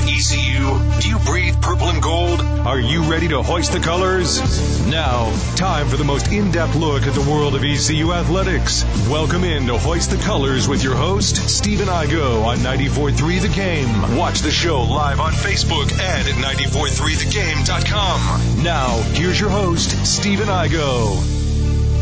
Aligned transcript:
ECU? 0.00 0.78
Do 1.00 1.08
you 1.08 1.18
breathe 1.26 1.60
purple 1.60 1.88
and 1.88 2.00
gold? 2.02 2.40
Are 2.40 2.80
you 2.80 3.02
ready 3.02 3.28
to 3.28 3.42
hoist 3.42 3.72
the 3.72 3.80
colors? 3.80 4.40
Now, 4.86 5.30
time 5.56 5.88
for 5.88 5.96
the 5.96 6.04
most 6.04 6.32
in-depth 6.32 6.76
look 6.76 7.02
at 7.02 7.14
the 7.14 7.30
world 7.30 7.54
of 7.54 7.64
ECU 7.64 8.12
athletics. 8.12 8.84
Welcome 9.08 9.44
in 9.44 9.66
to 9.66 9.76
Hoist 9.76 10.10
the 10.10 10.16
Colors 10.16 10.68
with 10.68 10.82
your 10.82 10.94
host, 10.94 11.36
Stephen 11.50 11.88
Igo 11.88 12.44
on 12.44 12.58
94.3 12.58 13.42
The 13.42 13.48
Game. 13.48 14.16
Watch 14.16 14.40
the 14.40 14.50
show 14.50 14.82
live 14.82 15.20
on 15.20 15.32
Facebook 15.32 15.92
and 15.92 16.28
at 16.28 16.34
943thegame.com. 16.36 18.62
Now, 18.62 19.02
here's 19.12 19.38
your 19.38 19.50
host, 19.50 20.06
Stephen 20.06 20.48
Igo. 20.48 21.51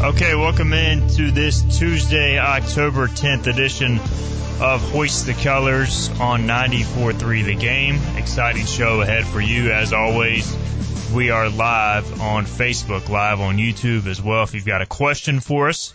Okay, 0.02 0.34
welcome 0.34 0.72
in 0.72 1.06
to 1.08 1.30
this 1.30 1.60
Tuesday, 1.78 2.38
October 2.38 3.06
10th 3.06 3.46
edition 3.48 3.98
of 4.58 4.80
Hoist 4.92 5.26
the 5.26 5.34
Colors 5.34 6.08
on 6.18 6.44
94.3 6.44 7.44
The 7.44 7.54
Game. 7.54 8.00
Exciting 8.16 8.64
show 8.64 9.02
ahead 9.02 9.26
for 9.26 9.42
you 9.42 9.70
as 9.72 9.92
always. 9.92 10.56
We 11.14 11.28
are 11.28 11.50
live 11.50 12.18
on 12.18 12.46
Facebook, 12.46 13.10
live 13.10 13.40
on 13.40 13.58
YouTube 13.58 14.06
as 14.06 14.22
well. 14.22 14.42
If 14.42 14.54
you've 14.54 14.64
got 14.64 14.80
a 14.80 14.86
question 14.86 15.38
for 15.38 15.68
us, 15.68 15.92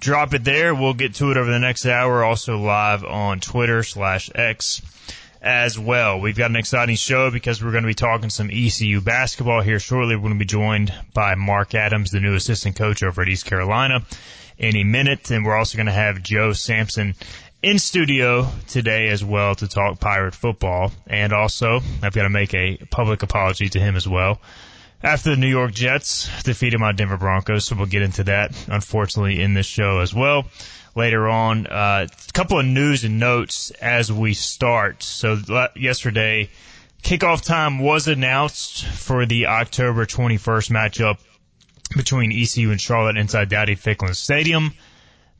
drop 0.00 0.34
it 0.34 0.42
there. 0.42 0.74
We'll 0.74 0.94
get 0.94 1.14
to 1.14 1.30
it 1.30 1.36
over 1.36 1.48
the 1.48 1.60
next 1.60 1.86
hour. 1.86 2.24
Also 2.24 2.58
live 2.58 3.04
on 3.04 3.38
Twitter 3.38 3.84
slash 3.84 4.30
X 4.34 4.82
as 5.40 5.78
well. 5.78 6.20
We've 6.20 6.36
got 6.36 6.50
an 6.50 6.56
exciting 6.56 6.96
show 6.96 7.30
because 7.30 7.62
we're 7.62 7.70
going 7.70 7.84
to 7.84 7.88
be 7.88 7.94
talking 7.94 8.30
some 8.30 8.50
ECU 8.50 9.00
basketball 9.00 9.60
here 9.60 9.78
shortly. 9.78 10.16
We're 10.16 10.22
going 10.22 10.34
to 10.34 10.38
be 10.38 10.44
joined 10.44 10.92
by 11.14 11.34
Mark 11.34 11.74
Adams, 11.74 12.10
the 12.10 12.20
new 12.20 12.34
assistant 12.34 12.76
coach 12.76 13.02
over 13.02 13.22
at 13.22 13.28
East 13.28 13.46
Carolina, 13.46 14.04
any 14.58 14.84
minute. 14.84 15.30
And 15.30 15.44
we're 15.44 15.56
also 15.56 15.76
going 15.76 15.86
to 15.86 15.92
have 15.92 16.22
Joe 16.22 16.52
Sampson 16.52 17.14
in 17.62 17.78
studio 17.78 18.48
today 18.66 19.08
as 19.08 19.24
well 19.24 19.54
to 19.56 19.68
talk 19.68 20.00
pirate 20.00 20.34
football. 20.34 20.92
And 21.06 21.32
also, 21.32 21.80
I've 22.02 22.14
got 22.14 22.24
to 22.24 22.30
make 22.30 22.54
a 22.54 22.76
public 22.90 23.22
apology 23.22 23.68
to 23.70 23.80
him 23.80 23.96
as 23.96 24.08
well. 24.08 24.40
After 25.00 25.30
the 25.30 25.36
New 25.36 25.48
York 25.48 25.72
Jets 25.72 26.42
defeated 26.42 26.80
my 26.80 26.90
Denver 26.90 27.16
Broncos, 27.16 27.64
so 27.64 27.76
we'll 27.76 27.86
get 27.86 28.02
into 28.02 28.24
that, 28.24 28.52
unfortunately, 28.66 29.40
in 29.40 29.54
this 29.54 29.66
show 29.66 30.00
as 30.00 30.12
well 30.12 30.46
later 30.94 31.28
on. 31.28 31.66
Uh, 31.66 32.06
a 32.08 32.32
couple 32.32 32.58
of 32.58 32.66
news 32.66 33.04
and 33.04 33.18
notes 33.18 33.70
as 33.80 34.12
we 34.12 34.34
start. 34.34 35.02
So 35.02 35.38
yesterday, 35.76 36.50
kickoff 37.02 37.42
time 37.42 37.78
was 37.78 38.08
announced 38.08 38.84
for 38.86 39.26
the 39.26 39.46
October 39.46 40.06
21st 40.06 40.70
matchup 40.70 41.18
between 41.96 42.32
ECU 42.32 42.70
and 42.70 42.80
Charlotte 42.80 43.16
inside 43.16 43.48
Dowdy 43.48 43.76
Ficklen 43.76 44.14
Stadium. 44.14 44.74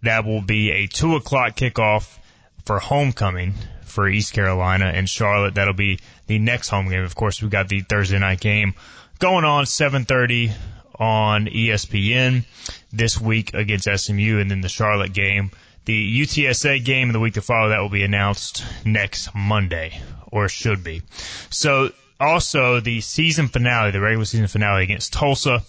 That 0.02 0.24
will 0.24 0.42
be 0.42 0.70
a 0.70 0.86
two 0.86 1.16
o'clock 1.16 1.56
kickoff 1.56 2.18
for 2.64 2.78
homecoming 2.78 3.54
for 3.84 4.08
East 4.08 4.32
Carolina 4.32 4.86
and 4.86 5.08
Charlotte. 5.08 5.54
That'll 5.54 5.74
be 5.74 5.98
the 6.26 6.38
next 6.38 6.68
home 6.68 6.88
game. 6.88 7.02
Of 7.02 7.14
course, 7.14 7.42
we've 7.42 7.50
got 7.50 7.68
the 7.68 7.80
Thursday 7.80 8.18
night 8.18 8.40
game 8.40 8.74
going 9.18 9.44
on 9.44 9.64
7:30 9.64 10.52
on 10.98 11.46
ESPN 11.46 12.44
this 12.92 13.20
week 13.20 13.54
against 13.54 13.88
SMU, 13.88 14.38
and 14.38 14.50
then 14.50 14.60
the 14.60 14.68
Charlotte 14.68 15.12
game. 15.12 15.50
The 15.84 16.20
UTSA 16.20 16.84
game 16.84 17.08
in 17.08 17.12
the 17.12 17.20
week 17.20 17.34
to 17.34 17.42
follow 17.42 17.70
that 17.70 17.80
will 17.80 17.88
be 17.88 18.02
announced 18.02 18.64
next 18.84 19.34
Monday, 19.34 20.00
or 20.26 20.48
should 20.48 20.84
be. 20.84 21.02
So 21.50 21.92
also 22.20 22.80
the 22.80 23.00
season 23.00 23.48
finale, 23.48 23.90
the 23.90 24.00
regular 24.00 24.24
season 24.24 24.48
finale 24.48 24.82
against 24.82 25.12
Tulsa, 25.12 25.62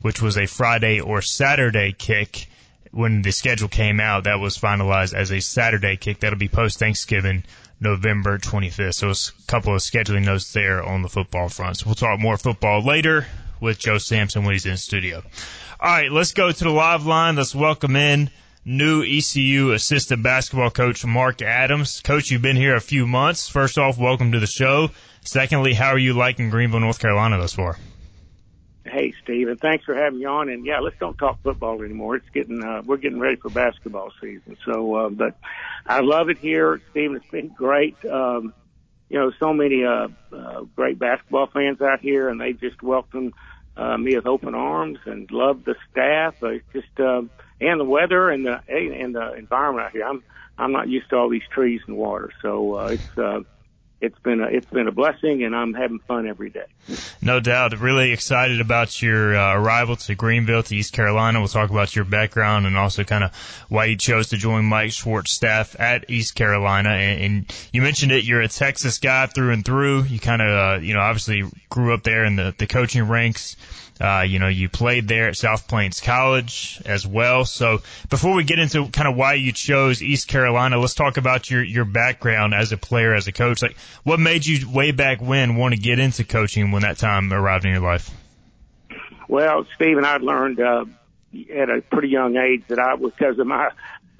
which 0.00 0.22
was 0.22 0.36
a 0.36 0.46
Friday 0.46 1.00
or 1.00 1.22
Saturday 1.22 1.92
kick. 1.92 2.48
When 2.92 3.22
the 3.22 3.32
schedule 3.32 3.68
came 3.68 3.98
out, 3.98 4.24
that 4.24 4.38
was 4.38 4.56
finalized 4.56 5.14
as 5.14 5.32
a 5.32 5.40
Saturday 5.40 5.96
kick. 5.96 6.20
That'll 6.20 6.38
be 6.38 6.46
post 6.46 6.78
Thanksgiving, 6.78 7.42
November 7.80 8.38
25th. 8.38 8.94
So 8.94 9.10
a 9.10 9.46
couple 9.48 9.74
of 9.74 9.80
scheduling 9.80 10.24
notes 10.24 10.52
there 10.52 10.84
on 10.84 11.02
the 11.02 11.08
football 11.08 11.48
front. 11.48 11.78
So 11.78 11.86
we'll 11.86 11.96
talk 11.96 12.20
more 12.20 12.36
football 12.36 12.84
later 12.84 13.26
with 13.64 13.78
Joe 13.78 13.98
Sampson 13.98 14.44
when 14.44 14.52
he's 14.52 14.66
in 14.66 14.76
studio. 14.76 15.22
All 15.80 15.90
right, 15.90 16.12
let's 16.12 16.32
go 16.32 16.52
to 16.52 16.64
the 16.64 16.70
live 16.70 17.04
line. 17.04 17.34
Let's 17.36 17.54
welcome 17.54 17.96
in 17.96 18.30
new 18.64 19.02
ECU 19.02 19.72
assistant 19.72 20.22
basketball 20.22 20.70
coach 20.70 21.04
Mark 21.04 21.42
Adams. 21.42 22.00
Coach, 22.00 22.30
you've 22.30 22.42
been 22.42 22.56
here 22.56 22.76
a 22.76 22.80
few 22.80 23.06
months. 23.06 23.48
First 23.48 23.78
off, 23.78 23.98
welcome 23.98 24.32
to 24.32 24.40
the 24.40 24.46
show. 24.46 24.90
Secondly, 25.22 25.74
how 25.74 25.88
are 25.88 25.98
you 25.98 26.14
liking 26.14 26.50
Greenville, 26.50 26.80
North 26.80 26.98
Carolina 26.98 27.38
thus 27.38 27.54
far? 27.54 27.76
Hey, 28.84 29.14
Steve, 29.22 29.48
and 29.48 29.58
thanks 29.58 29.84
for 29.84 29.94
having 29.94 30.20
me 30.20 30.26
on. 30.26 30.50
And 30.50 30.64
yeah, 30.66 30.80
let's 30.80 30.96
don't 30.98 31.16
talk 31.16 31.42
football 31.42 31.82
anymore. 31.82 32.16
It's 32.16 32.28
getting, 32.30 32.62
uh, 32.62 32.82
we're 32.84 32.98
getting 32.98 33.18
ready 33.18 33.36
for 33.36 33.48
basketball 33.48 34.12
season. 34.20 34.56
So, 34.64 34.94
uh, 34.94 35.08
but 35.08 35.36
I 35.86 36.00
love 36.00 36.28
it 36.28 36.38
here. 36.38 36.80
Stephen, 36.90 37.16
it's 37.16 37.30
been 37.30 37.48
great. 37.48 37.96
Um, 38.04 38.52
you 39.08 39.18
know, 39.18 39.32
so 39.38 39.52
many, 39.54 39.84
uh, 39.84 40.08
uh, 40.32 40.62
great 40.76 40.98
basketball 40.98 41.46
fans 41.46 41.80
out 41.80 42.00
here 42.00 42.28
and 42.28 42.40
they 42.40 42.52
just 42.52 42.82
welcome 42.82 43.32
uh, 43.76 43.96
me 43.96 44.16
with 44.16 44.26
open 44.26 44.54
arms 44.54 44.98
and 45.04 45.30
love 45.30 45.64
the 45.64 45.74
staff. 45.90 46.34
Uh, 46.42 46.58
just, 46.72 47.00
uh, 47.00 47.22
and 47.60 47.80
the 47.80 47.84
weather 47.84 48.30
and 48.30 48.46
the, 48.46 48.60
and 48.68 49.14
the 49.14 49.34
environment 49.34 49.86
out 49.86 49.92
here. 49.92 50.04
I'm, 50.04 50.22
I'm 50.58 50.72
not 50.72 50.88
used 50.88 51.10
to 51.10 51.16
all 51.16 51.28
these 51.28 51.42
trees 51.52 51.80
and 51.86 51.96
water. 51.96 52.30
So, 52.42 52.78
uh, 52.78 52.86
it's, 52.88 53.18
uh, 53.18 53.40
it's 54.00 54.18
been 54.18 54.40
a, 54.40 54.44
it's 54.44 54.66
been 54.66 54.86
a 54.86 54.92
blessing 54.92 55.44
and 55.44 55.54
I'm 55.54 55.72
having 55.72 55.98
fun 56.00 56.26
every 56.26 56.50
day. 56.50 56.66
No 57.22 57.40
doubt. 57.40 57.78
Really 57.78 58.12
excited 58.12 58.60
about 58.60 59.00
your 59.00 59.36
uh, 59.36 59.54
arrival 59.54 59.96
to 59.96 60.14
Greenville 60.14 60.62
to 60.62 60.76
East 60.76 60.92
Carolina. 60.92 61.40
We'll 61.40 61.48
talk 61.48 61.70
about 61.70 61.96
your 61.96 62.04
background 62.04 62.66
and 62.66 62.76
also 62.76 63.04
kind 63.04 63.24
of 63.24 63.34
why 63.68 63.86
you 63.86 63.96
chose 63.96 64.28
to 64.28 64.36
join 64.36 64.66
Mike 64.66 64.92
Schwartz 64.92 65.32
staff 65.32 65.78
at 65.78 66.10
East 66.10 66.34
Carolina. 66.34 66.90
And, 66.90 67.22
and 67.22 67.68
you 67.72 67.82
mentioned 67.82 68.12
it. 68.12 68.24
You're 68.24 68.42
a 68.42 68.48
Texas 68.48 68.98
guy 68.98 69.26
through 69.26 69.52
and 69.52 69.64
through. 69.64 70.04
You 70.04 70.18
kind 70.18 70.42
of, 70.42 70.48
uh, 70.48 70.80
you 70.82 70.94
know, 70.94 71.00
obviously 71.00 71.44
grew 71.70 71.94
up 71.94 72.02
there 72.02 72.24
in 72.24 72.36
the, 72.36 72.54
the 72.58 72.66
coaching 72.66 73.08
ranks. 73.08 73.56
Uh, 74.00 74.24
you 74.26 74.40
know, 74.40 74.48
you 74.48 74.68
played 74.68 75.06
there 75.06 75.28
at 75.28 75.36
South 75.36 75.68
Plains 75.68 76.00
College 76.00 76.82
as 76.84 77.06
well. 77.06 77.44
So 77.44 77.80
before 78.10 78.34
we 78.34 78.42
get 78.42 78.58
into 78.58 78.88
kind 78.88 79.06
of 79.06 79.16
why 79.16 79.34
you 79.34 79.52
chose 79.52 80.02
East 80.02 80.26
Carolina, 80.26 80.78
let's 80.80 80.94
talk 80.94 81.16
about 81.16 81.48
your, 81.48 81.62
your 81.62 81.84
background 81.84 82.54
as 82.54 82.72
a 82.72 82.76
player, 82.76 83.14
as 83.14 83.28
a 83.28 83.32
coach. 83.32 83.62
Like, 83.62 83.76
what 84.02 84.18
made 84.18 84.44
you 84.44 84.68
way 84.68 84.90
back 84.90 85.20
when 85.20 85.54
want 85.54 85.74
to 85.74 85.80
get 85.80 86.00
into 86.00 86.24
coaching 86.24 86.72
when 86.72 86.82
that 86.82 86.98
time 86.98 87.32
arrived 87.32 87.66
in 87.66 87.72
your 87.72 87.82
life? 87.82 88.10
Well, 89.28 89.64
Stephen, 89.76 90.04
I 90.04 90.16
learned, 90.16 90.58
uh, 90.58 90.86
at 91.54 91.70
a 91.70 91.80
pretty 91.82 92.08
young 92.08 92.36
age 92.36 92.64
that 92.66 92.80
I, 92.80 92.94
was 92.94 93.12
because 93.16 93.38
of 93.38 93.46
my 93.46 93.70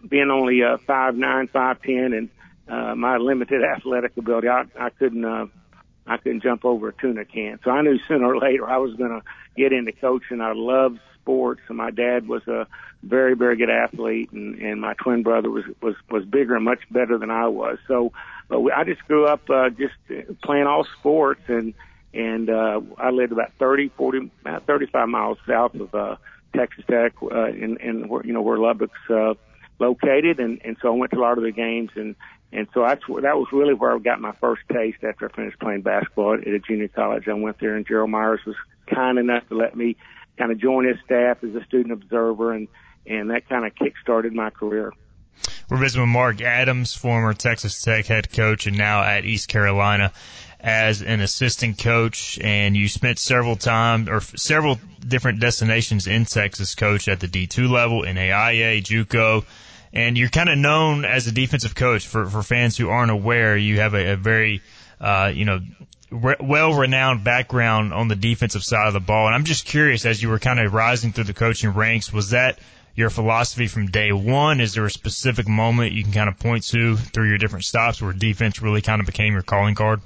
being 0.08 0.30
only, 0.30 0.62
uh, 0.62 0.76
five 0.86 1.16
nine, 1.16 1.48
five 1.48 1.82
ten 1.82 2.12
and, 2.12 2.28
uh, 2.68 2.94
my 2.94 3.16
limited 3.16 3.64
athletic 3.64 4.16
ability, 4.16 4.48
I, 4.48 4.66
I 4.78 4.90
couldn't, 4.90 5.24
uh, 5.24 5.46
I 6.06 6.16
couldn't 6.18 6.42
jump 6.42 6.64
over 6.64 6.88
a 6.88 6.92
tuna 6.92 7.24
can. 7.24 7.60
So 7.64 7.70
I 7.70 7.82
knew 7.82 7.98
sooner 8.06 8.26
or 8.26 8.38
later 8.38 8.68
I 8.68 8.76
was 8.78 8.94
going 8.94 9.10
to 9.10 9.22
get 9.56 9.72
into 9.72 9.92
coaching. 9.92 10.40
I 10.40 10.52
loved 10.52 11.00
sports, 11.20 11.62
and 11.68 11.78
my 11.78 11.90
dad 11.90 12.28
was 12.28 12.46
a 12.46 12.66
very, 13.02 13.34
very 13.34 13.56
good 13.56 13.70
athlete, 13.70 14.30
and, 14.32 14.58
and 14.60 14.80
my 14.80 14.94
twin 14.94 15.22
brother 15.22 15.50
was 15.50 15.64
was 15.80 15.94
was 16.10 16.24
bigger 16.24 16.54
and 16.54 16.64
much 16.64 16.80
better 16.90 17.18
than 17.18 17.30
I 17.30 17.48
was. 17.48 17.78
So, 17.88 18.12
but 18.48 18.60
we, 18.60 18.72
I 18.72 18.84
just 18.84 19.06
grew 19.06 19.26
up 19.26 19.48
uh, 19.48 19.70
just 19.70 19.94
playing 20.42 20.66
all 20.66 20.86
sports, 20.98 21.40
and 21.48 21.74
and 22.12 22.50
uh, 22.50 22.80
I 22.98 23.10
lived 23.10 23.32
about 23.32 23.52
thirty, 23.58 23.88
forty, 23.88 24.30
about 24.42 24.66
35 24.66 25.08
miles 25.08 25.38
south 25.46 25.74
of 25.74 25.94
uh, 25.94 26.16
Texas 26.54 26.84
Tech, 26.88 27.14
uh, 27.22 27.46
in, 27.46 27.78
in 27.78 28.08
where 28.08 28.24
you 28.24 28.32
know 28.32 28.42
where 28.42 28.58
Lubbock's 28.58 29.10
uh, 29.10 29.34
located, 29.78 30.40
and 30.40 30.60
and 30.64 30.76
so 30.82 30.88
I 30.88 30.96
went 30.96 31.12
to 31.12 31.18
a 31.18 31.22
lot 31.22 31.38
of 31.38 31.44
the 31.44 31.52
games 31.52 31.90
and. 31.94 32.14
And 32.52 32.68
so 32.72 32.82
that's 32.82 33.02
that 33.08 33.36
was 33.36 33.48
really 33.52 33.74
where 33.74 33.92
I 33.92 33.98
got 33.98 34.20
my 34.20 34.32
first 34.32 34.62
taste 34.72 35.02
after 35.02 35.28
I 35.28 35.34
finished 35.34 35.58
playing 35.58 35.82
basketball 35.82 36.34
at 36.34 36.46
a 36.46 36.58
junior 36.60 36.88
college. 36.88 37.26
I 37.28 37.32
went 37.34 37.58
there, 37.58 37.74
and 37.74 37.86
Gerald 37.86 38.10
Myers 38.10 38.40
was 38.46 38.56
kind 38.86 39.18
enough 39.18 39.48
to 39.48 39.56
let 39.56 39.76
me 39.76 39.96
kind 40.38 40.52
of 40.52 40.58
join 40.58 40.86
his 40.86 40.96
staff 41.04 41.42
as 41.42 41.54
a 41.54 41.64
student 41.64 41.92
observer, 41.92 42.52
and 42.52 42.68
and 43.06 43.30
that 43.30 43.48
kind 43.48 43.66
of 43.66 43.74
kick-started 43.74 44.32
my 44.32 44.50
career. 44.50 44.92
We're 45.68 45.78
visiting 45.78 46.02
with 46.02 46.10
Mark 46.10 46.40
Adams, 46.42 46.94
former 46.94 47.34
Texas 47.34 47.82
Tech 47.82 48.06
head 48.06 48.30
coach, 48.30 48.66
and 48.66 48.78
now 48.78 49.02
at 49.02 49.24
East 49.24 49.48
Carolina 49.48 50.12
as 50.60 51.02
an 51.02 51.20
assistant 51.20 51.78
coach. 51.78 52.38
And 52.40 52.76
you 52.76 52.88
spent 52.88 53.18
several 53.18 53.56
times 53.56 54.08
or 54.08 54.20
several 54.20 54.78
different 55.06 55.40
destinations 55.40 56.06
in 56.06 56.24
Texas, 56.24 56.74
coach 56.74 57.08
at 57.08 57.20
the 57.20 57.28
D2 57.28 57.68
level, 57.68 58.02
in 58.02 58.16
AIA, 58.16 58.80
JUCO. 58.82 59.44
And 59.94 60.18
you're 60.18 60.28
kind 60.28 60.48
of 60.48 60.58
known 60.58 61.04
as 61.04 61.28
a 61.28 61.32
defensive 61.32 61.76
coach 61.76 62.06
for, 62.06 62.26
for 62.26 62.42
fans 62.42 62.76
who 62.76 62.88
aren't 62.90 63.12
aware. 63.12 63.56
You 63.56 63.78
have 63.78 63.94
a, 63.94 64.14
a 64.14 64.16
very, 64.16 64.60
uh, 65.00 65.30
you 65.32 65.44
know, 65.44 65.60
re- 66.10 66.36
well-renowned 66.40 67.22
background 67.22 67.94
on 67.94 68.08
the 68.08 68.16
defensive 68.16 68.64
side 68.64 68.88
of 68.88 68.92
the 68.92 69.00
ball. 69.00 69.26
And 69.26 69.36
I'm 69.36 69.44
just 69.44 69.66
curious, 69.66 70.04
as 70.04 70.20
you 70.20 70.30
were 70.30 70.40
kind 70.40 70.58
of 70.58 70.74
rising 70.74 71.12
through 71.12 71.24
the 71.24 71.32
coaching 71.32 71.70
ranks, 71.70 72.12
was 72.12 72.30
that 72.30 72.58
your 72.96 73.08
philosophy 73.08 73.68
from 73.68 73.86
day 73.86 74.10
one? 74.10 74.60
Is 74.60 74.74
there 74.74 74.84
a 74.84 74.90
specific 74.90 75.46
moment 75.46 75.92
you 75.92 76.02
can 76.02 76.12
kind 76.12 76.28
of 76.28 76.40
point 76.40 76.64
to 76.64 76.96
through 76.96 77.28
your 77.28 77.38
different 77.38 77.64
stops 77.64 78.02
where 78.02 78.12
defense 78.12 78.60
really 78.60 78.82
kind 78.82 79.00
of 79.00 79.06
became 79.06 79.32
your 79.32 79.42
calling 79.42 79.76
card? 79.76 80.00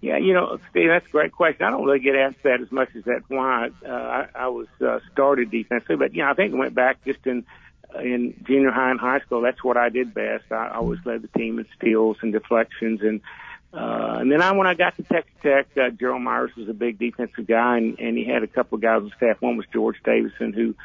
Yeah, 0.00 0.18
you 0.18 0.34
know, 0.34 0.58
Steve, 0.70 0.88
that's 0.88 1.06
a 1.06 1.10
great 1.10 1.32
question. 1.32 1.64
I 1.64 1.70
don't 1.70 1.84
really 1.84 1.98
get 1.98 2.14
asked 2.14 2.42
that 2.42 2.60
as 2.60 2.70
much 2.70 2.90
as 2.94 3.04
that 3.04 3.22
why 3.28 3.70
uh, 3.84 3.90
I, 3.90 4.26
I 4.34 4.48
was 4.48 4.66
uh, 4.80 4.98
started 5.12 5.50
defensively, 5.50 5.96
but 5.96 6.14
yeah, 6.14 6.30
I 6.30 6.34
think 6.34 6.52
it 6.52 6.56
went 6.56 6.74
back 6.74 7.02
just 7.04 7.26
in 7.26 7.46
in 8.00 8.34
junior 8.46 8.70
high 8.70 8.90
and 8.90 9.00
high 9.00 9.20
school. 9.20 9.40
That's 9.40 9.62
what 9.62 9.76
I 9.76 9.88
did 9.88 10.14
best. 10.14 10.44
I 10.50 10.70
always 10.74 11.00
led 11.04 11.22
the 11.22 11.28
team 11.38 11.58
in 11.58 11.66
steals 11.76 12.16
and 12.22 12.32
deflections 12.32 13.00
and 13.02 13.20
Uh, 13.74 14.18
and 14.20 14.30
then 14.30 14.40
I, 14.40 14.52
when 14.52 14.68
I 14.68 14.74
got 14.74 14.94
to 14.98 15.02
Texas 15.02 15.34
Tech, 15.42 15.66
uh, 15.76 15.90
Gerald 15.90 16.22
Myers 16.22 16.52
was 16.56 16.68
a 16.68 16.72
big 16.72 16.96
defensive 16.96 17.44
guy, 17.44 17.78
and, 17.78 17.98
and 17.98 18.16
he 18.16 18.24
had 18.24 18.44
a 18.44 18.46
couple 18.46 18.76
of 18.76 18.82
guys 18.82 19.02
on 19.02 19.10
staff. 19.16 19.42
One 19.42 19.56
was 19.56 19.66
George 19.72 19.96
Davison, 20.04 20.52
who 20.52 20.76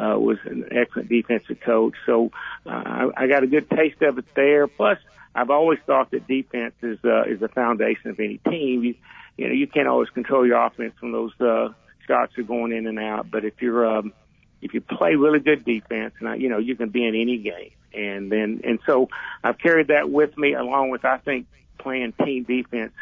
uh, 0.00 0.16
was 0.16 0.38
an 0.44 0.64
excellent 0.70 1.08
defensive 1.08 1.58
coach. 1.60 1.94
So 2.06 2.30
uh, 2.64 2.70
I, 2.70 3.24
I 3.24 3.26
got 3.26 3.42
a 3.42 3.48
good 3.48 3.68
taste 3.68 4.00
of 4.02 4.18
it 4.18 4.26
there. 4.36 4.68
Plus, 4.68 4.98
I've 5.34 5.50
always 5.50 5.80
thought 5.86 6.12
that 6.12 6.28
defense 6.28 6.74
is 6.82 6.98
uh, 7.04 7.24
is 7.24 7.40
the 7.40 7.48
foundation 7.48 8.10
of 8.10 8.20
any 8.20 8.38
team. 8.38 8.84
You, 8.84 8.94
you 9.36 9.48
know, 9.48 9.54
you 9.54 9.66
can't 9.66 9.88
always 9.88 10.10
control 10.10 10.46
your 10.46 10.64
offense 10.64 10.94
when 11.00 11.10
those 11.10 11.32
uh, 11.40 11.70
shots 12.06 12.38
are 12.38 12.44
going 12.44 12.70
in 12.70 12.86
and 12.86 13.00
out, 13.00 13.28
but 13.28 13.44
if 13.44 13.60
you're 13.60 13.84
um, 13.98 14.12
if 14.62 14.74
you 14.74 14.80
play 14.80 15.14
really 15.14 15.40
good 15.40 15.64
defense, 15.64 16.14
and 16.20 16.28
I, 16.28 16.34
you 16.36 16.48
know, 16.48 16.58
you 16.58 16.76
can 16.76 16.88
be 16.88 17.06
in 17.06 17.14
any 17.14 17.38
game. 17.38 17.72
And 17.92 18.30
then, 18.30 18.60
and 18.64 18.78
so 18.86 19.08
I've 19.42 19.58
carried 19.58 19.88
that 19.88 20.10
with 20.10 20.36
me 20.36 20.54
along 20.54 20.90
with, 20.90 21.04
I 21.04 21.18
think, 21.18 21.46
playing 21.78 22.12
team 22.24 22.44
defense 22.44 22.92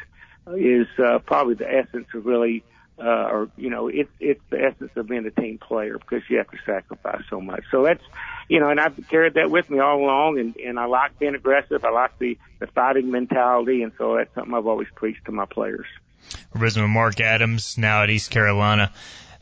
is 0.54 0.86
uh, 0.98 1.18
probably 1.20 1.54
the 1.54 1.72
essence 1.72 2.06
of 2.14 2.26
really, 2.26 2.64
uh, 2.98 3.02
or 3.02 3.48
you 3.56 3.70
know, 3.70 3.88
it's 3.88 4.10
it's 4.20 4.40
the 4.50 4.62
essence 4.62 4.92
of 4.94 5.08
being 5.08 5.26
a 5.26 5.30
team 5.30 5.58
player 5.58 5.98
because 5.98 6.22
you 6.28 6.38
have 6.38 6.50
to 6.50 6.58
sacrifice 6.64 7.22
so 7.28 7.40
much. 7.40 7.64
So 7.70 7.82
that's, 7.82 8.02
you 8.48 8.60
know, 8.60 8.68
and 8.68 8.78
I've 8.78 8.96
carried 9.08 9.34
that 9.34 9.50
with 9.50 9.68
me 9.68 9.80
all 9.80 9.98
along, 9.98 10.38
and 10.38 10.56
and 10.56 10.78
I 10.78 10.84
like 10.84 11.18
being 11.18 11.34
aggressive. 11.34 11.84
I 11.84 11.90
like 11.90 12.18
the 12.18 12.38
the 12.60 12.66
fighting 12.68 13.10
mentality, 13.10 13.82
and 13.82 13.92
so 13.98 14.16
that's 14.16 14.32
something 14.34 14.54
I've 14.54 14.66
always 14.66 14.88
preached 14.94 15.24
to 15.26 15.32
my 15.32 15.46
players. 15.46 15.86
We're 16.54 16.62
with 16.62 16.76
Mark 16.78 17.20
Adams 17.20 17.76
now 17.76 18.02
at 18.02 18.10
East 18.10 18.30
Carolina 18.30 18.92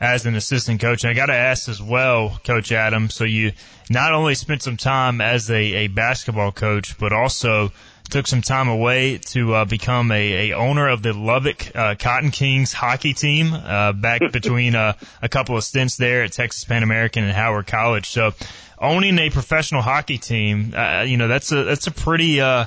as 0.03 0.25
an 0.25 0.35
assistant 0.35 0.81
coach. 0.81 1.03
And 1.03 1.11
I 1.11 1.13
got 1.13 1.27
to 1.27 1.33
ask 1.33 1.69
as 1.69 1.81
well, 1.81 2.37
Coach 2.43 2.73
Adams. 2.73 3.13
So 3.13 3.23
you 3.23 3.53
not 3.89 4.13
only 4.13 4.35
spent 4.35 4.61
some 4.61 4.75
time 4.75 5.21
as 5.21 5.49
a, 5.49 5.55
a 5.55 5.87
basketball 5.87 6.51
coach, 6.51 6.97
but 6.97 7.13
also 7.13 7.71
took 8.09 8.27
some 8.27 8.41
time 8.41 8.67
away 8.67 9.17
to 9.17 9.53
uh, 9.53 9.65
become 9.65 10.11
a, 10.11 10.51
a 10.51 10.55
owner 10.57 10.89
of 10.89 11.01
the 11.01 11.13
Lubbock 11.13 11.73
uh, 11.73 11.95
Cotton 11.97 12.31
Kings 12.31 12.73
hockey 12.73 13.13
team 13.13 13.53
uh, 13.53 13.93
back 13.93 14.21
between 14.33 14.75
uh, 14.75 14.93
a 15.21 15.29
couple 15.29 15.55
of 15.55 15.63
stints 15.63 15.95
there 15.95 16.23
at 16.23 16.33
Texas 16.33 16.65
Pan 16.65 16.83
American 16.83 17.23
and 17.23 17.31
Howard 17.31 17.67
College. 17.67 18.09
So 18.09 18.33
owning 18.77 19.17
a 19.19 19.29
professional 19.29 19.81
hockey 19.81 20.17
team, 20.17 20.73
uh, 20.75 21.03
you 21.07 21.15
know, 21.15 21.29
that's 21.29 21.49
a 21.53 21.63
that's 21.63 21.87
a 21.87 21.91
pretty 21.91 22.41
uh, 22.41 22.65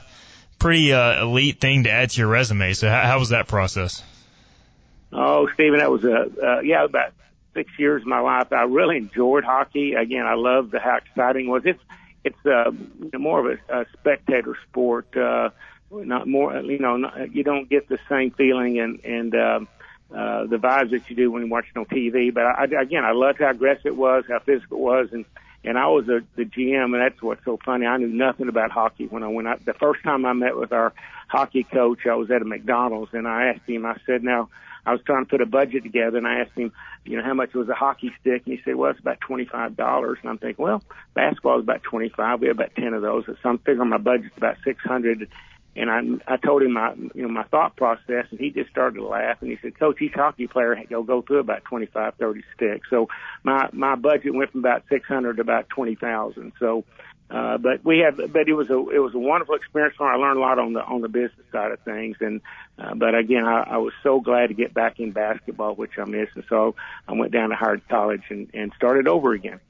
pretty 0.58 0.94
uh, 0.94 1.22
elite 1.22 1.60
thing 1.60 1.84
to 1.84 1.90
add 1.90 2.10
to 2.10 2.18
your 2.18 2.28
resume. 2.28 2.72
So 2.72 2.88
how, 2.88 3.02
how 3.02 3.18
was 3.18 3.28
that 3.28 3.46
process? 3.46 4.02
Oh, 5.12 5.48
Stephen, 5.52 5.80
that 5.80 5.90
was 5.90 6.02
a 6.04 6.30
uh, 6.42 6.60
yeah 6.60 6.84
about 6.84 7.12
six 7.56 7.72
years 7.78 8.02
of 8.02 8.06
my 8.06 8.20
life. 8.20 8.52
I 8.52 8.62
really 8.64 8.98
enjoyed 8.98 9.42
hockey. 9.42 9.94
Again, 9.94 10.26
I 10.26 10.34
loved 10.34 10.70
the 10.70 10.78
how 10.78 10.98
exciting 10.98 11.46
it 11.46 11.50
was. 11.50 11.62
It's 11.64 11.82
it's 12.22 12.46
uh, 12.46 12.70
more 13.18 13.52
of 13.52 13.58
a, 13.68 13.80
a 13.80 13.86
spectator 13.98 14.56
sport. 14.68 15.16
Uh, 15.16 15.50
not 15.90 16.26
more, 16.26 16.56
you 16.60 16.78
know, 16.78 16.96
not, 16.96 17.34
you 17.34 17.44
don't 17.44 17.68
get 17.68 17.88
the 17.88 17.98
same 18.08 18.30
feeling 18.32 18.78
and 18.78 19.04
and 19.04 19.34
um, 19.34 19.68
uh, 20.14 20.46
the 20.46 20.56
vibes 20.56 20.90
that 20.90 21.08
you 21.08 21.16
do 21.16 21.30
when 21.30 21.42
you're 21.42 21.50
watching 21.50 21.76
on 21.76 21.86
TV. 21.86 22.32
But 22.32 22.44
I, 22.44 22.64
again, 22.80 23.04
I 23.04 23.12
loved 23.12 23.38
how 23.38 23.50
aggressive 23.50 23.86
it 23.86 23.96
was, 23.96 24.24
how 24.28 24.40
physical 24.40 24.78
it 24.78 24.80
was, 24.80 25.08
and 25.12 25.24
and 25.64 25.78
I 25.78 25.88
was 25.88 26.08
a, 26.08 26.20
the 26.36 26.44
GM, 26.44 26.84
and 26.84 26.94
that's 26.94 27.20
what's 27.22 27.44
so 27.44 27.58
funny. 27.64 27.86
I 27.86 27.96
knew 27.96 28.08
nothing 28.08 28.48
about 28.48 28.70
hockey 28.70 29.06
when 29.06 29.22
I 29.22 29.28
went 29.28 29.48
out. 29.48 29.64
The 29.64 29.74
first 29.74 30.02
time 30.04 30.24
I 30.24 30.32
met 30.32 30.56
with 30.56 30.72
our 30.72 30.92
hockey 31.28 31.64
coach, 31.64 32.06
I 32.06 32.14
was 32.14 32.30
at 32.30 32.42
a 32.42 32.44
McDonald's, 32.44 33.12
and 33.14 33.26
I 33.26 33.48
asked 33.48 33.68
him. 33.68 33.86
I 33.86 33.96
said, 34.06 34.22
"Now, 34.22 34.48
I 34.86 34.92
was 34.92 35.00
trying 35.04 35.24
to 35.24 35.28
put 35.28 35.40
a 35.40 35.46
budget 35.46 35.82
together, 35.82 36.16
and 36.16 36.26
I 36.26 36.40
asked 36.40 36.56
him, 36.56 36.72
you 37.04 37.16
know, 37.16 37.24
how 37.24 37.34
much 37.34 37.52
was 37.54 37.68
a 37.68 37.74
hockey 37.74 38.12
stick, 38.20 38.42
and 38.46 38.56
he 38.56 38.62
said, 38.64 38.76
"Well, 38.76 38.92
it's 38.92 39.00
about 39.00 39.20
twenty-five 39.20 39.76
dollars." 39.76 40.18
And 40.22 40.30
I'm 40.30 40.38
thinking, 40.38 40.64
well, 40.64 40.82
basketball 41.14 41.58
is 41.58 41.64
about 41.64 41.82
twenty-five. 41.82 42.40
We 42.40 42.46
have 42.46 42.56
about 42.56 42.74
ten 42.76 42.94
of 42.94 43.02
those, 43.02 43.24
so 43.26 43.36
I'm 43.44 43.58
figuring 43.58 43.90
my 43.90 43.98
budget's 43.98 44.36
about 44.36 44.56
six 44.64 44.80
hundred 44.82 45.28
and 45.76 45.90
I 45.90 46.34
I 46.34 46.36
told 46.38 46.62
him 46.62 46.72
my 46.72 46.94
you 47.14 47.22
know 47.22 47.28
my 47.28 47.44
thought 47.44 47.76
process, 47.76 48.26
and 48.30 48.40
he 48.40 48.50
just 48.50 48.70
started 48.70 48.96
to 48.96 49.06
laugh, 49.06 49.38
and 49.40 49.50
he 49.50 49.58
said, 49.60 49.78
"Coach, 49.78 50.00
each 50.00 50.14
hockey 50.14 50.46
player 50.46 50.76
will 50.90 51.02
go 51.02 51.22
through 51.22 51.40
about 51.40 51.64
twenty 51.64 51.86
five, 51.86 52.14
thirty 52.14 52.42
sticks." 52.54 52.88
So 52.88 53.08
my 53.44 53.68
my 53.72 53.94
budget 53.94 54.34
went 54.34 54.50
from 54.52 54.60
about 54.60 54.84
six 54.88 55.06
hundred 55.06 55.36
to 55.36 55.42
about 55.42 55.68
twenty 55.68 55.94
thousand. 55.94 56.52
So, 56.58 56.84
uh, 57.30 57.58
but 57.58 57.84
we 57.84 57.98
had, 57.98 58.16
but 58.32 58.48
it 58.48 58.54
was 58.54 58.70
a 58.70 58.78
it 58.90 58.98
was 58.98 59.14
a 59.14 59.18
wonderful 59.18 59.54
experience. 59.54 59.94
I 60.00 60.16
learned 60.16 60.38
a 60.38 60.40
lot 60.40 60.58
on 60.58 60.72
the 60.72 60.82
on 60.82 61.02
the 61.02 61.08
business 61.08 61.46
side 61.52 61.72
of 61.72 61.80
things, 61.80 62.16
and 62.20 62.40
uh, 62.78 62.94
but 62.94 63.14
again, 63.14 63.44
I, 63.44 63.62
I 63.62 63.76
was 63.76 63.92
so 64.02 64.20
glad 64.20 64.48
to 64.48 64.54
get 64.54 64.72
back 64.72 64.98
in 64.98 65.12
basketball, 65.12 65.74
which 65.74 65.98
I 65.98 66.04
miss, 66.04 66.28
and 66.34 66.44
so 66.48 66.74
I 67.06 67.12
went 67.12 67.32
down 67.32 67.50
to 67.50 67.54
Howard 67.54 67.82
College 67.88 68.22
and 68.30 68.48
and 68.54 68.72
started 68.76 69.08
over 69.08 69.32
again. 69.32 69.60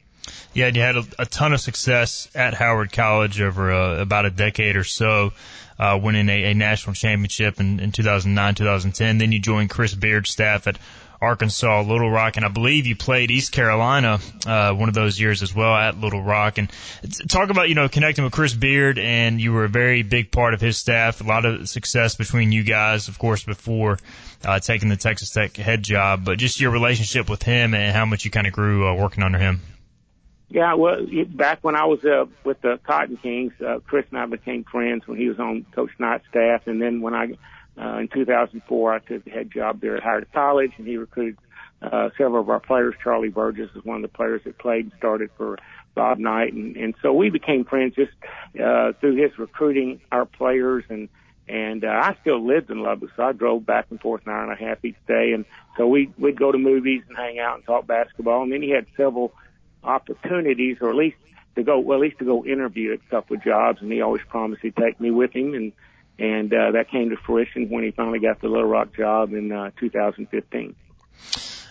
Yeah, 0.55 0.69
you 0.69 0.81
had 0.81 0.97
a, 0.97 1.05
a 1.19 1.27
ton 1.27 1.53
of 1.53 1.61
success 1.61 2.29
at 2.35 2.55
Howard 2.55 2.93
College 2.93 3.41
over 3.41 3.73
uh, 3.73 4.01
about 4.01 4.27
a 4.27 4.31
decade 4.31 4.77
or 4.77 4.85
so 4.85 5.33
uh, 5.79 5.99
winning 6.03 6.29
a, 6.29 6.45
a 6.51 6.55
national 6.55 6.95
championship 6.95 7.61
in, 7.61 7.81
in 7.81 7.93
2009, 7.93 8.55
2010. 8.55 9.19
Then 9.19 9.33
you 9.33 9.39
joined 9.39 9.71
Chris 9.71 9.95
Beard's 9.95 10.31
staff 10.31 10.67
at 10.67 10.79
Arkansas, 11.21 11.83
Little 11.83 12.11
Rock, 12.11 12.37
and 12.37 12.45
I 12.45 12.49
believe 12.49 12.87
you 12.87 12.95
played 12.95 13.31
East 13.31 13.53
Carolina 13.53 14.21
uh, 14.47 14.73
one 14.75 14.89
of 14.89 14.95
those 14.95 15.19
years 15.19 15.43
as 15.43 15.55
well 15.55 15.75
at 15.75 15.99
Little 15.99 16.23
Rock. 16.23 16.59
And 16.59 16.71
talk 17.29 17.51
about 17.51 17.69
you 17.69 17.75
know 17.75 17.89
connecting 17.89 18.25
with 18.25 18.33
Chris 18.33 18.53
Beard, 18.53 18.99
and 18.99 19.41
you 19.41 19.53
were 19.53 19.65
a 19.65 19.69
very 19.69 20.03
big 20.03 20.31
part 20.31 20.55
of 20.55 20.61
his 20.61 20.77
staff. 20.77 21.21
A 21.21 21.25
lot 21.25 21.47
of 21.47 21.69
success 21.69 22.15
between 22.17 22.53
you 22.53 22.63
guys, 22.65 23.09
of 23.09 23.19
course, 23.19 23.43
before 23.45 23.99
uh, 24.45 24.61
taking 24.61 24.89
the 24.89 24.97
Texas 24.97 25.31
Tech 25.31 25.57
head 25.57 25.83
job. 25.83 26.25
But 26.25 26.39
just 26.39 26.61
your 26.61 26.71
relationship 26.71 27.31
with 27.31 27.43
him 27.43 27.75
and 27.75 27.97
how 27.97 28.05
much 28.05 28.25
you 28.25 28.31
kind 28.31 28.47
of 28.47 28.53
grew 28.53 28.87
uh, 28.87 28.95
working 28.95 29.23
under 29.23 29.39
him. 29.39 29.63
Yeah, 30.49 30.75
well, 30.75 31.05
back 31.29 31.65
when 31.65 31.75
I 31.75 31.87
was 31.87 32.05
uh, 32.05 32.27
with 32.45 32.61
the 32.61 32.79
Cotton 32.85 33.17
Kings, 33.17 33.53
uh, 33.67 33.81
Chris 33.85 34.07
and 34.11 34.21
I 34.21 34.27
became 34.27 34.65
friends 34.65 35.07
when 35.07 35.19
he 35.19 35.29
was 35.29 35.41
on 35.41 35.67
Coach 35.73 35.91
Knight's 35.99 36.25
staff, 36.29 36.67
and 36.67 36.81
then 36.81 37.01
when 37.01 37.15
I, 37.15 37.37
uh, 37.77 37.99
in 37.99 38.09
2004, 38.09 38.95
I 38.95 38.99
took 39.01 39.25
the 39.25 39.31
head 39.31 39.51
job 39.51 39.81
there 39.81 39.97
at 39.97 40.05
Howard 40.05 40.29
College, 40.33 40.73
and 40.79 40.87
he 40.87 40.99
recruited 40.99 41.39
uh, 41.83 42.11
several 42.17 42.43
of 42.43 42.49
our 42.49 42.61
players. 42.61 42.95
Charlie 43.03 43.29
Burgess 43.29 43.71
is 43.75 43.85
one 43.85 43.97
of 43.97 44.03
the 44.03 44.17
players 44.17 44.43
that 44.45 44.57
played 44.59 44.85
and 44.85 44.93
started 44.97 45.31
for 45.37 45.59
Bob 45.97 46.19
Knight, 46.19 46.53
and, 46.53 46.77
and 46.77 46.95
so 47.03 47.13
we 47.13 47.29
became 47.29 47.65
friends 47.65 47.97
just 47.97 48.13
uh, 48.63 48.93
through 49.01 49.17
his 49.17 49.37
recruiting 49.39 50.01
our 50.13 50.27
players, 50.27 50.85
and 50.89 51.09
and 51.49 51.85
uh, 51.85 51.89
I 51.89 52.17
still 52.21 52.45
lived 52.45 52.71
in 52.71 52.83
Lubbock, 52.83 53.11
so 53.17 53.23
I 53.23 53.33
drove 53.33 53.65
back 53.65 53.87
and 53.91 54.01
forth 54.01 54.23
an 54.27 54.33
hour 54.33 54.43
and 54.43 54.53
a 54.53 54.57
half 54.57 54.85
each 54.85 54.97
day, 55.09 55.33
and 55.33 55.45
so 55.77 55.89
we 55.89 56.13
we'd 56.19 56.39
go 56.39 56.53
to 56.53 56.59
movies 56.59 57.03
and 57.09 57.17
hang 57.17 57.41
out 57.41 57.57
and 57.57 57.65
talk 57.65 57.87
basketball, 57.87 58.43
and 58.43 58.53
then 58.53 58.63
he 58.63 58.71
had 58.71 58.87
several 58.97 59.33
opportunities, 59.83 60.79
or 60.81 60.91
at 60.91 60.97
least 60.97 61.17
to 61.57 61.63
go, 61.63 61.79
well, 61.79 61.99
at 61.99 62.03
least 62.03 62.19
to 62.19 62.25
go 62.25 62.45
interview 62.45 62.93
at 62.93 63.01
a 63.01 63.11
couple 63.11 63.37
of 63.37 63.45
jobs. 63.45 63.81
And 63.83 63.91
he 63.91 64.01
always 64.01 64.23
promised 64.29 64.63
he'd 64.63 64.77
take 64.77 65.01
me 65.01 65.11
with 65.11 65.35
him, 65.35 65.55
and 65.55 65.73
and 66.19 66.53
uh, 66.53 66.73
that 66.73 66.91
came 66.91 67.11
to 67.11 67.17
fruition 67.17 67.69
when 67.69 67.85
he 67.85 67.91
finally 67.91 68.21
got 68.21 68.41
the 68.41 68.49
Little 68.49 68.69
Rock 68.69 68.95
job 68.97 69.35
in 69.35 69.53
uh, 69.53 69.71
2015. 69.79 70.75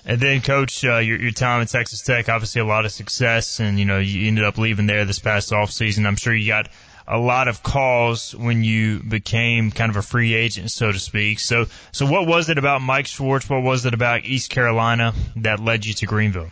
And 0.07 0.19
then, 0.21 0.41
Coach, 0.41 0.85
uh, 0.85 0.99
your, 0.99 1.19
your 1.19 1.31
time 1.31 1.63
at 1.63 1.69
Texas 1.69 2.03
Tech, 2.03 2.29
obviously 2.29 2.61
a 2.61 2.65
lot 2.65 2.85
of 2.85 2.91
success, 2.91 3.59
and 3.59 3.79
you 3.79 3.85
know 3.85 3.97
you 3.97 4.27
ended 4.27 4.43
up 4.43 4.57
leaving 4.57 4.85
there 4.85 5.05
this 5.05 5.19
past 5.19 5.51
off 5.51 5.71
season. 5.71 6.05
I'm 6.05 6.15
sure 6.15 6.33
you 6.33 6.47
got 6.47 6.69
a 7.07 7.17
lot 7.17 7.47
of 7.47 7.63
calls 7.63 8.35
when 8.35 8.63
you 8.63 9.01
became 9.01 9.71
kind 9.71 9.89
of 9.89 9.95
a 9.95 10.01
free 10.01 10.33
agent, 10.33 10.71
so 10.71 10.91
to 10.91 10.99
speak. 10.99 11.39
So, 11.39 11.65
so 11.91 12.05
what 12.05 12.27
was 12.27 12.49
it 12.49 12.57
about 12.57 12.81
Mike 12.81 13.07
Schwartz? 13.07 13.49
What 13.49 13.63
was 13.63 13.85
it 13.85 13.93
about 13.93 14.25
East 14.25 14.49
Carolina 14.49 15.13
that 15.37 15.59
led 15.59 15.85
you 15.85 15.93
to 15.95 16.05
Greenville? 16.05 16.49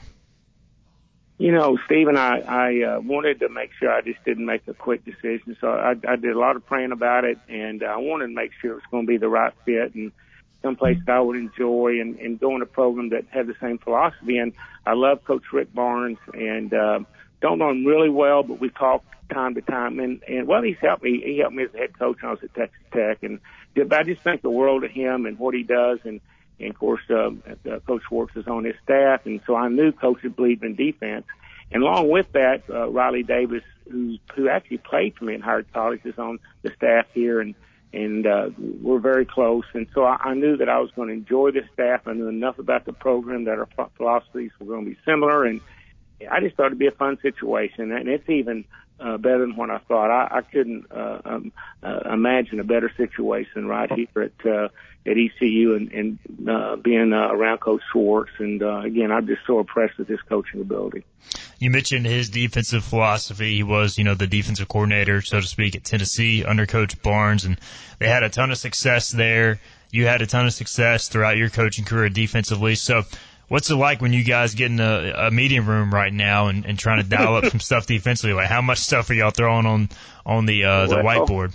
You 1.38 1.52
know, 1.52 1.78
Stephen, 1.86 2.16
I, 2.16 2.40
I 2.42 2.84
uh, 2.84 3.00
wanted 3.00 3.40
to 3.40 3.50
make 3.50 3.72
sure 3.80 3.92
I 3.92 4.02
just 4.02 4.24
didn't 4.24 4.46
make 4.46 4.68
a 4.68 4.74
quick 4.74 5.04
decision. 5.04 5.58
So 5.60 5.68
I, 5.68 5.96
I 6.08 6.16
did 6.16 6.32
a 6.32 6.40
lot 6.40 6.56
of 6.56 6.66
praying 6.66 6.92
about 6.92 7.25
it, 7.25 7.40
and 7.50 7.82
uh, 7.82 7.88
I 7.88 7.98
wanted 7.98 8.28
to 8.28 8.34
make 8.34 8.52
sure 8.62 8.72
it 8.72 8.75
was 8.75 8.84
going 8.92 9.06
to 9.06 9.08
be 9.08 9.18
the 9.18 9.28
right 9.28 9.54
fit 9.66 9.96
and 9.96 10.12
someplace 10.62 10.98
that 11.06 11.12
I 11.12 11.20
would 11.20 11.36
enjoy 11.36 12.00
and, 12.00 12.18
and 12.20 12.40
go 12.40 12.56
in 12.56 12.62
a 12.62 12.66
program 12.66 13.10
that 13.10 13.25
had 13.30 13.48
the 13.48 13.56
same 13.62 13.78
philosophy. 13.78 14.38
And 14.38 14.54
I 14.86 14.94
love 14.94 15.24
Coach 15.25 15.44
Rick 15.52 15.74
Barnes 15.74 16.18
and 16.34 16.74
uh, 16.74 17.00
don't 17.42 17.60
know 17.60 17.70
him 17.70 17.86
really 17.86 18.10
well, 18.10 18.44
but 18.44 18.60
we 18.60 18.70
talk 18.70 19.04
time 19.32 19.56
to 19.56 19.62
time. 19.62 20.00
And, 20.00 20.24
and 20.28 20.48
well, 20.48 20.63
he's 20.63 20.78
helped 20.82 21.04
me. 21.04 21.22
He 21.24 21.40
helped 21.40 21.56
me 21.56 21.63
as 21.63 21.74
a 21.74 21.78
head 21.78 22.00
coach 22.00 22.22
when 22.22 22.30
I 22.30 22.34
was 22.34 22.44
at 22.44 22.54
Texas 22.56 22.82
Tech. 22.92 23.24
And 23.24 23.40
but 23.75 23.94
I 23.94 24.04
just 24.04 24.22
think 24.22 24.42
the 24.42 24.50
world 24.50 24.84
of 24.84 24.92
him 24.92 25.25
and 25.25 25.38
what 25.38 25.54
he 25.54 25.63
does. 25.63 26.00
And 26.06 26.22
and 26.63 26.74
of 26.74 26.79
course, 26.79 27.01
uh, 27.10 27.32
uh, 27.70 27.79
Coach 27.86 28.03
Schwartz 28.08 28.36
is 28.36 28.48
on 28.48 28.63
his 28.63 28.75
staff, 28.84 29.25
and 29.25 29.41
so 29.46 29.55
I 29.55 29.67
knew 29.67 29.91
Coach 29.91 30.24
would 30.24 30.36
believe 30.36 30.63
in 30.63 30.75
defense. 30.75 31.25
And 31.72 31.84
along 31.84 32.10
with 32.10 32.32
that, 32.34 32.63
uh, 32.70 32.89
Riley 32.89 33.24
Davis, 33.24 33.63
who 33.89 34.17
who 34.36 34.48
actually 34.50 34.77
played 34.77 35.15
for 35.15 35.25
me 35.25 35.34
in 35.34 35.41
Howard 35.41 35.67
College, 35.74 36.01
is 36.05 36.17
on 36.17 36.39
the 36.62 36.72
staff 36.77 37.08
here, 37.13 37.41
and 37.41 37.55
and 37.93 38.25
uh, 38.25 38.50
we're 38.58 39.00
very 39.00 39.25
close. 39.25 39.65
And 39.74 39.88
so 39.93 40.03
I, 40.03 40.17
I 40.24 40.34
knew 40.34 40.58
that 40.58 40.70
I 40.70 40.79
was 40.79 40.91
going 40.91 41.10
to 41.10 41.13
enjoy 41.13 41.51
this 41.51 41.65
staff. 41.74 42.01
I 42.08 42.13
knew 42.13 42.27
enough 42.27 42.60
about 42.60 42.86
the 42.86 42.93
program 42.93 43.46
that 43.46 43.60
our 43.60 43.67
philosophies 43.98 44.51
were 44.60 44.67
going 44.67 44.86
to 44.86 44.91
be 44.91 44.98
similar, 45.05 45.46
and 45.46 45.62
I 46.29 46.39
just 46.39 46.55
thought 46.55 46.67
it'd 46.67 46.79
be 46.79 46.88
a 46.88 46.91
fun 46.91 47.17
situation. 47.22 47.91
And 47.91 48.08
it's 48.08 48.29
even 48.29 48.65
uh, 49.03 49.17
better 49.17 49.39
than 49.39 49.55
what 49.55 49.69
I 49.69 49.79
thought. 49.79 50.10
I, 50.10 50.38
I 50.38 50.41
couldn't 50.41 50.91
uh, 50.91 51.22
um, 51.25 51.51
uh, 51.83 52.00
imagine 52.12 52.60
a 52.60 52.63
better 52.63 52.91
situation 52.95 53.67
right 53.67 53.91
here 53.91 54.07
at 54.15 54.45
uh, 54.45 54.69
at 55.05 55.17
ECU 55.17 55.75
and, 55.75 55.91
and 55.91 56.50
uh, 56.50 56.77
being 56.77 57.12
uh, 57.12 57.27
around 57.29 57.60
Coach 57.60 57.81
Schwartz. 57.91 58.31
And 58.39 58.63
uh, 58.63 58.79
again, 58.79 59.12
I'm 59.12 59.27
just 59.27 59.41
so 59.45 59.60
impressed 59.60 59.98
with 59.98 60.07
his 60.07 60.22
coaching 60.22 60.62
ability. 60.62 61.03
You 61.60 61.69
mentioned 61.72 62.05
his 62.05 62.29
defensive 62.29 62.86
philosophy. 62.86 63.55
He 63.55 63.63
was, 63.63 63.98
you 63.98 64.05
know, 64.05 64.15
the 64.15 64.27
defensive 64.27 64.67
coordinator, 64.69 65.22
so 65.22 65.41
to 65.41 65.48
speak, 65.48 65.75
at 65.75 65.83
Tennessee 65.83 66.45
under 66.45 66.65
Coach 66.65 67.01
Barnes, 67.01 67.43
and 67.43 67.60
they 68.00 68.07
had 68.07 68.24
a 68.24 68.29
ton 68.29 68.51
of 68.51 68.57
success 68.57 69.12
there. 69.12 69.60
You 69.91 70.07
had 70.07 70.22
a 70.22 70.25
ton 70.25 70.45
of 70.45 70.53
success 70.53 71.10
throughout 71.10 71.38
your 71.38 71.50
coaching 71.50 71.86
career 71.86 72.10
defensively. 72.10 72.75
So, 72.75 73.03
what's 73.53 73.69
it 73.69 73.75
like 73.75 74.01
when 74.01 74.13
you 74.13 74.24
guys 74.24 74.55
get 74.55 74.72
in 74.72 74.79
a, 74.79 75.27
a 75.27 75.31
meeting 75.31 75.63
room 75.63 75.93
right 75.93 76.12
now 76.12 76.48
and, 76.48 76.65
and 76.65 76.79
trying 76.79 76.98
to 76.98 77.07
dial 77.07 77.36
up 77.36 77.45
some 77.51 77.60
stuff 77.60 77.86
defensively? 77.86 78.33
Like, 78.33 78.48
how 78.48 78.63
much 78.63 78.79
stuff 78.79 79.12
are 79.12 79.13
y'all 79.13 79.29
throwing 79.29 79.67
on 79.67 79.89
on 80.25 80.48
the 80.48 80.63
uh, 80.63 80.88
the 80.88 81.03
well, 81.03 81.27
whiteboard? 81.27 81.53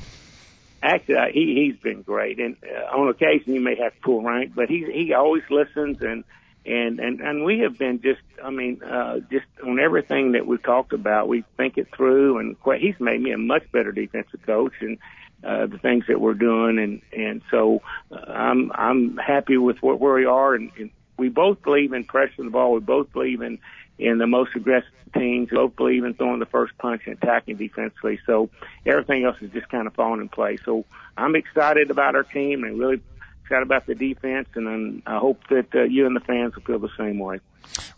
Actually, 0.80 1.16
uh, 1.16 1.26
he 1.34 1.72
he's 1.72 1.82
been 1.82 2.02
great, 2.02 2.38
and 2.38 2.56
uh, 2.62 2.96
on 2.96 3.08
occasion 3.08 3.52
you 3.52 3.60
may 3.60 3.74
have 3.74 3.92
to 3.92 4.00
pull 4.00 4.22
rank, 4.22 4.52
but 4.54 4.68
he 4.68 4.86
he 4.92 5.12
always 5.12 5.42
listens 5.50 6.00
and 6.00 6.22
and 6.64 7.00
and 7.00 7.20
and 7.20 7.44
we 7.44 7.60
have 7.60 7.76
been 7.76 8.00
just 8.00 8.20
I 8.44 8.50
mean 8.50 8.80
uh 8.80 9.18
just 9.28 9.46
on 9.66 9.80
everything 9.80 10.32
that 10.32 10.46
we 10.46 10.58
talked 10.58 10.92
about 10.92 11.26
we 11.26 11.42
think 11.56 11.78
it 11.78 11.88
through 11.96 12.38
and 12.38 12.60
quite, 12.60 12.80
he's 12.80 12.98
made 13.00 13.20
me 13.20 13.32
a 13.32 13.38
much 13.38 13.70
better 13.72 13.90
defensive 13.90 14.42
coach 14.44 14.74
and 14.80 14.98
uh 15.44 15.66
the 15.66 15.78
things 15.78 16.04
that 16.08 16.20
we're 16.20 16.34
doing 16.34 16.78
and 16.78 17.00
and 17.12 17.42
so 17.50 17.80
uh, 18.12 18.16
I'm 18.16 18.70
I'm 18.74 19.16
happy 19.16 19.56
with 19.56 19.78
what 19.82 19.98
where 19.98 20.14
we 20.14 20.26
are 20.26 20.54
and, 20.54 20.70
and 20.76 20.90
we 21.18 21.28
both 21.28 21.62
believe 21.62 21.92
in 21.92 22.04
pressing 22.04 22.44
the 22.46 22.50
ball. 22.50 22.72
We 22.72 22.80
both 22.80 23.12
believe 23.12 23.42
in 23.42 23.58
in 23.98 24.18
the 24.18 24.26
most 24.26 24.50
aggressive 24.54 24.88
teams. 25.12 25.50
We 25.50 25.56
both 25.56 25.76
believe 25.76 26.04
in 26.04 26.14
throwing 26.14 26.38
the 26.38 26.46
first 26.46 26.78
punch 26.78 27.02
and 27.06 27.16
attacking 27.20 27.56
defensively. 27.56 28.20
So 28.24 28.48
everything 28.86 29.24
else 29.24 29.36
is 29.40 29.50
just 29.50 29.68
kind 29.68 29.86
of 29.86 29.94
falling 29.94 30.20
in 30.20 30.28
place. 30.28 30.60
So 30.64 30.84
I'm 31.16 31.34
excited 31.34 31.90
about 31.90 32.14
our 32.14 32.22
team 32.22 32.62
and 32.62 32.78
really 32.78 33.02
excited 33.42 33.64
about 33.64 33.86
the 33.86 33.94
defense, 33.94 34.48
and 34.54 35.02
I 35.06 35.18
hope 35.18 35.40
that 35.50 35.74
uh, 35.74 35.82
you 35.82 36.06
and 36.06 36.14
the 36.14 36.20
fans 36.20 36.54
will 36.54 36.62
feel 36.62 36.78
the 36.78 36.90
same 36.96 37.18
way. 37.18 37.40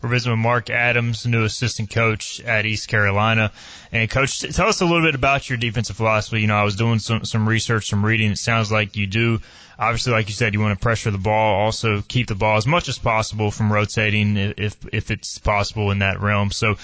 We're 0.01 0.09
visiting 0.09 0.33
with 0.33 0.43
Mark 0.43 0.69
Adams, 0.69 1.25
new 1.25 1.43
assistant 1.43 1.89
coach 1.89 2.39
at 2.41 2.65
East 2.65 2.87
Carolina. 2.87 3.51
And 3.91 4.09
coach, 4.09 4.39
tell 4.39 4.67
us 4.67 4.81
a 4.81 4.85
little 4.85 5.01
bit 5.01 5.15
about 5.15 5.49
your 5.49 5.57
defensive 5.57 5.97
philosophy. 5.97 6.41
You 6.41 6.47
know, 6.47 6.55
I 6.55 6.63
was 6.63 6.75
doing 6.75 6.99
some, 6.99 7.25
some 7.25 7.47
research, 7.47 7.89
some 7.89 8.05
reading. 8.05 8.31
It 8.31 8.37
sounds 8.37 8.71
like 8.71 8.95
you 8.95 9.07
do. 9.07 9.39
Obviously, 9.79 10.13
like 10.13 10.27
you 10.27 10.35
said, 10.35 10.53
you 10.53 10.59
want 10.59 10.77
to 10.79 10.83
pressure 10.83 11.09
the 11.09 11.17
ball, 11.17 11.55
also 11.59 12.03
keep 12.07 12.27
the 12.27 12.35
ball 12.35 12.57
as 12.57 12.67
much 12.67 12.87
as 12.87 12.99
possible 12.99 13.49
from 13.49 13.73
rotating 13.73 14.37
if, 14.37 14.77
if 14.93 15.09
it's 15.09 15.39
possible 15.39 15.89
in 15.89 15.99
that 15.99 16.21
realm. 16.21 16.51
So, 16.51 16.75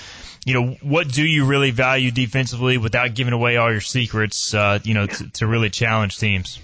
you 0.46 0.56
know, 0.56 0.78
what 0.82 1.08
do 1.08 1.24
you 1.24 1.46
really 1.46 1.70
value 1.70 2.10
defensively 2.10 2.80
without 2.80 3.14
giving 3.14 3.34
away 3.34 3.58
all 3.58 3.72
your 3.72 3.82
secrets, 3.82 4.54
uh, 4.54 4.80
you 4.84 4.96
know, 4.96 5.06
to, 5.06 5.30
to 5.32 5.46
really 5.46 5.70
challenge 5.70 6.18
teams? 6.18 6.60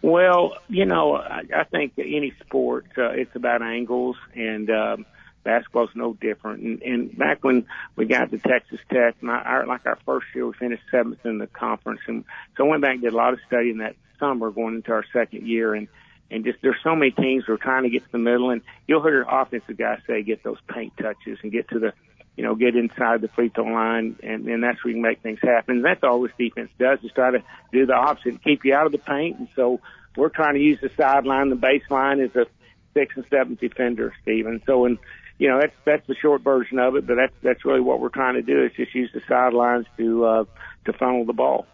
Well, 0.00 0.54
you 0.68 0.84
know, 0.84 1.16
I, 1.16 1.42
I 1.54 1.64
think 1.64 1.94
any 1.98 2.32
sport, 2.40 2.86
uh, 2.96 3.10
it's 3.10 3.34
about 3.34 3.62
angles 3.62 4.16
and, 4.34 4.70
um, 4.70 5.06
basketball's 5.44 5.90
no 5.94 6.12
different. 6.12 6.62
And, 6.62 6.82
and 6.82 7.16
back 7.16 7.42
when 7.42 7.66
we 7.96 8.04
got 8.04 8.30
to 8.30 8.38
Texas 8.38 8.80
Tech, 8.92 9.22
my, 9.22 9.40
our, 9.40 9.66
like 9.66 9.86
our 9.86 9.98
first 10.04 10.26
year, 10.34 10.46
we 10.46 10.52
finished 10.52 10.82
seventh 10.90 11.24
in 11.24 11.38
the 11.38 11.46
conference. 11.46 12.00
And 12.06 12.24
so 12.56 12.66
I 12.66 12.68
went 12.68 12.82
back 12.82 12.94
and 12.94 13.02
did 13.02 13.12
a 13.12 13.16
lot 13.16 13.32
of 13.32 13.40
studying 13.46 13.78
that 13.78 13.96
summer 14.18 14.50
going 14.50 14.76
into 14.76 14.92
our 14.92 15.04
second 15.12 15.46
year. 15.46 15.74
And, 15.74 15.88
and 16.30 16.44
just 16.44 16.58
there's 16.60 16.76
so 16.84 16.94
many 16.94 17.12
teams 17.12 17.44
who 17.46 17.54
are 17.54 17.58
trying 17.58 17.84
to 17.84 17.90
get 17.90 18.04
to 18.04 18.12
the 18.12 18.18
middle. 18.18 18.50
And 18.50 18.60
you'll 18.86 19.02
hear 19.02 19.24
offensive 19.28 19.78
guys 19.78 20.00
say, 20.06 20.22
get 20.22 20.42
those 20.42 20.58
paint 20.68 20.92
touches 20.96 21.38
and 21.42 21.50
get 21.50 21.68
to 21.70 21.78
the, 21.78 21.92
you 22.38 22.44
know, 22.44 22.54
get 22.54 22.76
inside 22.76 23.20
the 23.20 23.26
free 23.26 23.48
throw 23.48 23.64
line, 23.64 24.16
and, 24.22 24.46
and 24.46 24.62
that's 24.62 24.84
where 24.84 24.92
you 24.92 24.94
can 24.94 25.02
make 25.02 25.22
things 25.22 25.40
happen. 25.42 25.78
And 25.78 25.84
that's 25.84 26.04
all 26.04 26.22
this 26.22 26.30
defense 26.38 26.70
does 26.78 27.00
is 27.02 27.10
try 27.10 27.32
to 27.32 27.42
do 27.72 27.84
the 27.84 27.94
opposite, 27.94 28.44
keep 28.44 28.64
you 28.64 28.74
out 28.74 28.86
of 28.86 28.92
the 28.92 28.98
paint. 28.98 29.40
And 29.40 29.48
so 29.56 29.80
we're 30.16 30.28
trying 30.28 30.54
to 30.54 30.60
use 30.60 30.78
the 30.80 30.88
sideline, 30.96 31.50
the 31.50 31.56
baseline 31.56 32.24
as 32.24 32.36
a 32.36 32.46
six 32.94 33.16
and 33.16 33.24
seven 33.28 33.58
defender, 33.60 34.14
Stephen. 34.22 34.62
So, 34.66 34.84
and 34.84 34.98
you 35.40 35.48
know, 35.48 35.58
that's 35.58 35.74
that's 35.84 36.06
the 36.06 36.14
short 36.14 36.42
version 36.42 36.78
of 36.78 36.94
it, 36.94 37.08
but 37.08 37.16
that's 37.16 37.34
that's 37.42 37.64
really 37.64 37.80
what 37.80 37.98
we're 37.98 38.08
trying 38.08 38.34
to 38.34 38.42
do 38.42 38.64
is 38.64 38.70
just 38.76 38.94
use 38.94 39.10
the 39.12 39.20
sidelines 39.28 39.86
to 39.96 40.24
uh, 40.24 40.44
to 40.84 40.92
funnel 40.92 41.24
the 41.24 41.32
ball. 41.32 41.66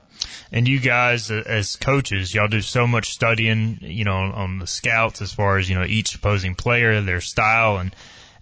And 0.51 0.67
you 0.67 0.81
guys, 0.81 1.31
as 1.31 1.77
coaches, 1.77 2.35
y'all 2.35 2.49
do 2.49 2.63
so 2.63 2.87
much 2.87 3.11
studying, 3.13 3.81
you 3.83 4.05
know, 4.05 4.15
on 4.15 4.61
the 4.61 4.67
scouts 4.67 5.21
as 5.21 5.31
far 5.31 5.59
as 5.59 5.69
you 5.69 5.75
know 5.75 5.85
each 5.85 6.15
opposing 6.15 6.55
player, 6.55 7.03
their 7.03 7.21
style, 7.21 7.77
and 7.77 7.95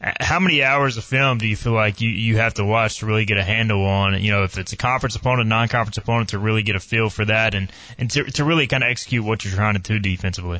how 0.02 0.40
many 0.40 0.62
hours 0.64 0.96
of 0.96 1.04
film 1.04 1.38
do 1.38 1.46
you 1.46 1.54
feel 1.54 1.72
like 1.72 2.00
you, 2.00 2.10
you 2.10 2.38
have 2.38 2.54
to 2.54 2.64
watch 2.64 2.98
to 2.98 3.06
really 3.06 3.24
get 3.24 3.38
a 3.38 3.44
handle 3.44 3.84
on, 3.84 4.20
you 4.20 4.32
know, 4.32 4.42
if 4.42 4.58
it's 4.58 4.72
a 4.72 4.76
conference 4.76 5.14
opponent, 5.14 5.48
non-conference 5.48 5.96
opponent, 5.96 6.30
to 6.30 6.38
really 6.38 6.64
get 6.64 6.74
a 6.74 6.80
feel 6.80 7.08
for 7.08 7.24
that 7.24 7.54
and, 7.54 7.70
and 7.98 8.10
to, 8.10 8.24
to 8.24 8.44
really 8.44 8.66
kind 8.66 8.82
of 8.82 8.90
execute 8.90 9.24
what 9.24 9.44
you're 9.44 9.54
trying 9.54 9.74
to 9.74 9.80
do 9.80 10.00
defensively? 10.00 10.58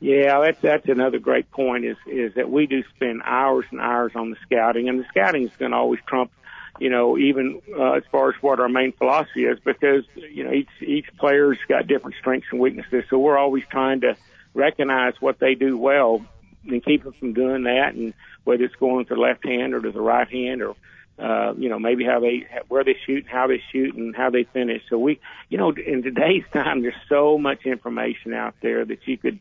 Yeah, 0.00 0.40
that's 0.40 0.60
that's 0.60 0.88
another 0.88 1.20
great 1.20 1.48
point. 1.52 1.84
Is 1.84 1.96
is 2.08 2.34
that 2.34 2.50
we 2.50 2.66
do 2.66 2.82
spend 2.96 3.22
hours 3.24 3.66
and 3.70 3.80
hours 3.80 4.10
on 4.16 4.30
the 4.30 4.36
scouting, 4.42 4.88
and 4.88 4.98
the 4.98 5.04
scouting 5.04 5.44
is 5.44 5.52
going 5.60 5.70
to 5.70 5.76
always 5.76 6.00
trump, 6.08 6.32
you 6.80 6.90
know, 6.90 7.16
even 7.16 7.62
uh, 7.78 7.92
as 7.92 8.02
far 8.10 8.30
as 8.30 8.34
what 8.42 8.58
our 8.58 8.68
main 8.68 8.90
philosophy 8.90 9.44
is, 9.44 9.60
because 9.64 10.02
you 10.16 10.42
know 10.42 10.52
each 10.52 10.70
each 10.80 11.06
player's 11.20 11.58
got 11.68 11.86
different 11.86 12.16
strengths 12.18 12.48
and 12.50 12.60
weaknesses. 12.60 13.04
So 13.10 13.18
we're 13.20 13.38
always 13.38 13.62
trying 13.70 14.00
to 14.00 14.16
recognize 14.54 15.14
what 15.20 15.38
they 15.38 15.54
do 15.54 15.78
well 15.78 16.26
and 16.66 16.84
keep 16.84 17.04
them 17.04 17.14
from 17.18 17.32
doing 17.32 17.64
that. 17.64 17.94
And 17.94 18.14
whether 18.44 18.64
it's 18.64 18.74
going 18.76 19.06
to 19.06 19.14
the 19.14 19.20
left 19.20 19.44
hand 19.46 19.74
or 19.74 19.80
to 19.80 19.90
the 19.90 20.00
right 20.00 20.28
hand 20.28 20.62
or, 20.62 20.74
uh, 21.18 21.54
you 21.56 21.68
know, 21.68 21.78
maybe 21.78 22.04
how 22.04 22.20
they, 22.20 22.46
where 22.68 22.84
they 22.84 22.96
shoot, 23.06 23.26
how 23.28 23.46
they 23.46 23.62
shoot 23.70 23.94
and 23.94 24.16
how 24.16 24.30
they 24.30 24.44
finish. 24.44 24.82
So 24.88 24.98
we, 24.98 25.20
you 25.48 25.58
know, 25.58 25.72
in 25.72 26.02
today's 26.02 26.44
time, 26.52 26.82
there's 26.82 26.94
so 27.08 27.38
much 27.38 27.64
information 27.64 28.34
out 28.34 28.54
there 28.60 28.84
that 28.84 29.06
you 29.06 29.16
could, 29.18 29.38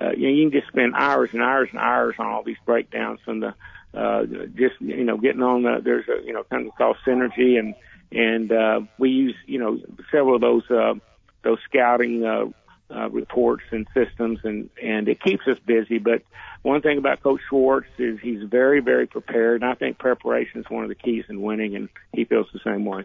uh, 0.00 0.10
you 0.10 0.28
know, 0.28 0.34
you 0.34 0.50
can 0.50 0.60
just 0.60 0.72
spend 0.72 0.94
hours 0.94 1.30
and 1.32 1.42
hours 1.42 1.68
and 1.70 1.80
hours 1.80 2.16
on 2.18 2.26
all 2.26 2.42
these 2.42 2.56
breakdowns 2.64 3.20
from 3.24 3.40
the, 3.40 3.54
uh, 3.94 4.24
just, 4.54 4.80
you 4.80 5.04
know, 5.04 5.18
getting 5.18 5.42
on 5.42 5.62
the, 5.62 5.80
there's 5.82 6.08
a, 6.08 6.24
you 6.24 6.32
know, 6.32 6.44
kind 6.44 6.66
of 6.66 6.74
called 6.76 6.96
synergy 7.06 7.58
and, 7.58 7.74
and, 8.10 8.52
uh, 8.52 8.80
we 8.98 9.10
use, 9.10 9.34
you 9.46 9.58
know, 9.58 9.78
several 10.10 10.34
of 10.34 10.40
those, 10.40 10.70
uh, 10.70 10.94
those 11.42 11.58
scouting, 11.68 12.24
uh, 12.24 12.46
uh, 12.94 13.08
reports 13.10 13.64
and 13.70 13.86
systems, 13.94 14.40
and 14.44 14.70
and 14.82 15.08
it 15.08 15.20
keeps 15.20 15.46
us 15.46 15.58
busy. 15.64 15.98
But 15.98 16.22
one 16.62 16.80
thing 16.82 16.98
about 16.98 17.22
Coach 17.22 17.40
Schwartz 17.48 17.88
is 17.98 18.18
he's 18.20 18.42
very 18.42 18.80
very 18.80 19.06
prepared, 19.06 19.62
and 19.62 19.70
I 19.70 19.74
think 19.74 19.98
preparation 19.98 20.60
is 20.60 20.66
one 20.68 20.82
of 20.82 20.88
the 20.88 20.94
keys 20.94 21.24
in 21.28 21.42
winning, 21.42 21.76
and 21.76 21.88
he 22.12 22.24
feels 22.24 22.46
the 22.52 22.60
same 22.64 22.84
way. 22.84 23.04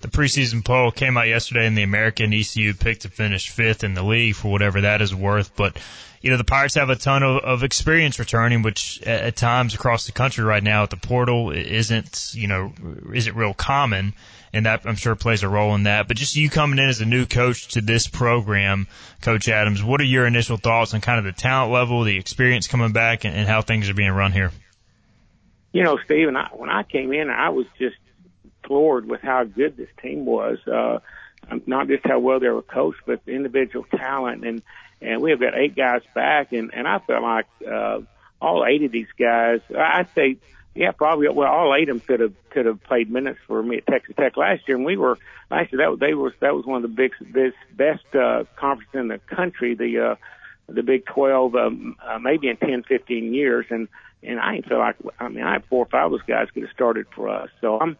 The 0.00 0.08
preseason 0.08 0.64
poll 0.64 0.90
came 0.90 1.16
out 1.16 1.28
yesterday, 1.28 1.66
and 1.66 1.76
the 1.76 1.82
American 1.82 2.32
ECU 2.32 2.74
picked 2.74 3.02
to 3.02 3.08
finish 3.08 3.48
fifth 3.48 3.84
in 3.84 3.94
the 3.94 4.02
league 4.02 4.34
for 4.34 4.52
whatever 4.52 4.82
that 4.82 5.00
is 5.00 5.14
worth. 5.14 5.56
But 5.56 5.78
you 6.20 6.30
know 6.30 6.36
the 6.36 6.44
Pirates 6.44 6.74
have 6.74 6.90
a 6.90 6.96
ton 6.96 7.22
of, 7.22 7.42
of 7.42 7.62
experience 7.62 8.18
returning, 8.18 8.62
which 8.62 9.00
at, 9.02 9.22
at 9.22 9.36
times 9.36 9.74
across 9.74 10.06
the 10.06 10.12
country 10.12 10.44
right 10.44 10.62
now 10.62 10.82
at 10.82 10.90
the 10.90 10.96
portal 10.96 11.50
isn't 11.50 12.32
you 12.34 12.48
know 12.48 12.72
isn't 13.12 13.34
real 13.34 13.54
common 13.54 14.14
and 14.54 14.66
that 14.66 14.82
I'm 14.86 14.96
sure 14.96 15.14
plays 15.14 15.42
a 15.42 15.48
role 15.48 15.74
in 15.74 15.82
that. 15.82 16.08
But 16.08 16.16
just 16.16 16.36
you 16.36 16.48
coming 16.48 16.78
in 16.78 16.88
as 16.88 17.00
a 17.00 17.04
new 17.04 17.26
coach 17.26 17.68
to 17.74 17.80
this 17.80 18.06
program, 18.06 18.86
Coach 19.20 19.48
Adams, 19.48 19.82
what 19.82 20.00
are 20.00 20.04
your 20.04 20.26
initial 20.26 20.56
thoughts 20.56 20.94
on 20.94 21.00
kind 21.00 21.18
of 21.18 21.24
the 21.24 21.32
talent 21.32 21.72
level, 21.72 22.04
the 22.04 22.16
experience 22.16 22.68
coming 22.68 22.92
back, 22.92 23.24
and, 23.24 23.34
and 23.34 23.48
how 23.48 23.62
things 23.62 23.88
are 23.90 23.94
being 23.94 24.12
run 24.12 24.32
here? 24.32 24.52
You 25.72 25.82
know, 25.82 25.98
Steve, 26.04 26.28
I, 26.28 26.48
when 26.52 26.70
I 26.70 26.84
came 26.84 27.12
in, 27.12 27.30
I 27.30 27.50
was 27.50 27.66
just 27.78 27.96
floored 28.64 29.06
with 29.06 29.20
how 29.20 29.44
good 29.44 29.76
this 29.76 29.90
team 30.00 30.24
was. 30.24 30.58
Uh, 30.66 31.00
not 31.66 31.88
just 31.88 32.06
how 32.06 32.20
well 32.20 32.40
they 32.40 32.48
were 32.48 32.62
coached, 32.62 33.00
but 33.04 33.24
the 33.24 33.32
individual 33.32 33.84
talent. 33.90 34.46
And, 34.46 34.62
and 35.02 35.20
we 35.20 35.30
have 35.30 35.40
got 35.40 35.58
eight 35.58 35.74
guys 35.74 36.02
back, 36.14 36.52
and, 36.52 36.72
and 36.72 36.86
I 36.86 37.00
felt 37.00 37.22
like, 37.22 37.46
uh, 37.68 38.00
all 38.40 38.64
eight 38.66 38.82
of 38.82 38.92
these 38.92 39.08
guys, 39.18 39.60
I'd 39.76 40.08
say 40.14 40.36
yeah, 40.74 40.90
probably. 40.90 41.28
Well, 41.28 41.50
all 41.50 41.74
eight 41.74 41.88
of 41.88 41.98
them 41.98 42.00
could 42.00 42.20
have 42.20 42.32
could 42.50 42.66
have 42.66 42.82
played 42.82 43.10
minutes 43.10 43.38
for 43.46 43.62
me 43.62 43.78
at 43.78 43.86
Texas 43.86 44.14
Tech 44.16 44.36
last 44.36 44.66
year, 44.66 44.76
and 44.76 44.84
we 44.84 44.96
were 44.96 45.18
year. 45.50 45.66
That 45.72 45.96
they 46.00 46.14
was 46.14 46.32
that 46.40 46.54
was 46.54 46.66
one 46.66 46.76
of 46.76 46.82
the 46.82 46.88
big 46.88 47.12
best 47.20 47.56
best 47.72 48.14
uh, 48.14 48.44
conferences 48.56 48.94
in 48.94 49.08
the 49.08 49.18
country. 49.18 49.74
The 49.74 50.12
uh, 50.12 50.14
the 50.68 50.82
Big 50.82 51.06
Twelve, 51.06 51.54
um, 51.54 51.96
uh, 52.02 52.18
maybe 52.18 52.48
in 52.48 52.56
ten, 52.56 52.82
fifteen 52.82 53.32
years, 53.34 53.66
and 53.70 53.88
and 54.22 54.40
I 54.40 54.62
feel 54.62 54.78
like 54.78 54.96
I 55.20 55.28
mean 55.28 55.44
I 55.44 55.54
had 55.54 55.64
four 55.66 55.84
or 55.84 55.88
five 55.88 56.06
of 56.06 56.10
those 56.12 56.22
guys 56.22 56.48
could 56.52 56.64
have 56.64 56.72
started 56.72 57.06
for 57.14 57.28
us. 57.28 57.50
So 57.60 57.78
I'm 57.78 57.96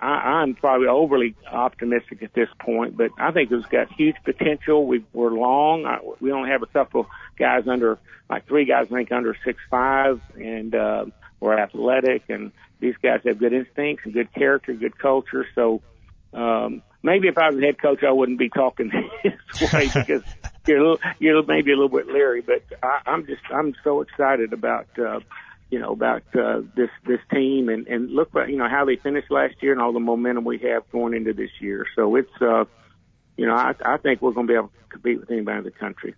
I, 0.00 0.40
I'm 0.40 0.54
probably 0.54 0.88
overly 0.88 1.34
optimistic 1.50 2.22
at 2.22 2.32
this 2.34 2.48
point, 2.58 2.96
but 2.96 3.10
I 3.18 3.30
think 3.30 3.50
it's 3.50 3.66
got 3.66 3.92
huge 3.92 4.16
potential. 4.24 4.86
We, 4.86 5.04
we're 5.12 5.30
long. 5.30 5.86
I, 5.86 5.98
we 6.20 6.32
only 6.32 6.50
have 6.50 6.62
a 6.62 6.66
couple 6.66 7.06
guys 7.38 7.68
under, 7.68 7.98
like 8.28 8.46
three 8.46 8.64
guys 8.64 8.88
I 8.90 8.94
think 8.94 9.12
under 9.12 9.36
six 9.44 9.60
five, 9.70 10.20
and 10.36 10.74
uh, 10.74 11.06
we're 11.40 11.58
athletic, 11.58 12.24
and 12.28 12.52
these 12.80 12.94
guys 13.02 13.20
have 13.24 13.38
good 13.38 13.52
instincts 13.52 14.04
and 14.04 14.14
good 14.14 14.32
character, 14.32 14.72
good 14.72 14.98
culture. 14.98 15.46
So 15.54 15.82
um, 16.32 16.82
maybe 17.02 17.28
if 17.28 17.38
I 17.38 17.50
was 17.50 17.58
a 17.58 17.60
head 17.60 17.80
coach, 17.80 18.02
I 18.02 18.12
wouldn't 18.12 18.38
be 18.38 18.48
talking 18.48 18.90
this 19.22 19.72
way 19.72 19.86
because 19.86 20.22
you're 20.66 20.78
a 20.78 20.90
little, 20.90 21.10
you're 21.18 21.42
maybe 21.44 21.72
a 21.72 21.76
little 21.76 21.88
bit 21.88 22.06
leery. 22.06 22.40
But 22.40 22.62
I, 22.82 23.00
I'm 23.06 23.26
just 23.26 23.42
I'm 23.50 23.74
so 23.84 24.00
excited 24.00 24.52
about. 24.52 24.86
Uh, 24.98 25.20
you 25.70 25.80
know 25.80 25.92
about 25.92 26.22
uh, 26.38 26.60
this 26.76 26.90
this 27.04 27.18
team 27.32 27.68
and 27.68 27.88
and 27.88 28.10
look 28.10 28.32
what, 28.32 28.48
you 28.48 28.56
know 28.56 28.68
how 28.68 28.84
they 28.84 28.94
finished 28.94 29.28
last 29.28 29.54
year 29.60 29.72
and 29.72 29.80
all 29.80 29.92
the 29.92 29.98
momentum 29.98 30.44
we 30.44 30.58
have 30.58 30.88
going 30.92 31.14
into 31.14 31.32
this 31.32 31.50
year. 31.58 31.84
So 31.96 32.14
it's 32.14 32.30
uh, 32.40 32.64
you 33.36 33.46
know 33.46 33.54
I 33.54 33.74
I 33.84 33.96
think 33.96 34.22
we're 34.22 34.32
going 34.32 34.46
to 34.46 34.52
be 34.52 34.56
able 34.56 34.68
to 34.68 34.88
compete 34.88 35.18
with 35.18 35.30
anybody 35.32 35.58
in 35.58 35.64
the 35.64 35.72
country. 35.72 36.14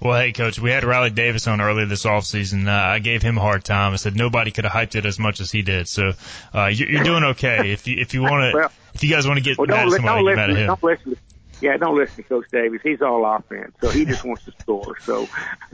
Well, 0.00 0.18
hey, 0.20 0.32
coach, 0.32 0.58
we 0.58 0.70
had 0.70 0.84
Riley 0.84 1.10
Davis 1.10 1.46
on 1.46 1.60
earlier 1.60 1.86
this 1.86 2.04
offseason. 2.04 2.68
Uh, 2.68 2.72
I 2.72 2.98
gave 2.98 3.22
him 3.22 3.38
a 3.38 3.40
hard 3.40 3.64
time. 3.64 3.92
I 3.92 3.96
said 3.96 4.16
nobody 4.16 4.50
could 4.50 4.64
have 4.64 4.72
hyped 4.72 4.96
it 4.96 5.06
as 5.06 5.18
much 5.18 5.40
as 5.40 5.50
he 5.50 5.62
did. 5.62 5.88
So, 5.88 6.12
uh, 6.54 6.66
you're, 6.66 6.90
you're 6.90 7.04
doing 7.04 7.24
okay. 7.24 7.72
If 7.72 7.86
you, 7.86 7.96
if 7.98 8.12
you 8.14 8.22
want 8.22 8.52
to, 8.52 8.58
well, 8.58 8.72
if 8.94 9.02
you 9.02 9.10
guys 9.10 9.26
want 9.26 9.38
to 9.38 9.44
get 9.44 9.56
well, 9.58 9.66
mad 9.66 9.86
at 9.86 9.92
somebody, 9.92 10.24
get 10.24 10.36
mad 10.36 10.50
at 10.50 10.56
him. 10.56 10.66
Don't 10.66 10.82
listen 10.82 11.16
yeah, 11.62 11.76
don't 11.76 11.96
listen 11.96 12.16
to 12.16 12.22
Coach 12.24 12.46
Davis. 12.50 12.80
He's 12.82 13.00
all 13.00 13.24
offense, 13.24 13.72
so 13.80 13.88
he 13.88 14.04
just 14.04 14.24
wants 14.24 14.44
to 14.46 14.52
score. 14.58 14.98
So 15.00 15.28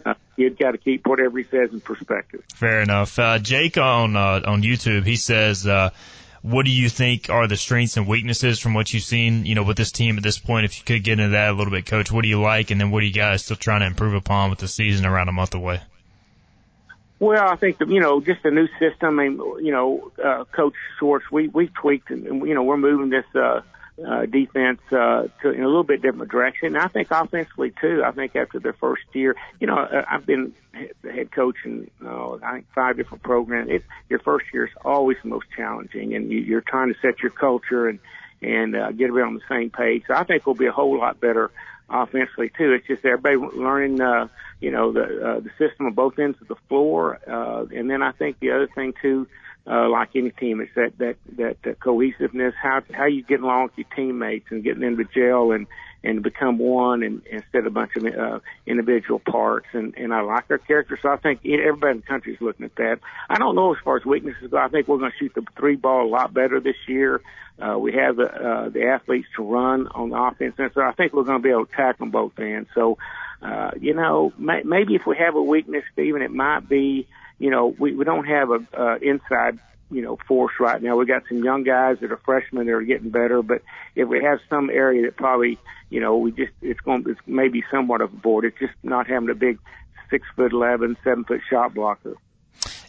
uh, 0.05 0.15
you've 0.37 0.59
got 0.59 0.73
to 0.73 0.79
keep 0.79 1.07
whatever 1.07 1.39
he 1.39 1.45
says 1.45 1.73
in 1.73 1.81
perspective. 1.81 2.45
Fair 2.55 2.83
enough. 2.83 3.19
Uh, 3.19 3.39
Jake 3.39 3.79
on 3.79 4.15
uh, 4.15 4.43
on 4.45 4.63
YouTube, 4.63 5.07
he 5.07 5.17
says, 5.17 5.67
uh, 5.67 5.91
"What 6.43 6.65
do 6.65 6.71
you 6.71 6.89
think 6.89 7.31
are 7.31 7.47
the 7.47 7.57
strengths 7.57 7.97
and 7.97 8.07
weaknesses 8.07 8.59
from 8.59 8.75
what 8.75 8.93
you've 8.93 9.03
seen? 9.03 9.45
You 9.47 9.55
know, 9.55 9.63
with 9.63 9.77
this 9.77 9.93
team 9.93 10.17
at 10.17 10.23
this 10.23 10.39
point. 10.39 10.65
If 10.65 10.79
you 10.79 10.85
could 10.85 11.05
get 11.05 11.19
into 11.19 11.31
that 11.31 11.51
a 11.51 11.53
little 11.53 11.73
bit, 11.73 11.87
Coach, 11.87 12.13
what 12.13 12.23
do 12.23 12.29
you 12.29 12.41
like, 12.41 12.71
and 12.71 12.81
then 12.81 12.91
what 12.91 13.03
are 13.03 13.07
you 13.07 13.13
guys 13.13 13.45
still 13.45 13.57
trying 13.57 13.81
to 13.81 13.87
improve 13.87 14.15
upon 14.15 14.51
with 14.51 14.59
the 14.59 14.69
season 14.69 15.07
around 15.07 15.29
a 15.29 15.33
month 15.33 15.55
away?" 15.55 15.81
Well, 17.21 17.49
I 17.49 17.57
think 17.57 17.79
that, 17.79 17.89
you 17.89 18.01
know, 18.01 18.21
just 18.21 18.45
a 18.45 18.51
new 18.51 18.69
system 18.79 19.19
and, 19.19 19.39
you 19.61 19.73
know, 19.73 20.13
uh, 20.25 20.45
Coach 20.53 20.75
Schwartz, 20.99 21.25
we, 21.33 21.49
we 21.49 21.67
tweaked 21.67 22.11
and, 22.11 22.47
you 22.47 22.55
know, 22.55 22.63
we're 22.63 22.77
moving 22.77 23.11
this, 23.11 23.25
uh, 23.35 23.63
uh, 24.07 24.27
defense 24.27 24.81
uh, 24.93 25.27
to 25.43 25.51
in 25.51 25.63
a 25.63 25.67
little 25.67 25.85
bit 25.85 26.03
different 26.03 26.31
direction. 26.31 26.69
And 26.69 26.79
I 26.79 26.89
think 26.89 27.11
offensively 27.11 27.73
too. 27.81 28.03
I 28.05 28.13
think 28.13 28.37
after 28.37 28.59
their 28.61 28.73
first 28.75 29.03
year, 29.13 29.37
you 29.61 29.67
know, 29.67 29.77
uh, 29.77 30.05
I've 30.09 30.27
been 30.27 30.55
the 31.03 31.13
head 31.13 31.33
coach 31.33 31.57
in 31.65 31.91
uh, 32.05 32.35
I 32.35 32.53
think 32.53 32.67
five 32.75 32.97
different 32.97 33.23
programs. 33.23 33.71
It, 33.71 33.85
your 34.09 34.21
first 34.21 34.47
year 34.53 34.67
is 34.67 34.73
always 34.85 35.17
the 35.23 35.29
most 35.29 35.47
challenging, 35.57 36.15
and 36.15 36.31
you, 36.31 36.39
you're 36.39 36.61
trying 36.61 36.93
to 36.93 37.01
set 37.01 37.21
your 37.23 37.33
culture 37.33 37.89
and 37.89 37.99
and 38.41 38.77
uh, 38.77 38.93
get 38.93 39.09
everybody 39.09 39.27
on 39.27 39.35
the 39.35 39.41
same 39.49 39.71
page. 39.71 40.05
So 40.07 40.15
I 40.15 40.25
think 40.25 40.47
we'll 40.47 40.55
be 40.55 40.67
a 40.67 40.73
whole 40.73 40.97
lot 40.97 41.21
better 41.21 41.51
offensively 41.91 42.51
too. 42.51 42.73
It's 42.73 42.87
just 42.87 43.05
everybody 43.05 43.37
learning, 43.37 44.01
uh, 44.01 44.29
you 44.61 44.71
know, 44.71 44.93
the 44.93 45.03
uh, 45.03 45.41
the 45.41 45.51
system 45.59 45.87
of 45.87 45.95
both 45.95 46.19
ends 46.19 46.41
of 46.41 46.49
the 46.49 46.57
floor, 46.69 47.19
uh, 47.27 47.67
and 47.75 47.91
then 47.91 48.03
I 48.03 48.13
think 48.13 48.39
the 48.39 48.53
other 48.53 48.69
thing 48.69 48.95
too 49.01 49.27
uh, 49.69 49.89
like 49.89 50.11
any 50.15 50.31
team. 50.31 50.61
It's 50.61 50.75
that 50.75 50.99
that 50.99 51.17
that 51.37 51.57
uh, 51.67 51.75
cohesiveness, 51.75 52.55
how 52.61 52.83
how 52.93 53.07
you 53.07 53.23
get 53.23 53.41
along 53.41 53.65
with 53.65 53.79
your 53.79 53.87
teammates 53.95 54.47
and 54.51 54.65
getting 54.65 54.83
into 54.83 55.05
jail 55.05 55.53
and 55.53 55.67
and 56.03 56.23
become 56.23 56.59
one 56.59 57.03
and 57.03 57.23
instead 57.31 57.61
of 57.61 57.67
a 57.67 57.71
bunch 57.71 57.97
of 57.97 58.07
uh, 58.07 58.39
individual 58.67 59.19
parts. 59.19 59.67
And 59.73 59.95
and 59.97 60.15
I 60.15 60.23
like 60.23 60.45
our 60.51 60.59
character, 60.59 60.99
so 61.01 61.11
I 61.11 61.17
think 61.17 61.41
everybody 61.45 61.93
in 61.93 62.01
the 62.01 62.07
country 62.07 62.35
is 62.35 62.41
looking 62.41 62.65
at 62.65 62.77
that. 62.77 63.01
I 63.29 63.39
don't 63.39 63.57
know 63.57 63.75
as 63.75 63.81
far 63.85 63.99
as 63.99 64.05
weaknesses 64.05 64.51
go. 64.51 64.57
I 64.57 64.69
think 64.69 64.89
we're 64.89 64.99
going 64.99 65.13
to 65.13 65.19
shoot 65.19 65.35
the 65.35 65.45
three 65.59 65.77
ball 65.77 66.07
a 66.07 66.09
lot 66.09 66.33
better 66.33 66.61
this 66.61 66.77
year. 66.87 67.21
Uh, 67.61 67.77
we 67.79 67.93
have 67.93 68.17
the 68.17 68.25
uh, 68.33 68.69
the 68.71 68.87
athletes 68.87 69.29
to 69.37 69.43
run 69.43 69.89
on 69.89 70.11
the 70.11 70.17
offense, 70.17 70.55
and 70.59 70.71
so 70.73 70.81
I 70.81 70.93
think 70.93 71.13
we're 71.13 71.25
going 71.25 71.43
to 71.43 71.43
be 71.43 71.51
able 71.51 71.67
to 71.67 71.73
tackle 71.73 72.07
both 72.07 72.39
ends. 72.39 72.69
So. 72.75 72.97
Uh, 73.41 73.71
you 73.81 73.95
know, 73.95 74.33
may, 74.37 74.65
maybe 74.65 74.97
if 74.97 75.07
we 75.07 75.17
have 75.17 75.37
a 75.37 75.41
weakness, 75.41 75.85
Stephen, 75.93 76.23
it 76.23 76.33
might 76.33 76.69
be 76.69 77.07
you 77.39 77.51
know, 77.51 77.75
we, 77.79 77.95
we 77.95 78.05
don't 78.05 78.27
have 78.27 78.51
a 78.51 78.67
uh, 78.77 78.99
inside 79.01 79.59
you 79.91 80.03
know 80.03 80.19
force 80.27 80.55
right 80.61 80.83
now. 80.83 80.97
We 80.97 81.07
got 81.07 81.23
some 81.29 81.43
young 81.43 81.63
guys 81.63 81.99
that 82.01 82.13
are 82.13 82.19
freshmen 82.19 82.67
that 82.67 82.73
are 82.73 82.83
getting 82.83 83.11
better, 83.11 83.43
but 83.43 83.63
if 83.95 84.09
we 84.09 84.23
have 84.23 84.41
some 84.49 84.71
area 84.71 85.03
that 85.03 85.17
probably 85.17 85.59
you 85.91 86.01
know 86.01 86.19
we 86.19 86.33
just 86.33 86.53
it's 86.61 86.81
going 86.81 87.05
to, 87.05 87.11
it's 87.11 87.21
maybe 87.27 87.65
somewhat 87.71 88.01
of 88.01 88.13
a 88.13 88.17
board. 88.17 88.45
It's 88.45 88.59
just 88.59 88.75
not 88.83 89.07
having 89.09 89.31
a 89.31 89.35
big 89.35 89.59
six 90.11 90.27
foot 90.37 90.53
eleven, 90.53 90.97
seven 91.05 91.25
foot 91.25 91.41
shot 91.49 91.75
blocker. 91.75 92.17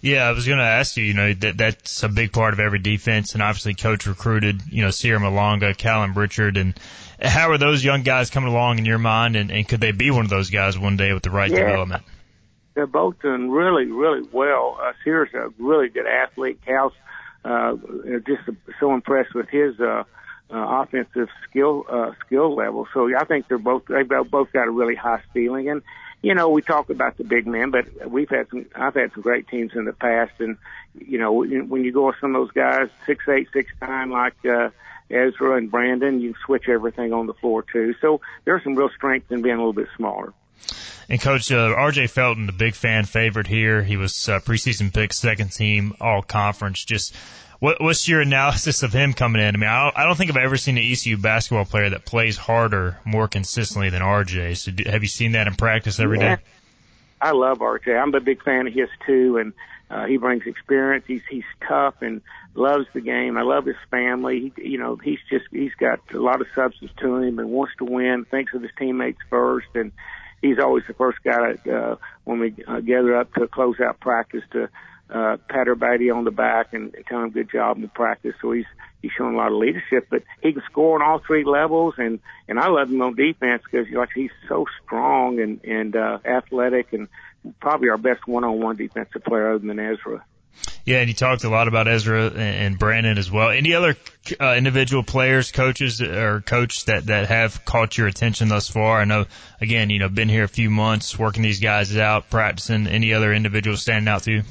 Yeah, 0.02 0.28
I 0.28 0.32
was 0.32 0.48
going 0.48 0.60
to 0.60 0.66
ask 0.66 0.96
you, 0.96 1.04
you 1.04 1.14
know, 1.14 1.34
that 1.34 1.58
that's 1.58 2.04
a 2.04 2.10
big 2.10 2.32
part 2.32 2.54
of 2.54 2.60
every 2.60 2.80
defense, 2.80 3.34
and 3.34 3.44
obviously 3.44 3.76
coach 3.76 4.08
recruited, 4.08 4.62
you 4.70 4.82
know, 4.82 4.92
Cyr 4.92 5.20
Malonga, 5.20 5.78
Callum 5.78 6.14
Richard, 6.14 6.58
and 6.58 6.74
how 7.22 7.52
are 7.52 7.58
those 7.58 7.84
young 7.84 8.04
guys 8.04 8.30
coming 8.30 8.50
along 8.50 8.80
in 8.80 8.86
your 8.86 8.98
mind, 8.98 9.36
and, 9.36 9.52
and 9.52 9.68
could 9.68 9.82
they 9.82 9.92
be 9.92 10.10
one 10.10 10.24
of 10.24 10.30
those 10.30 10.50
guys 10.50 10.80
one 10.80 10.96
day 10.96 11.14
with 11.14 11.24
the 11.24 11.30
right 11.30 11.52
yeah. 11.52 11.58
development? 11.58 12.04
They're 12.80 12.88
both 12.88 13.22
doing 13.22 13.50
really, 13.52 13.88
really 13.88 14.26
well. 14.32 14.80
Uh, 14.82 14.94
Sears 15.04 15.28
a 15.34 15.50
really 15.60 15.90
good 15.90 16.08
athlete. 16.08 16.62
Cal's 16.66 16.94
uh, 17.44 17.76
just 18.26 18.44
so 18.80 18.94
impressed 18.94 19.36
with 19.36 19.50
his 19.50 19.78
uh, 19.82 20.06
uh, 20.50 20.82
offensive 20.82 21.28
skill 21.44 21.84
uh, 21.90 22.12
skill 22.26 22.56
level. 22.56 22.88
So 22.94 23.14
I 23.14 23.26
think 23.26 23.50
they're 23.50 23.58
both 23.58 23.84
they've 23.90 24.08
both 24.08 24.54
got 24.54 24.70
a 24.70 24.72
really 24.72 24.96
high 24.96 25.22
ceiling. 25.34 25.68
And 25.70 25.82
you 26.22 26.34
know, 26.36 26.48
we 26.48 26.62
talk 26.62 26.90
about 26.90 27.18
the 27.18 27.26
big 27.26 27.46
men, 27.48 27.70
but 27.70 28.10
we've 28.10 28.30
had 28.30 28.48
some. 28.50 28.66
I've 28.74 28.94
had 28.94 29.12
some 29.12 29.24
great 29.24 29.50
teams 29.50 29.74
in 29.76 29.84
the 29.84 29.92
past, 29.92 30.32
and 30.40 30.56
you 30.98 31.18
know, 31.18 31.34
when 31.34 31.84
you 31.84 31.92
go 31.92 32.08
with 32.08 32.16
some 32.22 32.34
of 32.34 32.42
those 32.42 32.54
guys, 32.54 32.88
six 33.06 33.28
eight, 33.28 33.50
six 33.52 33.70
nine, 33.82 34.10
like. 34.10 34.46
uh 34.46 34.70
Ezra 35.12 35.58
and 35.58 35.72
Brandon, 35.72 36.22
you 36.22 36.36
switch 36.46 36.70
everything 36.70 37.14
on 37.14 37.26
the 37.26 37.34
floor 37.34 37.64
too. 37.64 37.96
So 38.00 38.22
there's 38.46 38.64
some 38.64 38.76
real 38.76 38.92
strength 38.96 39.32
in 39.32 39.42
being 39.42 39.56
a 39.56 39.58
little 39.58 39.74
bit 39.74 39.88
smaller. 39.98 40.34
And 41.10 41.20
Coach 41.20 41.52
uh, 41.52 41.74
R.J. 41.76 42.08
Felton, 42.08 42.46
the 42.46 42.52
big 42.52 42.76
fan 42.76 43.06
favorite 43.06 43.48
here. 43.48 43.82
He 43.82 43.98
was 43.98 44.30
uh, 44.30 44.40
preseason 44.40 44.94
pick, 44.94 45.12
second 45.12 45.52
team, 45.52 45.96
all 46.00 46.22
conference. 46.22 46.86
Just 46.86 47.16
what, 47.60 47.82
what's 47.82 48.08
your 48.08 48.22
analysis 48.22 48.84
of 48.84 48.94
him 48.94 49.14
coming 49.14 49.42
in? 49.42 49.56
I 49.56 49.58
mean, 49.58 49.70
I 49.70 49.84
don't, 49.84 49.98
I 49.98 50.06
don't 50.06 50.16
think 50.16 50.30
I've 50.30 50.38
ever 50.38 50.56
seen 50.56 50.78
an 50.78 50.84
ECU 50.84 51.18
basketball 51.18 51.66
player 51.66 51.90
that 51.90 52.06
plays 52.06 52.38
harder 52.38 53.00
more 53.06 53.28
consistently 53.28 53.90
than 53.90 54.04
R.J. 54.04 54.54
So 54.54 54.72
do, 54.72 54.90
have 54.90 55.02
you 55.02 55.10
seen 55.10 55.32
that 55.32 55.48
in 55.48 55.56
practice 55.56 56.00
every 56.00 56.20
yeah. 56.20 56.36
day? 56.36 56.42
I 57.20 57.32
love 57.32 57.62
R.J. 57.62 57.92
I'm 57.96 58.14
a 58.14 58.22
big 58.22 58.44
fan 58.44 58.68
of 58.68 58.74
his 58.74 58.88
too, 59.06 59.38
and 59.38 59.54
uh, 59.90 60.06
he 60.06 60.18
brings 60.18 60.46
experience. 60.46 61.06
He's 61.08 61.24
he's 61.28 61.44
tough 61.68 61.96
and 62.02 62.22
loves 62.54 62.86
the 62.94 63.02
game. 63.02 63.36
I 63.36 63.42
love 63.42 63.66
his 63.66 63.76
family. 63.92 64.54
He, 64.56 64.70
you 64.70 64.78
know, 64.78 64.96
he's 64.96 65.20
just 65.30 65.46
he's 65.52 65.74
got 65.74 66.00
a 66.14 66.20
lot 66.20 66.40
of 66.40 66.48
substance 66.56 66.92
to 66.98 67.18
him 67.18 67.40
and 67.40 67.50
wants 67.50 67.74
to 67.80 67.86
win. 67.86 68.26
Thinks 68.26 68.54
of 68.54 68.62
his 68.62 68.72
teammates 68.78 69.20
first, 69.30 69.68
and 69.74 69.92
he's 70.42 70.60
always 70.60 70.84
the 70.88 70.94
first 70.94 71.20
guy 71.24 71.54
to, 71.54 71.78
uh, 71.78 71.96
when 72.24 72.40
we 72.40 72.56
uh, 72.68 72.80
gather 72.80 73.16
up 73.16 73.34
to 73.34 73.48
close 73.48 73.80
out 73.80 74.00
practice 74.00 74.44
to 74.52 74.70
uh, 75.10 75.38
pat 75.50 75.62
everybody 75.62 76.10
on 76.10 76.24
the 76.24 76.32
back 76.32 76.74
and 76.74 76.96
tell 77.08 77.24
him 77.24 77.32
good 77.32 77.50
job 77.52 77.78
in 77.78 77.82
the 77.82 77.88
practice. 77.88 78.36
So 78.42 78.52
he's 78.52 78.66
he's 79.02 79.12
showing 79.18 79.34
a 79.34 79.38
lot 79.38 79.52
of 79.52 79.58
leadership, 79.58 80.08
but 80.10 80.24
he 80.42 80.54
can 80.54 80.62
score 80.70 81.02
on 81.02 81.08
all 81.08 81.20
three 81.20 81.44
levels, 81.44 81.96
and 81.98 82.20
and 82.48 82.60
I 82.60 82.68
love 82.68 82.90
him 82.90 83.02
on 83.02 83.16
defense 83.16 83.64
because 83.70 83.88
like 83.92 84.10
he's 84.14 84.32
so 84.48 84.66
strong 84.84 85.40
and 85.40 85.64
and 85.64 85.96
uh, 85.96 86.20
athletic 86.26 86.94
and 86.94 87.08
probably 87.60 87.90
our 87.90 87.98
best 87.98 88.28
one-on-one 88.28 88.76
defensive 88.76 89.24
player 89.24 89.54
other 89.54 89.66
than 89.66 89.80
Ezra. 89.80 90.24
Yeah, 90.86 91.00
and 91.00 91.08
you 91.08 91.14
talked 91.14 91.44
a 91.44 91.50
lot 91.50 91.68
about 91.68 91.88
Ezra 91.88 92.28
and 92.32 92.78
Brandon 92.78 93.18
as 93.18 93.32
well. 93.32 93.50
Any 93.50 93.74
other 93.74 93.96
uh, 94.40 94.56
individual 94.58 95.04
players, 95.04 95.52
coaches, 95.52 96.02
or 96.02 96.42
coach 96.42 96.86
that 96.86 97.06
that 97.08 97.28
have 97.28 97.64
caught 97.66 97.98
your 97.98 98.08
attention 98.08 98.50
thus 98.50 98.70
far? 98.70 99.00
I 99.00 99.06
know, 99.06 99.26
again, 99.62 99.90
you 99.90 100.00
know, 100.00 100.10
been 100.10 100.30
here 100.30 100.44
a 100.44 100.50
few 100.50 100.70
months, 100.70 101.18
working 101.18 101.44
these 101.44 101.60
guys 101.60 101.96
out, 101.96 102.30
practicing. 102.30 102.88
Any 102.88 103.14
other 103.14 103.34
individuals 103.34 103.82
standing 103.82 104.08
out 104.08 104.24
to 104.24 104.32
you? 104.32 104.44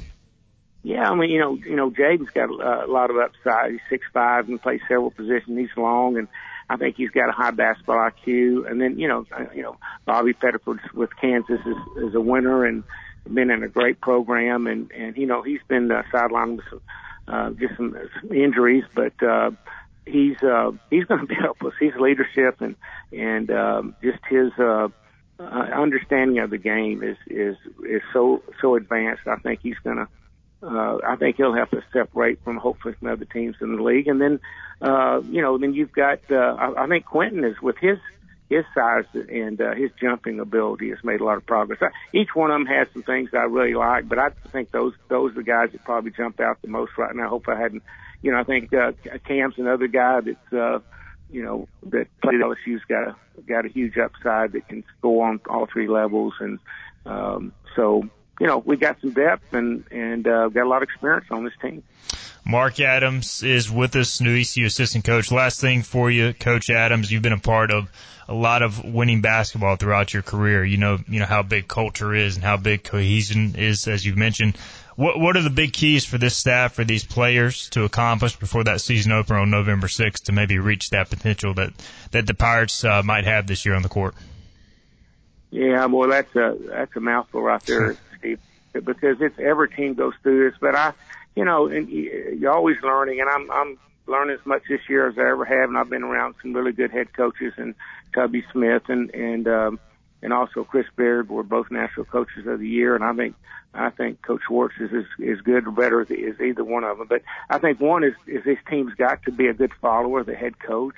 Yeah, 0.83 1.11
I 1.11 1.15
mean, 1.15 1.31
you 1.31 1.41
know, 1.41 1.57
you 1.57 1.77
know, 1.77 1.91
Jaden's 1.91 2.31
got 2.31 2.51
a, 2.51 2.87
lot 2.91 3.11
of 3.11 3.17
upside. 3.17 3.73
He's 3.73 3.81
six 3.91 4.07
five 4.13 4.49
and 4.49 4.63
plays 4.63 4.81
several 4.89 5.11
positions. 5.11 5.59
He's 5.59 5.77
long, 5.77 6.17
and 6.17 6.29
I 6.71 6.77
think 6.77 6.97
he's 6.97 7.11
got 7.11 7.29
a 7.29 7.33
high 7.33 7.51
basketball 7.51 7.97
IQ. 7.97 8.71
And 8.71 8.81
then, 8.81 8.99
you 8.99 9.09
know, 9.09 9.27
uh, 9.37 9.47
you 9.55 9.63
know, 9.63 9.77
Bobby 10.07 10.35
Pettiford 10.35 10.79
with 10.95 11.11
Kansas 11.21 11.61
is, 11.67 12.05
is 12.05 12.15
a 12.15 12.21
winner, 12.21 12.65
and 12.65 12.85
been 13.33 13.51
in 13.51 13.63
a 13.63 13.69
great 13.69 14.01
program, 14.01 14.67
and 14.67 14.91
and 14.93 15.17
you 15.17 15.27
know 15.27 15.43
he's 15.43 15.63
been 15.69 15.91
uh, 15.91 16.03
sidelined 16.13 16.57
with 16.57 16.67
some, 16.71 16.81
uh, 17.29 17.51
just 17.51 17.77
some, 17.77 17.97
some 18.21 18.33
injuries, 18.33 18.85
but 18.95 19.23
uh, 19.23 19.51
he's 20.07 20.43
uh, 20.43 20.73
he's 20.91 21.05
going 21.05 21.21
to 21.21 21.27
be 21.27 21.35
helpless. 21.41 21.75
His 21.81 21.95
leadership 21.97 22.61
and 22.61 22.77
and 23.13 23.51
um, 23.51 23.97
just 24.03 24.19
his 24.29 24.53
uh, 24.59 24.89
uh, 25.39 25.43
understanding 25.43 26.39
of 26.39 26.51
the 26.51 26.59
game 26.59 27.03
is 27.03 27.17
is 27.27 27.57
is 27.89 28.03
so 28.13 28.43
so 28.61 28.75
advanced. 28.75 29.23
I 29.27 29.37
think 29.37 29.61
he's 29.63 29.79
going 29.85 29.97
to. 29.97 30.09
Uh, 30.61 30.99
I 31.07 31.15
think 31.15 31.37
he'll 31.37 31.55
have 31.55 31.71
to 31.71 31.85
separate 31.93 32.43
from 32.43 32.57
hopefully 32.57 32.95
some 32.99 33.09
other 33.09 33.25
teams 33.25 33.55
in 33.61 33.77
the 33.77 33.83
league, 33.83 34.09
and 34.09 34.21
then, 34.21 34.41
uh, 34.83 35.21
you 35.31 35.41
know, 35.41 35.57
then 35.57 35.73
you've 35.73 35.93
got. 35.93 36.19
Uh, 36.29 36.57
I, 36.59 36.85
I 36.85 36.89
think 36.89 37.05
Quentin 37.05 37.45
is 37.45 37.63
with 37.63 37.77
his 37.79 37.99
his 38.49 38.65
size 38.75 39.05
and 39.15 39.61
uh, 39.61 39.75
his 39.75 39.91
jumping 40.01 40.41
ability 40.41 40.89
has 40.91 40.99
made 41.05 41.21
a 41.21 41.25
lot 41.25 41.37
of 41.37 41.47
progress. 41.47 41.79
Each 42.13 42.35
one 42.35 42.51
of 42.51 42.55
them 42.55 42.67
has 42.67 42.89
some 42.93 43.03
things 43.03 43.31
I 43.35 43.43
really 43.43 43.75
like, 43.75 44.09
but 44.09 44.19
I 44.19 44.31
think 44.51 44.71
those 44.71 44.95
those 45.09 45.33
are 45.33 45.37
the 45.37 45.43
guys 45.43 45.71
that 45.73 45.85
probably 45.85 46.13
jump 46.13 46.41
out 46.41 46.61
the 46.63 46.69
most 46.69 46.93
right 46.97 47.15
now. 47.15 47.27
I 47.27 47.29
hope 47.29 47.49
I 47.49 47.59
hadn't, 47.61 47.83
you 48.23 48.33
know, 48.33 48.39
I 48.39 48.45
think 48.45 48.73
uh, 48.73 48.93
Cam's 49.27 49.59
another 49.59 49.87
guy 49.87 50.21
that's, 50.21 50.53
uh, 50.53 50.81
you 51.31 51.43
know, 51.43 51.69
that 51.85 52.07
played 52.23 52.41
LSU's 52.41 52.83
got 52.89 53.09
a 53.09 53.17
got 53.47 53.67
a 53.67 53.69
huge 53.69 53.99
upside 53.99 54.53
that 54.53 54.67
can 54.67 54.83
score 54.99 55.27
on 55.27 55.41
all 55.49 55.67
three 55.71 55.89
levels, 55.89 56.33
and 56.41 56.59
um, 57.05 57.53
so 57.77 58.09
you 58.41 58.47
know 58.47 58.59
we 58.59 58.77
got 58.77 59.01
some 59.01 59.11
depth 59.11 59.53
and 59.53 59.85
and 59.91 60.27
uh, 60.27 60.49
got 60.49 60.65
a 60.65 60.69
lot 60.69 60.83
of 60.83 60.89
experience 60.89 61.27
on 61.31 61.45
this 61.45 61.55
team. 61.61 61.83
Mark 62.45 62.81
Adams 62.81 63.43
is 63.43 63.71
with 63.71 63.95
us, 63.97 64.23
new 64.23 64.35
ECU 64.35 64.67
assistant 64.67 65.05
coach. 65.05 65.31
Last 65.31 65.61
thing 65.61 65.83
for 65.83 66.11
you, 66.11 66.33
Coach 66.33 66.71
Adams, 66.71 67.13
you've 67.13 67.23
been 67.23 67.35
a 67.35 67.39
part 67.39 67.71
of 67.71 67.91
a 68.27 68.35
lot 68.35 68.63
of 68.63 68.83
winning 68.85 69.21
basketball 69.21 69.77
throughout 69.77 70.15
your 70.15 70.23
career. 70.23 70.65
You 70.65 70.79
know, 70.79 70.99
you 71.09 71.21
know 71.21 71.27
how 71.27 71.43
big 71.43 71.69
culture 71.69 72.15
is 72.15 72.37
and 72.37 72.45
how 72.45 72.57
big 72.57 72.85
cohesion 72.85 73.55
is, 73.57 73.87
as 73.87 74.05
you've 74.05 74.17
mentioned. 74.17 74.57
What 74.97 75.19
what 75.21 75.37
are 75.37 75.43
the 75.43 75.51
big 75.51 75.73
keys 75.73 76.05
for 76.05 76.19
this 76.19 76.37
staff, 76.37 76.75
for 76.75 76.85
these 76.85 77.05
players 77.05 77.69
to 77.71 77.85
accomplish 77.85 78.37
before 78.37 78.65
that 78.65 78.81
season 78.81 79.13
opener 79.13 79.41
on 79.41 79.51
November 79.51 79.87
6th 79.87 80.25
to 80.25 80.33
maybe 80.33 80.59
reach 80.59 80.91
that 80.91 81.11
potential 81.11 81.55
that 81.55 81.73
that 82.13 82.27
the 82.27 82.35
Pirates 82.35 82.85
uh, 82.85 83.03
might 83.03 83.25
have 83.25 83.47
this 83.47 83.65
year 83.65 83.75
on 83.75 83.83
the 83.83 83.89
court? 83.89 84.15
Yeah, 85.51 85.87
well, 85.87 86.09
that's 86.09 86.35
a 86.35 86.57
that's 86.61 86.97
a 86.97 87.01
mouthful 87.01 87.43
right 87.43 87.63
there, 87.63 87.97
Steve, 88.19 88.41
because 88.73 89.21
it's 89.21 89.39
every 89.39 89.69
team 89.71 89.95
goes 89.95 90.15
through 90.23 90.51
this. 90.51 90.59
But 90.61 90.75
I, 90.75 90.93
you 91.35 91.45
know, 91.45 91.67
and 91.67 91.89
you're 91.89 92.53
always 92.53 92.77
learning, 92.83 93.21
and 93.21 93.29
I'm 93.29 93.51
I'm 93.51 93.79
learning 94.07 94.37
as 94.39 94.47
much 94.47 94.63
this 94.69 94.81
year 94.89 95.09
as 95.09 95.19
I 95.19 95.29
ever 95.29 95.45
have, 95.45 95.69
and 95.69 95.79
I've 95.79 95.91
been 95.91 96.03
around 96.03 96.35
some 96.43 96.53
really 96.53 96.73
good 96.73 96.91
head 96.91 97.13
coaches 97.13 97.55
and 97.57 97.75
Tubby 98.15 98.45
Smith 98.53 98.83
and 98.89 99.15
and 99.15 99.49
um, 99.49 99.81
and 100.23 100.33
also 100.33 100.65
Chris 100.65 100.87
Beard 100.97 101.29
were 101.29 101.43
both 101.43 101.71
national 101.71 102.07
coaches 102.07 102.47
of 102.47 102.61
the 102.61 102.69
year, 102.69 102.95
and 102.95 103.05
I 103.05 103.13
think 103.15 103.37
I 103.75 103.91
think 103.91 104.23
Coach 104.23 104.43
Schwartz 104.47 104.75
is 104.81 104.91
as, 104.93 105.05
as 105.27 105.41
good 105.43 105.67
or 105.67 105.73
better 105.73 106.01
as, 106.01 106.11
as 106.11 106.41
either 106.41 106.65
one 106.65 106.85
of 106.85 106.99
them. 106.99 107.07
But 107.09 107.23
I 107.51 107.59
think 107.59 107.81
one 107.81 108.05
is 108.05 108.15
is 108.27 108.45
this 108.45 108.59
team's 108.69 108.95
got 108.95 109.23
to 109.25 109.33
be 109.33 109.47
a 109.47 109.55
good 109.55 109.73
follower 109.81 110.25
the 110.25 110.35
head 110.35 110.59
coach 110.59 110.97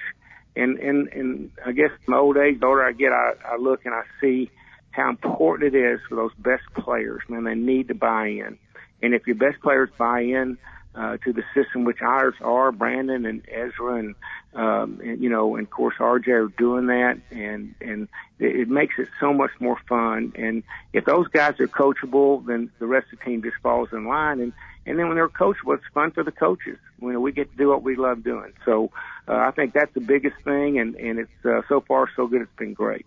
and 0.56 0.78
and 0.78 1.08
and 1.08 1.50
I 1.64 1.72
guess 1.72 1.90
my 2.06 2.16
old 2.16 2.36
age, 2.36 2.60
the 2.60 2.66
older 2.66 2.84
I 2.84 2.92
get, 2.92 3.12
I, 3.12 3.32
I 3.44 3.56
look 3.56 3.84
and 3.84 3.94
I 3.94 4.02
see 4.20 4.50
how 4.90 5.08
important 5.08 5.74
it 5.74 5.78
is 5.78 6.00
for 6.08 6.16
those 6.16 6.32
best 6.38 6.64
players. 6.74 7.22
Man, 7.28 7.44
they 7.44 7.54
need 7.54 7.88
to 7.88 7.94
buy 7.94 8.26
in, 8.26 8.58
and 9.02 9.14
if 9.14 9.26
your 9.26 9.36
best 9.36 9.60
players 9.62 9.90
buy 9.98 10.20
in 10.20 10.58
uh, 10.94 11.16
to 11.18 11.32
the 11.32 11.42
system, 11.54 11.84
which 11.84 12.02
ours 12.02 12.34
are, 12.40 12.72
Brandon 12.72 13.24
and 13.24 13.42
Ezra 13.48 13.94
and, 13.94 14.14
um, 14.54 15.00
and 15.02 15.22
you 15.22 15.28
know, 15.28 15.54
and 15.54 15.66
of 15.66 15.70
course 15.70 15.94
RJ 15.98 16.28
are 16.28 16.48
doing 16.58 16.86
that, 16.86 17.20
and 17.30 17.74
and 17.80 18.08
it, 18.40 18.68
makes 18.68 18.94
it 18.98 19.08
so 19.20 19.32
much 19.32 19.52
more 19.60 19.78
fun. 19.88 20.32
And 20.34 20.64
if 20.92 21.04
those 21.04 21.28
guys 21.28 21.60
are 21.60 21.68
coachable, 21.68 22.44
then 22.44 22.70
the 22.80 22.86
rest 22.86 23.06
of 23.12 23.20
the 23.20 23.24
team 23.24 23.42
just 23.42 23.56
falls 23.62 23.90
in 23.92 24.06
line. 24.06 24.40
And 24.40 24.52
and 24.86 24.98
then 24.98 25.06
when 25.06 25.16
they're 25.16 25.28
coachable, 25.28 25.74
it's 25.74 25.84
fun 25.94 26.10
for 26.10 26.24
the 26.24 26.32
coaches. 26.32 26.78
You 27.00 27.12
know, 27.12 27.20
we 27.20 27.30
get 27.30 27.50
to 27.52 27.56
do 27.56 27.68
what 27.68 27.84
we 27.84 27.94
love 27.94 28.24
doing. 28.24 28.52
So 28.64 28.90
uh, 29.28 29.34
I 29.34 29.52
think 29.52 29.72
that's 29.72 29.94
the 29.94 30.00
biggest 30.00 30.36
thing, 30.42 30.80
and 30.80 30.96
and 30.96 31.20
it's 31.20 31.44
uh, 31.44 31.62
so 31.68 31.80
far 31.80 32.08
so 32.16 32.26
good. 32.26 32.42
It's 32.42 32.56
been 32.58 32.74
great. 32.74 33.06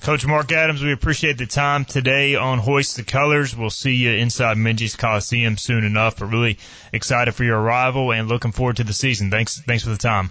Coach 0.00 0.24
Mark 0.26 0.52
Adams, 0.52 0.82
we 0.82 0.92
appreciate 0.92 1.38
the 1.38 1.46
time 1.46 1.84
today 1.84 2.36
on 2.36 2.58
Hoist 2.58 2.96
the 2.96 3.02
Colors. 3.02 3.54
We'll 3.54 3.68
see 3.68 3.94
you 3.94 4.12
inside 4.12 4.56
Minges 4.56 4.96
Coliseum 4.96 5.58
soon 5.58 5.84
enough, 5.84 6.18
but 6.18 6.26
really 6.26 6.58
excited 6.92 7.34
for 7.34 7.44
your 7.44 7.58
arrival 7.58 8.12
and 8.12 8.28
looking 8.28 8.52
forward 8.52 8.76
to 8.76 8.84
the 8.84 8.92
season. 8.92 9.30
Thanks, 9.30 9.60
thanks 9.60 9.84
for 9.84 9.90
the 9.90 9.98
time. 9.98 10.30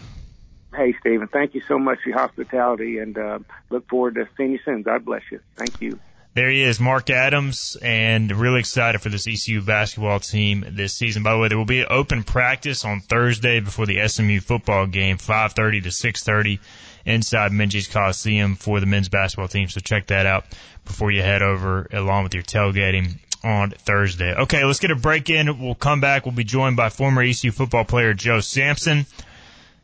Hey, 0.73 0.95
Stephen, 0.99 1.27
thank 1.27 1.53
you 1.53 1.62
so 1.67 1.77
much 1.77 1.99
for 2.01 2.10
your 2.10 2.17
hospitality 2.17 2.99
and 2.99 3.17
uh, 3.17 3.39
look 3.69 3.88
forward 3.89 4.15
to 4.15 4.27
seeing 4.38 4.53
you 4.53 4.60
soon. 4.63 4.84
God 4.84 5.06
bless 5.06 5.23
you. 5.32 5.41
Thank 5.56 5.82
you. 5.82 5.99
There 6.34 6.51
he 6.51 6.62
is, 6.62 6.80
Mark 6.80 7.10
Adams, 7.10 7.75
and 7.82 8.32
really 8.32 8.60
excited 8.60 9.01
for 9.01 9.10
this 9.10 9.27
ECU 9.27 9.62
basketball 9.63 10.19
team 10.19 10.63
this 10.69 10.93
season. 10.93 11.23
By 11.23 11.34
the 11.34 11.39
way, 11.39 11.47
there 11.47 11.58
will 11.58 11.65
be 11.65 11.80
an 11.80 11.88
open 11.89 12.23
practice 12.23 12.86
on 12.86 12.99
Thursday 12.99 13.60
before 13.60 13.88
the 13.88 14.08
SMU 14.08 14.39
football 14.39 14.86
game, 14.86 15.17
5:30 15.17 15.82
to 15.82 15.89
6:30 15.89 16.60
inside 17.07 17.51
Minges 17.51 17.89
Coliseum 17.89 18.55
for 18.55 18.79
the 18.79 18.85
men's 18.85 19.09
basketball 19.09 19.47
team. 19.47 19.69
So 19.69 19.79
check 19.79 20.07
that 20.07 20.25
out 20.25 20.45
before 20.85 21.11
you 21.11 21.21
head 21.21 21.41
over 21.41 21.87
along 21.91 22.23
with 22.23 22.33
your 22.33 22.43
tailgating 22.43 23.19
on 23.43 23.71
Thursday. 23.71 24.33
Okay, 24.33 24.63
let's 24.63 24.79
get 24.79 24.91
a 24.91 24.95
break 24.95 25.29
in. 25.29 25.59
We'll 25.59 25.75
come 25.75 26.01
back. 26.01 26.25
We'll 26.25 26.35
be 26.35 26.43
joined 26.43 26.75
by 26.75 26.89
former 26.89 27.21
ECU 27.21 27.51
football 27.51 27.85
player 27.85 28.13
Joe 28.13 28.41
Sampson. 28.41 29.05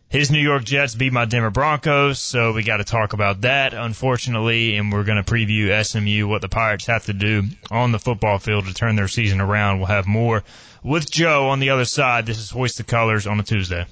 His 0.09 0.29
New 0.29 0.39
York 0.39 0.63
Jets 0.63 0.93
beat 0.93 1.11
my 1.11 1.25
Denver 1.25 1.49
Broncos, 1.49 2.19
so 2.19 2.53
we 2.53 2.61
got 2.61 2.77
to 2.77 2.83
talk 2.83 3.13
about 3.13 3.41
that, 3.41 3.73
unfortunately, 3.73 4.77
and 4.77 4.91
we're 4.91 5.05
going 5.05 5.17
to 5.17 5.23
preview 5.23 5.83
SMU, 5.83 6.27
what 6.27 6.43
the 6.43 6.49
Pirates 6.49 6.85
have 6.85 7.05
to 7.05 7.13
do 7.13 7.45
on 7.71 7.91
the 7.91 7.97
football 7.97 8.37
field 8.37 8.67
to 8.67 8.75
turn 8.75 8.95
their 8.95 9.07
season 9.07 9.41
around. 9.41 9.79
We'll 9.79 9.87
have 9.87 10.05
more 10.05 10.43
with 10.83 11.09
Joe 11.09 11.47
on 11.49 11.59
the 11.59 11.71
other 11.71 11.85
side. 11.85 12.27
This 12.27 12.37
is 12.37 12.51
Hoist 12.51 12.77
the 12.77 12.83
Colors 12.83 13.25
on 13.25 13.39
a 13.39 13.43
Tuesday. 13.43 13.87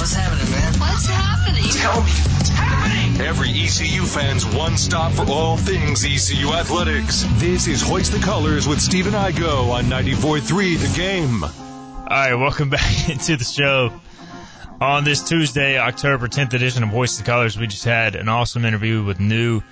What's 0.00 0.14
happening, 0.14 0.50
man? 0.50 0.72
What's 0.80 1.06
happening? 1.06 1.62
Tell 1.70 2.02
me. 2.02 2.10
What's 2.10 2.48
happening? 2.48 3.20
Every 3.20 3.50
ECU 3.50 4.04
fan's 4.04 4.46
one 4.46 4.76
stop 4.76 5.12
for 5.12 5.30
all 5.30 5.56
things 5.56 6.04
ECU 6.04 6.48
athletics. 6.52 7.24
This 7.34 7.66
is 7.66 7.82
Hoist 7.82 8.12
the 8.12 8.18
Colors 8.18 8.66
with 8.66 8.80
Stephen 8.80 9.12
Igo 9.12 9.70
on 9.70 9.84
94.3 9.84 10.78
The 10.78 10.96
Game. 10.96 11.44
All 11.44 12.06
right, 12.08 12.34
welcome 12.34 12.70
back 12.70 13.08
into 13.10 13.36
the 13.36 13.44
show. 13.44 13.92
On 14.80 15.04
this 15.04 15.22
Tuesday, 15.22 15.78
October 15.78 16.26
10th 16.28 16.54
edition 16.54 16.82
of 16.82 16.88
Hoist 16.88 17.18
the 17.18 17.24
Colors, 17.24 17.58
we 17.58 17.66
just 17.66 17.84
had 17.84 18.16
an 18.16 18.30
awesome 18.30 18.64
interview 18.64 19.04
with 19.04 19.20
new 19.20 19.62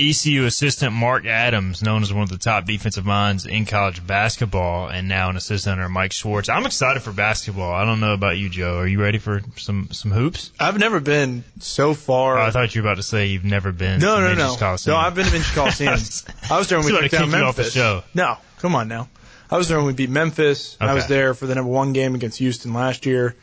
ECU 0.00 0.44
assistant 0.46 0.92
Mark 0.92 1.26
Adams, 1.26 1.82
known 1.82 2.02
as 2.02 2.12
one 2.12 2.22
of 2.22 2.28
the 2.28 2.38
top 2.38 2.64
defensive 2.64 3.04
minds 3.04 3.46
in 3.46 3.66
college 3.66 4.04
basketball, 4.06 4.88
and 4.88 5.08
now 5.08 5.30
an 5.30 5.36
assistant 5.36 5.74
under 5.74 5.88
Mike 5.88 6.12
Schwartz. 6.12 6.48
I'm 6.48 6.66
excited 6.66 7.02
for 7.02 7.12
basketball. 7.12 7.72
I 7.72 7.84
don't 7.84 8.00
know 8.00 8.12
about 8.14 8.38
you, 8.38 8.48
Joe. 8.48 8.78
Are 8.78 8.86
you 8.86 9.00
ready 9.00 9.18
for 9.18 9.42
some 9.56 9.88
some 9.92 10.10
hoops? 10.10 10.50
I've 10.58 10.78
never 10.78 11.00
been 11.00 11.44
so 11.58 11.94
far. 11.94 12.38
Oh, 12.38 12.42
I 12.42 12.50
thought 12.50 12.74
you 12.74 12.82
were 12.82 12.88
about 12.88 12.96
to 12.96 13.02
say 13.02 13.26
you've 13.26 13.44
never 13.44 13.72
been. 13.72 14.00
no, 14.00 14.16
to 14.16 14.34
no, 14.34 14.34
no. 14.34 14.56
Coliseum. 14.56 14.94
No, 14.94 15.00
I've 15.00 15.14
been 15.14 15.26
to 15.26 15.30
Minges 15.32 15.54
Coliseum. 15.54 15.98
I 16.50 16.58
was 16.58 16.68
there 16.68 16.78
when 16.78 16.86
we 16.86 17.00
took 17.00 17.10
down 17.10 17.30
you 17.30 17.36
off 17.36 17.56
the 17.56 17.62
Memphis. 17.62 17.72
show. 17.72 18.02
No, 18.14 18.36
come 18.58 18.74
on 18.74 18.88
now. 18.88 19.08
I 19.50 19.56
was 19.58 19.68
there 19.68 19.78
when 19.78 19.86
we 19.86 19.92
beat 19.92 20.10
Memphis. 20.10 20.76
I 20.80 20.94
was 20.94 21.08
there 21.08 21.34
for 21.34 21.46
the 21.46 21.54
number 21.56 21.70
one 21.70 21.92
game 21.92 22.14
against 22.14 22.38
Houston 22.38 22.72
last 22.72 23.04
year. 23.04 23.34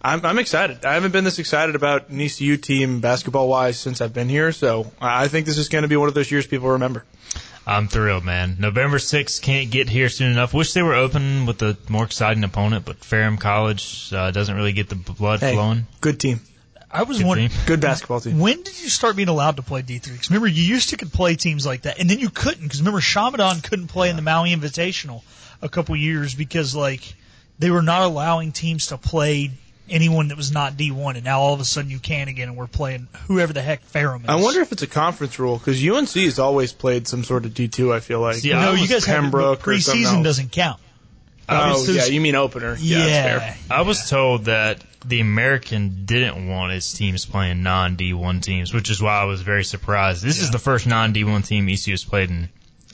I'm, 0.00 0.24
I'm 0.24 0.38
excited. 0.38 0.84
I 0.84 0.94
haven't 0.94 1.10
been 1.12 1.24
this 1.24 1.38
excited 1.38 1.74
about 1.74 2.08
an 2.08 2.20
ECU 2.20 2.56
team 2.56 3.00
basketball 3.00 3.48
wise 3.48 3.78
since 3.78 4.00
I've 4.00 4.14
been 4.14 4.28
here. 4.28 4.52
So 4.52 4.90
I 5.00 5.24
I 5.24 5.28
think 5.28 5.46
this 5.46 5.58
is 5.58 5.68
going 5.68 5.82
to 5.82 5.88
be 5.88 5.96
one 5.96 6.08
of 6.08 6.14
those 6.14 6.30
years 6.30 6.46
people 6.46 6.68
remember. 6.70 7.04
I'm 7.66 7.86
thrilled, 7.88 8.24
man. 8.24 8.56
November 8.58 8.96
6th 8.96 9.42
can't 9.42 9.70
get 9.70 9.90
here 9.90 10.08
soon 10.08 10.32
enough. 10.32 10.54
Wish 10.54 10.72
they 10.72 10.82
were 10.82 10.94
open 10.94 11.44
with 11.44 11.60
a 11.62 11.76
more 11.90 12.04
exciting 12.04 12.42
opponent, 12.44 12.86
but 12.86 13.04
Ferrum 13.04 13.36
College 13.36 14.10
uh, 14.12 14.30
doesn't 14.30 14.54
really 14.56 14.72
get 14.72 14.88
the 14.88 14.94
blood 14.94 15.40
Hey, 15.40 15.52
flowing. 15.52 15.86
good 16.00 16.18
team, 16.18 16.40
I 16.90 17.02
was 17.02 17.18
Good 17.18 17.26
wondering, 17.26 17.48
team. 17.50 17.58
good 17.66 17.80
basketball 17.82 18.20
team. 18.20 18.38
when 18.38 18.62
did 18.62 18.80
you 18.80 18.88
start 18.88 19.16
being 19.16 19.28
allowed 19.28 19.56
to 19.56 19.62
play 19.62 19.82
D3? 19.82 20.02
Because 20.12 20.30
remember, 20.30 20.46
you 20.46 20.62
used 20.62 20.88
to 20.90 20.96
could 20.96 21.12
play 21.12 21.34
teams 21.36 21.66
like 21.66 21.82
that, 21.82 21.98
and 21.98 22.08
then 22.08 22.18
you 22.20 22.30
couldn't. 22.30 22.62
Because 22.62 22.80
remember, 22.80 23.00
Chaminade 23.02 23.62
couldn't 23.64 23.88
play 23.88 24.08
in 24.08 24.16
the 24.16 24.22
Maui 24.22 24.54
Invitational 24.54 25.22
a 25.60 25.68
couple 25.68 25.94
years 25.94 26.34
because 26.34 26.74
like 26.74 27.02
they 27.58 27.70
were 27.70 27.82
not 27.82 28.00
allowing 28.00 28.52
teams 28.52 28.86
to 28.86 28.96
play 28.96 29.50
anyone 29.90 30.28
that 30.28 30.36
was 30.36 30.52
not 30.52 30.74
D1, 30.74 31.16
and 31.16 31.24
now 31.24 31.40
all 31.40 31.54
of 31.54 31.60
a 31.60 31.64
sudden 31.64 31.90
you 31.90 31.98
can 31.98 32.28
again, 32.28 32.48
and 32.48 32.56
we're 32.56 32.66
playing 32.66 33.08
whoever 33.26 33.52
the 33.52 33.62
heck 33.62 33.82
Ferrum 33.82 34.22
is. 34.22 34.28
I 34.28 34.36
wonder 34.36 34.60
if 34.60 34.72
it's 34.72 34.82
a 34.82 34.86
conference 34.86 35.38
rule 35.38 35.58
because 35.58 35.86
UNC 35.86 36.10
has 36.10 36.38
always 36.38 36.72
played 36.72 37.08
some 37.08 37.24
sort 37.24 37.44
of 37.44 37.52
D2. 37.52 37.94
I 37.94 38.00
feel 38.00 38.20
like. 38.20 38.36
See, 38.36 38.50
no, 38.50 38.72
you 38.72 38.88
guys 38.88 39.04
have 39.04 39.22
Pembroke 39.22 39.66
or 39.66 39.78
something 39.78 40.04
preseason 40.04 40.24
doesn't 40.24 40.52
count. 40.52 40.80
Oh 41.48 41.72
was, 41.72 41.94
yeah, 41.94 42.04
you 42.04 42.20
mean 42.20 42.34
opener? 42.34 42.76
Yeah, 42.78 42.98
that's 42.98 43.58
yeah. 43.70 43.76
I 43.76 43.82
was 43.82 44.10
told 44.10 44.44
that 44.46 44.84
the 45.04 45.20
American 45.20 46.04
didn't 46.04 46.48
want 46.48 46.72
its 46.72 46.92
teams 46.92 47.24
playing 47.24 47.62
non 47.62 47.96
D1 47.96 48.42
teams, 48.42 48.74
which 48.74 48.90
is 48.90 49.00
why 49.00 49.20
I 49.20 49.24
was 49.24 49.40
very 49.40 49.64
surprised. 49.64 50.22
This 50.22 50.40
is 50.42 50.50
the 50.50 50.58
first 50.58 50.86
non 50.86 51.14
D1 51.14 51.46
team 51.46 51.68
ECU 51.68 51.92
has 51.92 52.04
played 52.04 52.30
in 52.30 52.50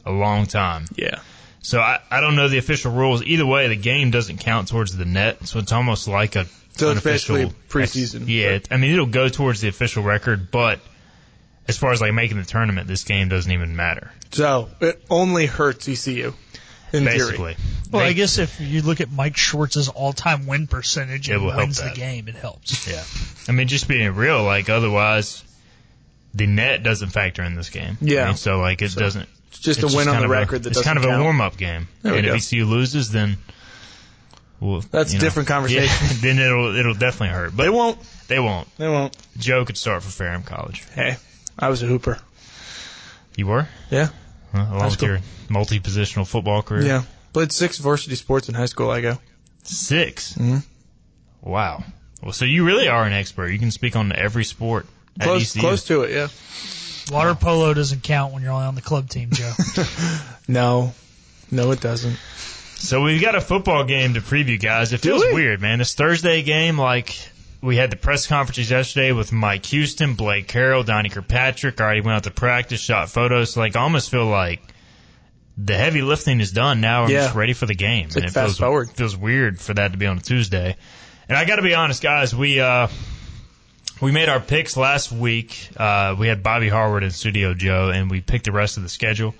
a 0.06 0.12
long 0.12 0.46
time. 0.46 0.86
Yeah. 0.94 1.20
So 1.62 1.80
I, 1.80 2.00
I 2.10 2.20
don't 2.20 2.36
know 2.36 2.48
the 2.48 2.58
official 2.58 2.92
rules. 2.92 3.24
Either 3.24 3.46
way, 3.46 3.68
the 3.68 3.76
game 3.76 4.10
doesn't 4.10 4.38
count 4.38 4.68
towards 4.68 4.96
the 4.96 5.06
net, 5.06 5.48
so 5.48 5.58
it's 5.58 5.72
almost 5.72 6.06
like 6.06 6.36
a 6.36 6.46
So 6.76 6.90
it's 6.90 7.06
unofficial 7.06 7.36
basically 7.36 7.56
preseason. 7.68 8.22
ex- 8.22 8.28
yeah, 8.28 8.46
it- 8.50 8.68
I 8.70 8.76
mean 8.76 8.92
it'll 8.92 9.06
go 9.06 9.28
towards 9.28 9.60
the 9.60 9.68
official 9.68 10.02
record, 10.02 10.50
but 10.50 10.80
as 11.68 11.78
far 11.78 11.92
as 11.92 12.00
like 12.00 12.12
making 12.12 12.36
the 12.38 12.44
tournament, 12.44 12.88
this 12.88 13.04
game 13.04 13.28
doesn't 13.28 13.50
even 13.50 13.76
matter. 13.76 14.10
So 14.32 14.68
it 14.80 15.02
only 15.10 15.46
hurts 15.46 15.88
ECU. 15.88 16.34
In 16.92 17.04
Basically, 17.06 17.36
theory. 17.54 17.56
Well, 17.90 18.02
They- 18.04 18.10
I 18.10 18.12
guess 18.12 18.38
if 18.38 18.60
you 18.60 18.80
look 18.82 19.00
at 19.00 19.10
Mike 19.10 19.36
Schwartz's 19.36 19.88
all-time 19.88 20.46
win 20.46 20.68
percentage 20.68 21.28
It 21.28 21.32
and 21.34 21.42
will 21.42 21.50
help 21.50 21.62
wins 21.64 21.82
the 21.82 21.90
game, 21.90 22.28
it 22.28 22.36
helps. 22.36 22.86
Yeah. 22.88 23.02
I 23.48 23.52
mean, 23.52 23.66
just 23.66 23.88
being 23.88 24.14
real, 24.14 24.44
like 24.44 24.68
otherwise, 24.68 25.42
the 26.34 26.46
net 26.46 26.84
doesn't 26.84 27.08
factor 27.10 27.42
in 27.42 27.56
this 27.56 27.70
game. 27.70 27.98
Yeah. 28.00 28.24
I 28.24 28.26
mean, 28.28 28.36
so 28.36 28.60
like 28.60 28.80
it 28.80 28.90
So, 28.92 29.00
doesn't. 29.00 29.28
It's 29.48 29.58
just 29.58 29.82
it's 29.82 29.92
a 29.92 29.96
win 29.96 30.06
on 30.06 30.18
the 30.18 30.24
of 30.24 30.30
a- 30.30 30.34
record 30.34 30.62
that 30.64 30.68
it's 30.70 30.78
doesn't 30.82 30.94
kind 30.94 31.04
of 31.04 31.18
a 31.18 31.20
warm 31.22 31.40
up 31.40 31.56
game. 31.56 31.88
There 32.02 32.12
we 32.12 32.18
and 32.18 32.26
go. 32.28 32.34
if 32.34 32.42
ECU 32.52 32.64
loses, 32.64 33.10
then. 33.10 33.38
Well, 34.60 34.82
That's 34.90 35.12
you 35.12 35.18
a 35.18 35.20
know, 35.22 35.26
different 35.26 35.48
conversation. 35.54 36.06
yeah, 36.08 36.16
then 36.20 36.38
it'll 36.38 36.74
it'll 36.76 36.94
definitely 36.94 37.28
hurt. 37.34 37.56
But 37.56 37.64
They 37.64 37.70
won't. 37.70 37.98
They 38.28 38.38
won't. 38.40 38.68
They 38.78 38.88
won't. 38.88 39.16
Joe 39.36 39.64
could 39.64 39.76
start 39.76 40.02
for 40.02 40.10
Ferrum 40.10 40.42
College. 40.42 40.84
Hey, 40.94 41.16
I 41.58 41.68
was 41.68 41.82
a 41.82 41.86
hooper. 41.86 42.18
You 43.36 43.46
were? 43.46 43.68
Yeah. 43.90 44.08
Huh, 44.52 44.66
along 44.70 44.90
with 44.90 45.02
your 45.02 45.20
multi 45.48 45.80
positional 45.80 46.26
football 46.26 46.62
career. 46.62 46.86
Yeah. 46.86 47.02
Played 47.32 47.50
six 47.52 47.78
varsity 47.78 48.14
sports 48.14 48.48
in 48.48 48.54
high 48.54 48.66
school. 48.66 48.90
I 48.90 49.00
go. 49.00 49.18
6 49.64 50.34
Mhm. 50.34 50.62
Wow. 51.42 51.82
Well, 52.22 52.32
so 52.32 52.44
you 52.44 52.64
really 52.64 52.86
are 52.88 53.04
an 53.04 53.12
expert. 53.12 53.48
You 53.48 53.58
can 53.58 53.70
speak 53.70 53.96
on 53.96 54.12
every 54.12 54.44
sport. 54.44 54.86
Close, 55.20 55.50
ECU. 55.56 55.60
close 55.60 55.84
to 55.86 56.02
it. 56.02 56.10
Yeah. 56.12 56.28
Water 57.10 57.34
polo 57.34 57.74
doesn't 57.74 58.02
count 58.02 58.32
when 58.32 58.42
you're 58.42 58.52
only 58.52 58.66
on 58.66 58.74
the 58.76 58.80
club 58.82 59.08
team, 59.10 59.30
Joe. 59.32 59.52
No. 60.48 60.92
No, 61.50 61.70
it 61.72 61.80
doesn't. 61.80 62.16
So 62.84 63.02
we've 63.02 63.20
got 63.20 63.34
a 63.34 63.40
football 63.40 63.84
game 63.84 64.12
to 64.14 64.20
preview, 64.20 64.60
guys. 64.60 64.92
It 64.92 64.98
feels 65.00 65.22
we? 65.24 65.32
weird, 65.32 65.60
man. 65.62 65.78
This 65.78 65.94
Thursday 65.94 66.42
game, 66.42 66.78
like 66.78 67.16
we 67.62 67.76
had 67.76 67.90
the 67.90 67.96
press 67.96 68.26
conferences 68.26 68.70
yesterday 68.70 69.12
with 69.12 69.32
Mike 69.32 69.64
Houston, 69.66 70.14
Blake 70.16 70.48
Harrell, 70.48 70.84
Donnie 70.84 71.08
Kirkpatrick. 71.08 71.80
Already 71.80 72.02
went 72.02 72.16
out 72.16 72.24
to 72.24 72.30
practice, 72.30 72.80
shot 72.80 73.08
photos. 73.08 73.56
Like, 73.56 73.74
I 73.74 73.80
almost 73.80 74.10
feel 74.10 74.26
like 74.26 74.60
the 75.56 75.74
heavy 75.74 76.02
lifting 76.02 76.40
is 76.40 76.52
done. 76.52 76.82
Now 76.82 77.04
I'm 77.04 77.10
Yeah. 77.10 77.22
just 77.22 77.34
ready 77.34 77.54
for 77.54 77.64
the 77.64 77.74
game, 77.74 78.06
It's 78.06 78.16
and 78.16 78.24
like 78.24 78.30
it 78.32 78.34
fast 78.34 78.46
feels 78.48 78.58
forward. 78.58 78.90
feels 78.90 79.16
weird 79.16 79.58
for 79.60 79.72
that 79.72 79.92
to 79.92 79.98
be 79.98 80.06
on 80.06 80.18
a 80.18 80.20
Tuesday. 80.20 80.76
And 81.26 81.38
I 81.38 81.46
got 81.46 81.56
to 81.56 81.62
be 81.62 81.74
honest, 81.74 82.02
guys. 82.02 82.34
We 82.34 82.60
uh, 82.60 82.88
we 84.02 84.12
made 84.12 84.28
our 84.28 84.40
picks 84.40 84.76
last 84.76 85.10
week. 85.10 85.70
Uh, 85.74 86.16
we 86.18 86.28
had 86.28 86.42
Bobby 86.42 86.68
Harward 86.68 87.02
in 87.02 87.12
studio, 87.12 87.54
Joe, 87.54 87.88
and 87.94 88.10
we 88.10 88.20
picked 88.20 88.44
the 88.44 88.52
rest 88.52 88.76
of 88.76 88.82
the 88.82 88.90
schedule. 88.90 89.34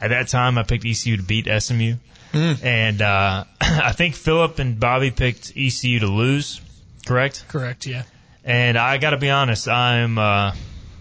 At 0.00 0.08
that 0.08 0.28
time, 0.28 0.56
I 0.56 0.62
picked 0.62 0.86
ECU 0.86 1.18
to 1.18 1.22
beat 1.22 1.48
SMU, 1.48 1.96
and 2.32 3.02
uh, 3.02 3.44
I 3.60 3.92
think 3.92 4.14
Philip 4.14 4.58
and 4.58 4.78
Bobby 4.78 5.10
picked 5.10 5.52
ECU 5.56 6.00
to 6.00 6.06
lose. 6.06 6.60
Correct. 7.06 7.44
Correct. 7.48 7.86
Yeah. 7.86 8.02
And 8.44 8.76
I 8.78 8.98
got 8.98 9.10
to 9.10 9.16
be 9.18 9.30
honest, 9.30 9.68
I'm 9.68 10.18
uh, 10.18 10.54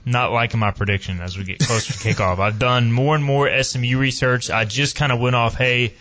not 0.05 0.31
liking 0.31 0.59
my 0.59 0.71
prediction 0.71 1.19
as 1.21 1.37
we 1.37 1.43
get 1.43 1.59
closer 1.59 1.93
to 1.93 1.99
kickoff. 1.99 2.39
I've 2.39 2.59
done 2.59 2.91
more 2.91 3.15
and 3.15 3.23
more 3.23 3.49
SMU 3.63 3.97
research. 3.97 4.49
I 4.49 4.65
just 4.65 4.95
kind 4.95 5.11
of 5.11 5.19
went 5.19 5.35
off, 5.35 5.55
hey, 5.55 5.93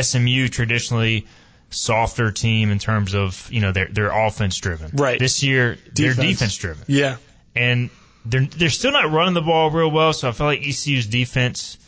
SMU 0.00 0.48
traditionally 0.48 1.26
softer 1.70 2.30
team 2.32 2.70
in 2.70 2.78
terms 2.78 3.14
of 3.14 3.46
you 3.52 3.60
know 3.60 3.72
they're 3.72 3.88
they're 3.90 4.10
offense 4.10 4.56
driven. 4.58 4.90
Right. 4.94 5.18
This 5.18 5.42
year 5.42 5.74
Defense. 5.74 5.90
they're 5.94 6.14
defense 6.14 6.56
driven, 6.56 6.84
Yeah. 6.88 7.16
and 7.54 7.90
they're 8.24 8.46
they're 8.46 8.70
still 8.70 8.92
not 8.92 9.10
running 9.12 9.34
the 9.34 9.42
ball 9.42 9.70
real 9.70 9.90
well. 9.90 10.12
So 10.12 10.28
I 10.28 10.32
feel 10.32 10.46
like 10.46 10.60
ECU's 10.60 11.06
defense 11.06 11.78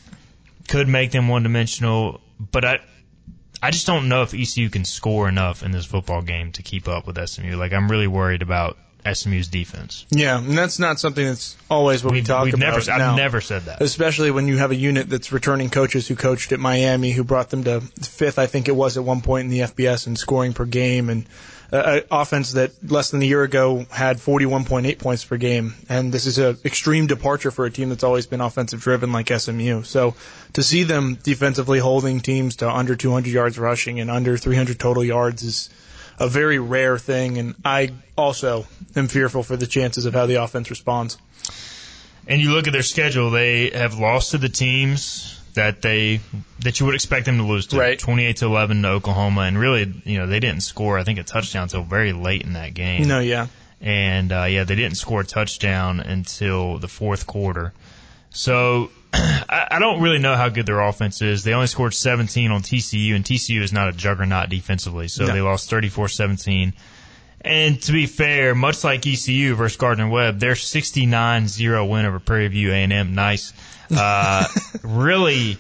could 0.69 0.87
make 0.89 1.11
them 1.13 1.29
one 1.29 1.43
dimensional. 1.43 2.21
But 2.41 2.65
I 2.65 2.79
I 3.63 3.71
just 3.71 3.87
don't 3.87 4.09
know 4.09 4.23
if 4.23 4.33
ECU 4.33 4.71
can 4.71 4.87
score 4.87 5.29
enough 5.29 5.63
in 5.63 5.71
this 5.71 5.85
football 5.85 6.23
game 6.23 6.53
to 6.53 6.63
keep 6.63 6.89
up 6.89 7.07
with 7.07 7.29
SMU. 7.29 7.57
Like 7.57 7.73
I'm 7.73 7.91
really 7.91 8.07
worried 8.07 8.41
about 8.41 8.79
SMU's 9.13 9.49
defense. 9.49 10.07
Yeah, 10.11 10.39
and 10.39 10.57
that's 10.57 10.79
not 10.79 10.99
something 10.99 11.25
that's 11.25 11.57
always 11.71 12.05
what 12.05 12.13
we, 12.13 12.23
talk 12.23 12.45
we've 12.45 12.55
about. 12.55 12.75
never, 12.75 12.79
I've 12.79 12.99
now. 12.99 13.17
never 13.17 13.41
said 13.41 13.63
that. 13.63 13.81
Especially 13.81 14.31
when 14.31 14.49
you 14.49 14.59
have 14.59 14.71
a 14.71 14.77
unit 14.77 15.09
that's 15.09 15.33
returning 15.33 15.71
coaches 15.71 16.09
who 16.09 16.17
coached 16.17 16.53
at 16.53 16.61
Miami, 16.61 17.13
who 17.13 17.25
brought 17.25 17.51
them 17.51 17.65
to 17.65 17.81
fifth, 17.81 18.39
I 18.39 18.47
think 18.47 18.69
it 18.69 18.77
was 18.77 18.97
at 18.97 19.05
one 19.05 19.21
point 19.21 19.45
in 19.45 19.51
the 19.51 19.61
FBS 19.61 20.07
in 20.07 20.17
scoring 20.17 20.53
per 20.53 20.65
game, 20.65 21.09
and 21.09 21.27
uh, 21.73 22.01
offense 22.11 22.53
that 22.53 22.73
less 22.91 23.11
than 23.11 23.23
a 23.23 23.25
year 23.25 23.43
ago 23.43 23.87
had 23.91 24.19
41.8 24.19 24.99
points 24.99 25.25
per 25.25 25.37
game. 25.37 25.75
And 25.89 26.13
this 26.13 26.27
is 26.27 26.39
an 26.39 26.59
extreme 26.65 27.07
departure 27.07 27.51
for 27.51 27.65
a 27.65 27.71
team 27.71 27.89
that's 27.91 28.05
always 28.05 28.27
been 28.27 28.41
offensive 28.41 28.81
driven 28.81 29.13
like 29.13 29.29
SMU. 29.29 29.83
So 29.85 30.15
to 30.55 30.63
see 30.63 30.83
them 30.83 31.19
defensively 31.23 31.79
holding 31.79 32.21
teams 32.21 32.57
to 32.57 32.71
under 32.71 32.97
200 32.97 33.31
yards 33.31 33.59
rushing 33.59 34.01
and 34.01 34.11
under 34.11 34.37
300 34.37 34.79
total 34.79 35.05
yards 35.05 35.43
is 35.43 35.71
a 36.21 36.29
very 36.29 36.59
rare 36.59 36.99
thing. 36.99 37.39
And 37.39 37.55
I 37.65 37.91
also 38.17 38.67
am 38.95 39.09
fearful 39.09 39.43
for 39.43 39.57
the 39.57 39.67
chances 39.67 40.07
of 40.07 40.15
how 40.15 40.27
the 40.27 40.37
offense 40.37 40.71
responds. 40.71 41.19
And 42.29 42.41
you 42.41 42.53
look 42.53 42.69
at 42.69 42.73
their 42.73 42.83
schedule; 42.83 43.31
they 43.31 43.71
have 43.71 43.99
lost 43.99 44.33
to 44.33 44.39
the 44.39 44.51
teams 44.51 45.41
that 45.55 45.83
they 45.83 46.21
that 46.61 46.79
you 46.79 46.87
would 46.87 46.95
expect 46.95 47.27
them 47.27 47.39
to 47.39 47.45
lose 47.45 47.67
to. 47.69 47.79
Right. 47.79 47.99
28 47.99 48.37
to 48.37 48.47
11 48.47 48.83
to 48.83 48.89
Oklahoma, 48.89 49.41
and 49.43 49.59
really, 49.59 49.93
you 50.05 50.19
know, 50.19 50.27
they 50.27 50.39
didn't 50.39 50.61
score. 50.61 50.99
I 50.99 51.03
think 51.03 51.19
a 51.19 51.25
touchdown 51.25 51.65
until 51.65 51.83
very 51.83 52.13
late 52.13 52.43
in 52.43 52.53
that 52.53 52.75
game. 52.75 53.09
No, 53.09 53.19
yeah. 53.19 53.49
and 53.81 54.31
uh, 54.31 54.45
yeah, 54.45 54.65
they 54.65 54.77
didn't 54.77 54.97
score 54.97 55.23
a 55.23 55.25
touchdown 55.25 55.99
until 55.99 56.79
the 56.79 56.89
fourth 56.89 57.27
quarter. 57.27 57.73
So 58.31 58.91
I, 59.13 59.69
I 59.73 59.79
don't 59.79 60.01
really 60.01 60.19
know 60.19 60.37
how 60.37 60.49
good 60.49 60.67
their 60.67 60.81
offense 60.81 61.23
is. 61.23 61.43
They 61.45 61.53
only 61.55 61.67
scored 61.67 61.95
17 61.95 62.51
on 62.51 62.63
TCU, 62.63 63.15
and 63.15 63.25
TCU 63.25 63.61
is 63.63 63.73
not 63.73 63.89
a 63.89 63.93
juggernaut 63.93 64.49
defensively, 64.49 65.09
so 65.09 65.27
No. 65.27 65.33
they 65.33 65.41
lost 65.41 65.71
34-17. 65.71 66.73
And 67.43 67.81
to 67.83 67.93
be 67.93 68.07
fair, 68.07 68.55
much 68.55 68.85
like 68.85 69.07
ECU 69.07 69.55
versus 69.55 69.77
Gardner 69.79 70.09
Webb, 70.09 70.39
their 70.41 70.53
69-0 70.53 71.89
win 71.89 72.05
over 72.05 72.19
Prairie 72.21 72.49
View 72.49 72.71
A&M, 72.73 73.15
nice, 73.15 73.53
uh, 73.97 74.47
really 74.83 75.57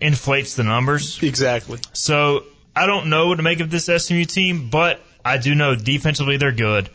inflates 0.00 0.54
the 0.54 0.62
numbers. 0.64 1.20
Exactly. 1.22 1.78
So 1.92 2.44
I 2.76 2.86
don't 2.86 3.08
know 3.10 3.26
what 3.28 3.36
to 3.36 3.42
make 3.42 3.60
of 3.60 3.70
this 3.70 3.86
SMU 3.86 4.24
team, 4.24 4.70
but 4.70 5.00
I 5.24 5.38
do 5.38 5.54
know 5.54 5.74
defensively 5.74 6.36
they're 6.36 6.52
good. 6.52 6.88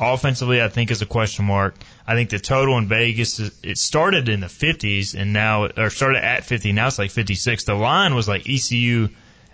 Offensively, 0.00 0.62
I 0.62 0.68
think 0.68 0.90
is 0.90 1.02
a 1.02 1.06
question 1.06 1.44
mark. 1.46 1.74
I 2.06 2.14
think 2.14 2.30
the 2.30 2.38
total 2.38 2.76
in 2.78 2.88
Vegas 2.88 3.38
is, 3.38 3.58
it 3.62 3.78
started 3.78 4.28
in 4.28 4.40
the 4.40 4.46
50s 4.46 5.18
and 5.18 5.32
now 5.32 5.66
or 5.66 5.90
started 5.90 6.24
at 6.24 6.44
50. 6.44 6.72
Now 6.72 6.88
it's 6.88 6.98
like 6.98 7.10
56. 7.10 7.64
The 7.64 7.74
line 7.74 8.14
was 8.14 8.28
like 8.28 8.48
ECU 8.48 9.08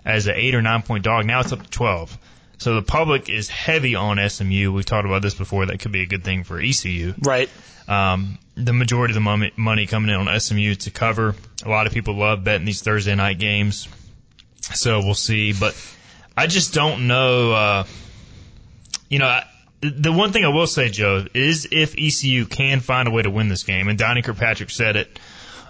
as 0.04 0.26
an 0.26 0.34
eight 0.36 0.54
or 0.54 0.62
nine 0.62 0.82
point 0.82 1.04
dog. 1.04 1.26
Now 1.26 1.40
it's 1.40 1.52
up 1.52 1.62
to 1.62 1.70
12. 1.70 2.18
So 2.58 2.74
the 2.76 2.82
public 2.82 3.28
is 3.28 3.48
heavy 3.48 3.94
on 3.94 4.18
SMU. 4.28 4.72
We've 4.72 4.84
talked 4.84 5.06
about 5.06 5.22
this 5.22 5.34
before. 5.34 5.66
That 5.66 5.80
could 5.80 5.92
be 5.92 6.02
a 6.02 6.06
good 6.06 6.24
thing 6.24 6.44
for 6.44 6.58
ECU. 6.58 7.14
Right. 7.20 7.50
Um, 7.88 8.38
the 8.54 8.72
majority 8.72 9.12
of 9.12 9.16
the 9.16 9.20
money, 9.20 9.52
money 9.56 9.86
coming 9.86 10.10
in 10.10 10.28
on 10.28 10.40
SMU 10.40 10.74
to 10.76 10.90
cover. 10.90 11.34
A 11.64 11.68
lot 11.68 11.86
of 11.86 11.92
people 11.92 12.14
love 12.14 12.44
betting 12.44 12.64
these 12.64 12.82
Thursday 12.82 13.14
night 13.14 13.38
games. 13.38 13.88
So 14.60 15.00
we'll 15.00 15.14
see. 15.14 15.52
But 15.52 15.76
I 16.36 16.46
just 16.46 16.72
don't 16.72 17.06
know. 17.06 17.52
Uh, 17.52 17.84
you 19.14 19.20
know, 19.20 19.38
the 19.80 20.12
one 20.12 20.32
thing 20.32 20.44
I 20.44 20.48
will 20.48 20.66
say, 20.66 20.88
Joe, 20.88 21.24
is 21.34 21.68
if 21.70 21.94
ECU 21.96 22.46
can 22.46 22.80
find 22.80 23.06
a 23.06 23.12
way 23.12 23.22
to 23.22 23.30
win 23.30 23.48
this 23.48 23.62
game, 23.62 23.86
and 23.86 23.96
Donnie 23.96 24.22
Kirkpatrick 24.22 24.70
said 24.70 24.96
it 24.96 25.20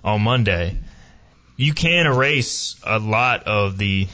on 0.02 0.22
Monday, 0.22 0.78
you 1.54 1.74
can 1.74 2.06
erase 2.06 2.80
a 2.82 2.98
lot 2.98 3.42
of 3.44 3.76
the 3.76 4.08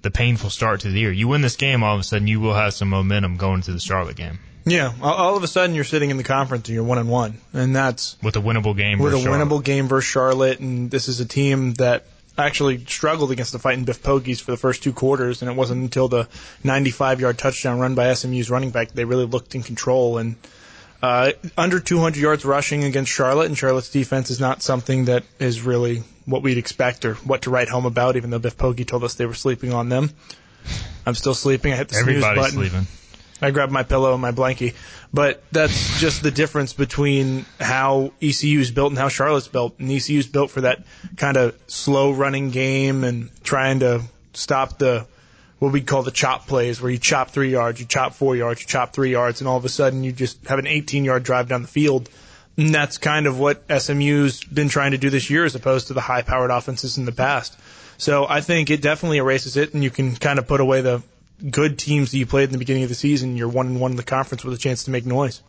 the 0.00 0.10
painful 0.10 0.48
start 0.48 0.80
to 0.80 0.90
the 0.90 0.98
year. 0.98 1.12
You 1.12 1.28
win 1.28 1.42
this 1.42 1.56
game, 1.56 1.82
all 1.82 1.94
of 1.94 2.00
a 2.00 2.02
sudden 2.02 2.26
you 2.26 2.40
will 2.40 2.54
have 2.54 2.72
some 2.72 2.88
momentum 2.88 3.36
going 3.36 3.60
to 3.60 3.72
the 3.72 3.78
Charlotte 3.78 4.16
game 4.16 4.38
Yeah. 4.64 4.94
All, 5.02 5.36
of 5.36 5.42
a 5.42 5.46
sudden, 5.46 5.76
you're 5.76 5.84
sitting 5.84 6.08
in 6.08 6.16
the 6.16 6.24
conference 6.24 6.68
and 6.68 6.74
you're 6.74 6.82
one 6.84 6.96
and 6.98 7.10
one, 7.10 7.38
and 7.52 7.76
that's 7.76 8.16
with 8.22 8.36
a 8.36 8.40
winnable 8.40 8.74
game. 8.74 8.98
with 9.00 9.12
a 9.12 9.20
Charlotte. 9.20 9.48
winnable 9.48 9.62
game 9.62 9.86
versus 9.86 10.10
Charlotte. 10.10 10.60
And 10.60 10.90
this 10.90 11.08
is 11.08 11.20
a 11.20 11.26
team 11.26 11.74
that 11.74 12.06
actually 12.36 12.84
struggled 12.86 13.30
against 13.30 13.52
the 13.52 13.58
Fighting 13.58 13.84
Biff 13.84 14.02
Poggis 14.02 14.40
for 14.40 14.50
the 14.50 14.56
first 14.56 14.82
two 14.82 14.92
quarters, 14.92 15.42
and 15.42 15.50
it 15.50 15.54
wasn't 15.54 15.82
until 15.82 16.08
the 16.08 16.28
95-yard 16.64 17.38
touchdown 17.38 17.78
run 17.78 17.94
by 17.94 18.12
SMU's 18.14 18.50
running 18.50 18.70
back 18.70 18.92
they 18.92 19.04
really 19.04 19.26
looked 19.26 19.54
in 19.54 19.62
control. 19.62 20.18
And 20.18 20.36
uh, 21.02 21.32
under 21.58 21.80
200 21.80 22.18
yards 22.18 22.44
rushing 22.44 22.84
against 22.84 23.10
Charlotte, 23.10 23.46
and 23.46 23.58
Charlotte's 23.58 23.90
defense 23.90 24.30
is 24.30 24.40
not 24.40 24.62
something 24.62 25.06
that 25.06 25.24
is 25.38 25.60
really 25.60 26.02
what 26.24 26.42
we'd 26.42 26.58
expect 26.58 27.04
or 27.04 27.14
what 27.16 27.42
to 27.42 27.50
write 27.50 27.68
home 27.68 27.86
about. 27.86 28.16
Even 28.16 28.30
though 28.30 28.38
Biff 28.38 28.56
Poggi 28.56 28.86
told 28.86 29.04
us 29.04 29.14
they 29.14 29.26
were 29.26 29.34
sleeping 29.34 29.72
on 29.72 29.88
them, 29.88 30.10
I'm 31.04 31.14
still 31.14 31.34
sleeping. 31.34 31.72
I 31.72 31.76
hit 31.76 31.88
the 31.88 31.96
snooze 31.96 32.22
Everybody's 32.22 32.42
button. 32.42 32.70
sleeping. 32.70 32.86
I 33.42 33.50
grabbed 33.50 33.72
my 33.72 33.82
pillow 33.82 34.12
and 34.12 34.22
my 34.22 34.32
blankie. 34.32 34.74
But 35.12 35.42
that's 35.50 36.00
just 36.00 36.22
the 36.22 36.30
difference 36.30 36.72
between 36.72 37.44
how 37.60 38.12
ECU 38.22 38.60
is 38.60 38.70
built 38.70 38.92
and 38.92 38.98
how 38.98 39.08
Charlotte's 39.08 39.48
built. 39.48 39.78
And 39.78 39.90
ECU 39.90 40.18
is 40.18 40.26
built 40.26 40.50
for 40.50 40.62
that 40.62 40.84
kind 41.16 41.36
of 41.36 41.58
slow 41.66 42.12
running 42.12 42.50
game 42.50 43.04
and 43.04 43.30
trying 43.42 43.80
to 43.80 44.02
stop 44.32 44.78
the 44.78 45.06
what 45.58 45.72
we 45.72 45.80
call 45.80 46.02
the 46.02 46.10
chop 46.10 46.48
plays, 46.48 46.80
where 46.80 46.90
you 46.90 46.98
chop 46.98 47.30
three 47.30 47.50
yards, 47.50 47.78
you 47.78 47.86
chop 47.86 48.14
four 48.14 48.34
yards, 48.34 48.60
you 48.60 48.66
chop 48.66 48.92
three 48.92 49.12
yards, 49.12 49.40
and 49.40 49.46
all 49.46 49.56
of 49.56 49.64
a 49.64 49.68
sudden 49.68 50.02
you 50.02 50.10
just 50.10 50.44
have 50.48 50.58
an 50.58 50.66
18 50.66 51.04
yard 51.04 51.22
drive 51.22 51.48
down 51.48 51.62
the 51.62 51.68
field. 51.68 52.08
And 52.56 52.74
that's 52.74 52.98
kind 52.98 53.26
of 53.26 53.38
what 53.38 53.62
SMU's 53.70 54.42
been 54.42 54.68
trying 54.68 54.90
to 54.90 54.98
do 54.98 55.08
this 55.08 55.30
year 55.30 55.44
as 55.44 55.54
opposed 55.54 55.86
to 55.86 55.94
the 55.94 56.00
high 56.00 56.22
powered 56.22 56.50
offenses 56.50 56.98
in 56.98 57.04
the 57.04 57.12
past. 57.12 57.56
So 57.96 58.26
I 58.28 58.40
think 58.40 58.70
it 58.70 58.82
definitely 58.82 59.18
erases 59.18 59.56
it, 59.56 59.74
and 59.74 59.84
you 59.84 59.90
can 59.90 60.16
kind 60.16 60.40
of 60.40 60.48
put 60.48 60.60
away 60.60 60.80
the 60.80 61.02
good 61.50 61.78
teams 61.78 62.10
that 62.10 62.18
you 62.18 62.26
played 62.26 62.44
in 62.44 62.52
the 62.52 62.58
beginning 62.58 62.82
of 62.82 62.88
the 62.88 62.94
season. 62.94 63.36
You're 63.36 63.48
one 63.48 63.66
and 63.66 63.80
one 63.80 63.92
in 63.92 63.96
the 63.96 64.02
conference 64.02 64.44
with 64.44 64.54
a 64.54 64.58
chance 64.58 64.84
to 64.84 64.90
make 64.90 65.06
noise. 65.06 65.42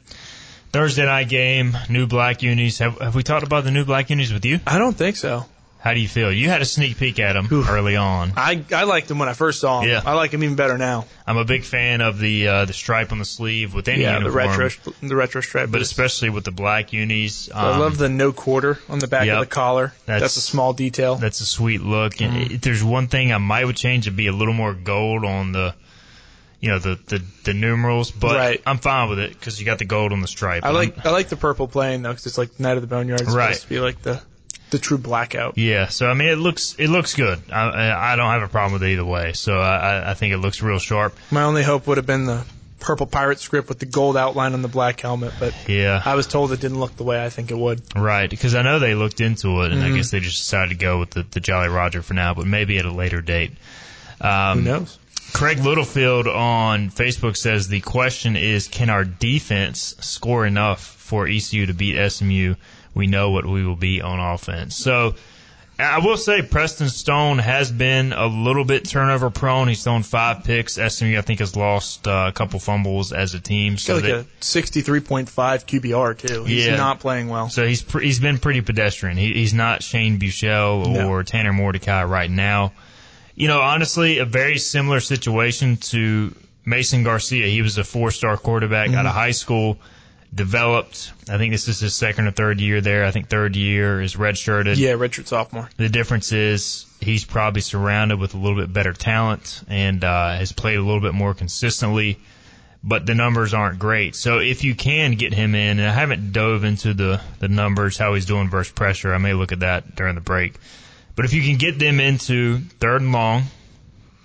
Thursday 0.71 1.05
night 1.05 1.29
game, 1.29 1.77
new 1.89 2.07
black 2.07 2.41
unis. 2.41 2.79
Have, 2.79 2.97
have 2.99 3.15
we 3.15 3.21
talked 3.21 3.45
about 3.45 3.63
the 3.63 3.71
new 3.71 3.85
black 3.85 4.09
unis 4.09 4.33
with 4.33 4.43
you? 4.43 4.59
I 4.65 4.79
don't 4.79 4.97
think 4.97 5.17
so. 5.17 5.45
How 5.83 5.93
do 5.93 5.99
you 5.99 6.07
feel? 6.07 6.31
You 6.31 6.47
had 6.47 6.61
a 6.61 6.65
sneak 6.65 6.97
peek 6.97 7.19
at 7.19 7.33
them 7.33 7.49
Oof. 7.51 7.69
early 7.69 7.97
on. 7.97 8.31
I 8.37 8.63
I 8.71 8.85
liked 8.85 9.09
them 9.09 9.19
when 9.19 9.27
I 9.27 9.33
first 9.33 9.59
saw 9.59 9.81
them. 9.81 9.89
Yeah. 9.89 10.01
I 10.05 10.13
like 10.13 10.31
them 10.31 10.41
even 10.41 10.55
better 10.55 10.77
now. 10.77 11.03
I'm 11.27 11.35
a 11.35 11.43
big 11.43 11.65
fan 11.65 11.99
of 11.99 12.19
the 12.19 12.47
uh, 12.47 12.63
the 12.65 12.71
stripe 12.71 13.11
on 13.11 13.19
the 13.19 13.25
sleeve 13.25 13.73
with 13.73 13.89
any 13.89 14.03
yeah, 14.03 14.17
the 14.19 14.31
retro 14.31 14.69
the 15.01 15.13
retro 15.15 15.41
stripe. 15.41 15.69
but 15.71 15.81
especially 15.81 16.29
with 16.29 16.45
the 16.45 16.51
black 16.51 16.93
unis. 16.93 17.49
Um, 17.51 17.57
I 17.57 17.77
love 17.79 17.97
the 17.97 18.07
no 18.07 18.31
quarter 18.31 18.79
on 18.87 18.99
the 18.99 19.07
back 19.09 19.25
Yep. 19.25 19.35
of 19.35 19.39
the 19.41 19.45
collar. 19.53 19.87
That's, 20.05 20.21
That's- 20.21 20.37
a 20.37 20.41
small 20.41 20.71
detail. 20.71 21.15
That's 21.15 21.41
a 21.41 21.45
sweet 21.45 21.81
look. 21.81 22.21
And 22.21 22.33
Mm-hmm. 22.33 22.53
if 22.53 22.61
there's 22.61 22.81
one 22.83 23.07
thing 23.07 23.33
I 23.33 23.37
might 23.37 23.65
would 23.65 23.75
change, 23.75 24.07
it'd 24.07 24.15
be 24.15 24.27
a 24.27 24.31
little 24.33 24.53
more 24.53 24.73
gold 24.73 25.25
on 25.25 25.51
the, 25.51 25.75
you 26.61 26.69
know, 26.69 26.79
the 26.79 26.97
the, 27.07 27.21
the 27.43 27.53
numerals. 27.53 28.09
But 28.09 28.37
Right. 28.37 28.61
I'm 28.65 28.77
fine 28.77 29.09
with 29.09 29.19
it 29.19 29.33
because 29.33 29.59
you 29.59 29.65
got 29.65 29.79
the 29.79 29.85
gold 29.85 30.13
on 30.13 30.21
the 30.21 30.27
stripe. 30.29 30.63
I 30.63 30.69
like 30.69 30.97
I'm- 30.99 31.07
I 31.07 31.09
like 31.11 31.27
the 31.27 31.35
purple 31.35 31.67
plain 31.67 32.03
though 32.03 32.11
because 32.11 32.25
it's 32.25 32.37
like 32.37 32.57
Night 32.57 32.77
of 32.77 32.81
the 32.81 32.87
Boneyard. 32.87 33.19
It's 33.19 33.33
Right. 33.33 33.47
supposed 33.53 33.63
to 33.63 33.67
be 33.69 33.79
like 33.81 34.01
the 34.01 34.21
the 34.71 34.79
true 34.79 34.97
blackout. 34.97 35.57
Yeah, 35.57 35.87
so 35.87 36.07
I 36.07 36.13
mean, 36.13 36.29
it 36.29 36.37
looks 36.37 36.75
it 36.79 36.87
looks 36.89 37.15
good. 37.15 37.39
I 37.51 38.13
I 38.13 38.15
don't 38.15 38.31
have 38.31 38.41
a 38.43 38.47
problem 38.47 38.73
with 38.73 38.83
it 38.83 38.93
either 38.93 39.05
way. 39.05 39.33
So 39.33 39.57
I 39.59 40.11
I- 40.11 40.13
think 40.15 40.33
it 40.33 40.37
looks 40.37 40.61
real 40.61 40.79
sharp. 40.79 41.15
My 41.31 41.43
only 41.43 41.63
hope 41.63 41.87
would 41.87 41.97
have 41.97 42.05
been 42.07 42.25
the 42.25 42.43
purple 42.79 43.05
pirate 43.05 43.39
script 43.39 43.69
with 43.69 43.79
the 43.79 43.85
gold 43.85 44.17
outline 44.17 44.53
on 44.53 44.61
the 44.61 44.67
black 44.67 44.99
helmet, 44.99 45.31
but 45.39 45.53
Yeah, 45.69 46.01
I 46.03 46.15
was 46.15 46.27
told 46.27 46.51
it 46.51 46.59
didn't 46.59 46.79
look 46.81 46.95
the 46.97 47.03
way 47.05 47.23
I 47.23 47.29
think 47.29 47.49
it 47.49 47.57
would. 47.57 47.81
right. 47.95 48.29
Because 48.29 48.55
I 48.55 48.61
know 48.61 48.79
they 48.79 48.93
looked 48.93 49.21
into 49.21 49.61
it, 49.61 49.71
and 49.71 49.81
Mm-hmm. 49.81 49.93
I 49.93 49.95
guess 49.95 50.11
they 50.11 50.19
just 50.19 50.39
decided 50.39 50.69
to 50.71 50.75
go 50.75 50.99
with 50.99 51.11
the, 51.11 51.23
the 51.23 51.39
Jolly 51.39 51.69
Roger 51.69 52.01
for 52.01 52.13
now, 52.13 52.33
but 52.33 52.45
maybe 52.45 52.77
at 52.79 52.85
a 52.85 52.91
later 52.91 53.21
date. 53.21 53.53
Who 54.21 54.27
Um, 54.27 54.63
knows? 54.65 54.99
Craig 55.31 55.59
Littlefield 55.59 56.27
on 56.27 56.89
Facebook 56.91 57.37
says 57.37 57.67
the 57.69 57.79
question 57.79 58.35
is, 58.35 58.67
can 58.67 58.89
our 58.89 59.05
defense 59.05 59.95
score 60.01 60.45
enough 60.45 60.81
for 60.83 61.25
ECU 61.27 61.65
to 61.67 61.73
beat 61.73 61.95
SMU? 62.11 62.55
We 62.93 63.07
know 63.07 63.31
what 63.31 63.45
we 63.45 63.65
will 63.65 63.75
be 63.75 64.01
on 64.01 64.19
offense. 64.19 64.75
So 64.75 65.15
I 65.79 65.99
will 65.99 66.17
say 66.17 66.43
Preston 66.43 66.89
Stone 66.89 67.39
has 67.39 67.71
been 67.71 68.13
a 68.13 68.27
little 68.27 68.63
bit 68.63 68.85
turnover 68.87 69.31
prone. 69.31 69.67
He's 69.67 69.83
thrown 69.83 70.03
five 70.03 70.43
picks. 70.43 70.75
SMU, 70.75 71.17
I 71.17 71.21
think, 71.21 71.39
has 71.39 71.55
lost 71.55 72.07
uh, 72.07 72.25
a 72.29 72.31
couple 72.31 72.59
fumbles 72.59 73.11
as 73.11 73.33
a 73.33 73.39
team. 73.39 73.77
So 73.77 73.95
like 73.95 74.03
they- 74.03 74.11
a 74.11 74.25
63.5 74.41 75.25
QBR 75.65 76.17
too. 76.17 76.43
He's 76.45 76.67
Yeah. 76.67 76.75
not 76.75 76.99
playing 76.99 77.29
well. 77.29 77.49
so 77.49 77.65
he's 77.65 77.81
pre- 77.81 78.05
he's 78.05 78.19
been 78.19 78.37
pretty 78.37 78.61
pedestrian. 78.61 79.17
He, 79.17 79.33
he's 79.33 79.53
not 79.53 79.81
Shane 79.83 80.19
Buechele 80.19 80.87
No. 80.93 81.09
or 81.09 81.23
Tanner 81.23 81.53
Mordecai 81.53 82.03
right 82.03 82.29
now. 82.29 82.73
You 83.35 83.47
know, 83.47 83.61
honestly, 83.61 84.19
a 84.19 84.25
very 84.25 84.59
similar 84.59 84.99
situation 84.99 85.77
to 85.77 86.35
Mason 86.65 87.01
Garcia. 87.03 87.47
He 87.47 87.63
was 87.63 87.79
a 87.79 87.83
four-star 87.83 88.37
quarterback 88.37 88.91
out 88.91 89.07
of 89.07 89.11
high 89.11 89.31
school. 89.31 89.79
Developed. 90.33 91.11
I 91.29 91.37
think 91.37 91.51
this 91.51 91.67
is 91.67 91.79
his 91.79 91.95
second 91.95 92.27
or 92.27 92.31
third 92.31 92.59
year 92.59 92.81
there. 92.81 93.05
I 93.05 93.11
think 93.11 93.29
third 93.29 93.55
year 93.55 94.01
is 94.01 94.15
redshirted. 94.15 94.77
Yeah, 94.77 94.93
redshirt 94.93 95.27
sophomore. 95.27 95.69
The 95.77 95.89
difference 95.89 96.31
is 96.31 96.85
he's 96.99 97.23
probably 97.23 97.61
surrounded 97.61 98.19
with 98.19 98.33
a 98.33 98.37
little 98.37 98.57
bit 98.57 98.71
better 98.73 98.93
talent 98.93 99.61
and 99.67 100.03
uh, 100.03 100.35
has 100.35 100.51
played 100.51 100.77
a 100.77 100.81
little 100.81 101.01
bit 101.01 101.13
more 101.13 101.33
consistently, 101.33 102.17
but 102.83 103.05
the 103.05 103.13
numbers 103.13 103.53
aren't 103.53 103.77
great. 103.77 104.15
So 104.15 104.39
if 104.39 104.63
you 104.63 104.73
can 104.73 105.13
get 105.13 105.33
him 105.33 105.53
in, 105.53 105.79
and 105.79 105.87
I 105.87 105.93
haven't 105.93 106.31
dove 106.31 106.63
into 106.63 106.93
the, 106.93 107.21
the 107.39 107.47
numbers, 107.47 107.97
how 107.97 108.15
he's 108.15 108.25
doing 108.25 108.49
versus 108.49 108.73
pressure, 108.73 109.13
I 109.13 109.19
may 109.19 109.33
look 109.33 109.51
at 109.51 109.59
that 109.59 109.95
during 109.95 110.15
the 110.15 110.21
break. 110.21 110.55
But 111.15 111.25
if 111.25 111.33
you 111.33 111.43
can 111.43 111.57
get 111.57 111.77
them 111.77 111.99
into 111.99 112.57
third 112.79 113.01
and 113.01 113.11
long, 113.11 113.43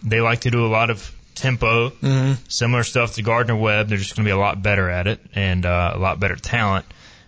they 0.02 0.20
like 0.20 0.40
to 0.40 0.50
do 0.50 0.64
a 0.64 0.68
lot 0.68 0.90
of 0.90 1.14
tempo, 1.38 1.90
similar 2.48 2.82
stuff 2.82 3.14
to 3.14 3.22
Gardner 3.22 3.56
Webb. 3.56 3.88
They're 3.88 3.98
just 3.98 4.16
going 4.16 4.24
to 4.24 4.28
be 4.28 4.32
a 4.32 4.38
lot 4.38 4.62
better 4.62 4.88
at 4.90 5.06
it 5.06 5.20
and 5.34 5.64
uh, 5.64 5.92
a 5.94 5.98
lot 5.98 6.20
better 6.20 6.36
talent. 6.36 6.84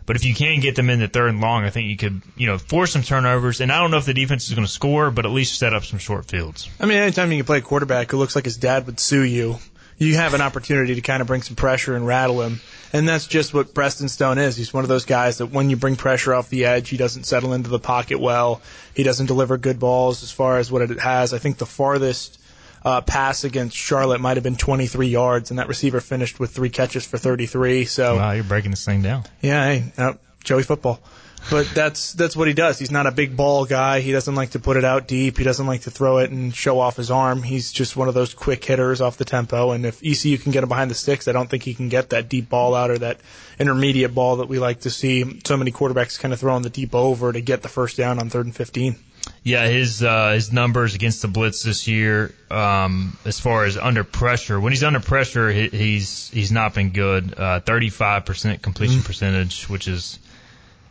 But 0.06 0.16
if 0.16 0.24
you 0.24 0.34
can 0.34 0.58
get 0.58 0.74
them 0.74 0.90
in 0.90 0.98
the 0.98 1.06
third 1.06 1.28
and 1.28 1.40
long, 1.40 1.64
I 1.64 1.70
think 1.70 1.88
you 1.88 1.96
could, 1.96 2.20
you 2.36 2.48
know, 2.48 2.58
force 2.58 2.92
some 2.92 3.02
turnovers. 3.02 3.60
And 3.60 3.70
I 3.70 3.78
don't 3.78 3.92
know 3.92 3.98
if 3.98 4.06
the 4.06 4.14
defense 4.14 4.48
is 4.48 4.54
going 4.54 4.66
to 4.66 4.72
score, 4.72 5.12
but 5.12 5.24
at 5.24 5.30
least 5.30 5.56
set 5.56 5.72
up 5.72 5.84
some 5.84 6.00
short 6.00 6.26
fields. 6.26 6.68
I 6.80 6.86
mean, 6.86 6.98
anytime 6.98 7.30
you 7.30 7.38
can 7.38 7.46
play 7.46 7.58
a 7.58 7.60
quarterback 7.60 8.10
who 8.10 8.16
looks 8.16 8.34
like 8.34 8.44
his 8.44 8.56
dad 8.56 8.86
would 8.86 8.98
sue 8.98 9.22
you, 9.22 9.58
you 9.98 10.16
have 10.16 10.34
an 10.34 10.40
opportunity 10.40 10.94
to 10.94 11.00
kind 11.00 11.20
of 11.20 11.28
bring 11.28 11.42
some 11.42 11.54
pressure 11.54 11.94
and 11.94 12.06
rattle 12.06 12.40
him. 12.40 12.60
And 12.92 13.08
that's 13.08 13.26
just 13.26 13.54
what 13.54 13.74
Preston 13.74 14.08
Stone 14.08 14.38
is. 14.38 14.56
He's 14.56 14.72
one 14.72 14.82
of 14.82 14.88
those 14.88 15.04
guys 15.04 15.38
that 15.38 15.46
when 15.46 15.70
you 15.70 15.76
bring 15.76 15.94
pressure 15.94 16.34
off 16.34 16.48
the 16.48 16.64
edge, 16.64 16.88
he 16.88 16.96
doesn't 16.96 17.24
settle 17.24 17.52
into 17.52 17.68
the 17.68 17.78
pocket 17.78 18.18
well. 18.18 18.62
He 18.94 19.04
doesn't 19.04 19.26
deliver 19.26 19.58
good 19.58 19.78
balls 19.78 20.24
as 20.24 20.32
far 20.32 20.58
as 20.58 20.72
what 20.72 20.82
it 20.82 20.98
has. 20.98 21.32
I 21.32 21.38
think 21.38 21.58
the 21.58 21.66
farthest 21.66 22.39
uh, 22.84 23.00
pass 23.02 23.44
against 23.44 23.76
Charlotte 23.76 24.20
might 24.20 24.36
have 24.36 24.44
been 24.44 24.56
23 24.56 25.08
yards, 25.08 25.50
and 25.50 25.58
that 25.58 25.68
receiver 25.68 26.00
finished 26.00 26.40
with 26.40 26.50
three 26.50 26.70
catches 26.70 27.04
for 27.06 27.18
33. 27.18 27.84
So 27.84 28.16
Wow, 28.16 28.32
you're 28.32 28.44
breaking 28.44 28.70
this 28.70 28.84
thing 28.84 29.02
down. 29.02 29.24
yeah, 29.40 29.64
hey, 29.66 29.92
uh, 29.98 30.14
Joey 30.44 30.62
football. 30.62 31.00
But 31.48 31.70
that's 31.74 32.12
that's 32.12 32.36
what 32.36 32.48
he 32.48 32.52
does. 32.54 32.78
He's 32.78 32.90
not 32.90 33.06
a 33.06 33.10
big 33.10 33.34
ball 33.34 33.64
guy. 33.64 34.00
He 34.00 34.12
doesn't 34.12 34.34
like 34.34 34.50
to 34.50 34.58
put 34.58 34.76
it 34.76 34.84
out 34.84 35.08
deep. 35.08 35.38
He 35.38 35.44
doesn't 35.44 35.66
like 35.66 35.80
to 35.82 35.90
throw 35.90 36.18
it 36.18 36.30
and 36.30 36.54
show 36.54 36.78
off 36.78 36.96
his 36.98 37.10
arm. 37.10 37.42
He's 37.42 37.72
just 37.72 37.96
one 37.96 38.08
of 38.08 38.14
those 38.14 38.34
quick 38.34 38.62
hitters 38.62 39.00
off 39.00 39.16
the 39.16 39.24
tempo. 39.24 39.70
And 39.70 39.86
if 39.86 40.04
ECU 40.04 40.36
can 40.36 40.52
get 40.52 40.62
him 40.62 40.68
behind 40.68 40.90
the 40.90 40.94
sticks, 40.94 41.28
I 41.28 41.32
don't 41.32 41.48
think 41.48 41.62
he 41.62 41.72
can 41.72 41.88
get 41.88 42.10
that 42.10 42.28
deep 42.28 42.50
ball 42.50 42.74
out 42.74 42.90
or 42.90 42.98
that 42.98 43.20
intermediate 43.58 44.14
ball 44.14 44.36
that 44.36 44.48
we 44.48 44.58
like 44.58 44.80
to 44.80 44.90
see 44.90 45.40
so 45.44 45.56
many 45.56 45.72
quarterbacks 45.72 46.20
kind 46.20 46.34
of 46.34 46.40
throwing 46.40 46.62
the 46.62 46.68
deep 46.68 46.94
over 46.94 47.32
to 47.32 47.40
get 47.40 47.62
the 47.62 47.68
first 47.68 47.96
down 47.96 48.18
on 48.18 48.28
third 48.28 48.44
and 48.44 48.54
15. 48.54 48.96
Yeah, 49.42 49.66
his 49.66 50.02
uh, 50.02 50.32
his 50.32 50.52
numbers 50.52 50.94
against 50.94 51.22
the 51.22 51.28
blitz 51.28 51.62
this 51.62 51.88
year, 51.88 52.34
um, 52.50 53.16
as 53.24 53.40
far 53.40 53.64
as 53.64 53.78
under 53.78 54.04
pressure, 54.04 54.60
when 54.60 54.72
he's 54.72 54.84
under 54.84 55.00
pressure, 55.00 55.50
he, 55.50 55.68
he's 55.68 56.28
he's 56.28 56.52
not 56.52 56.74
been 56.74 56.90
good. 56.90 57.34
Thirty 57.64 57.88
five 57.88 58.26
percent 58.26 58.60
completion 58.60 59.02
percentage, 59.02 59.68
which 59.68 59.88
is 59.88 60.18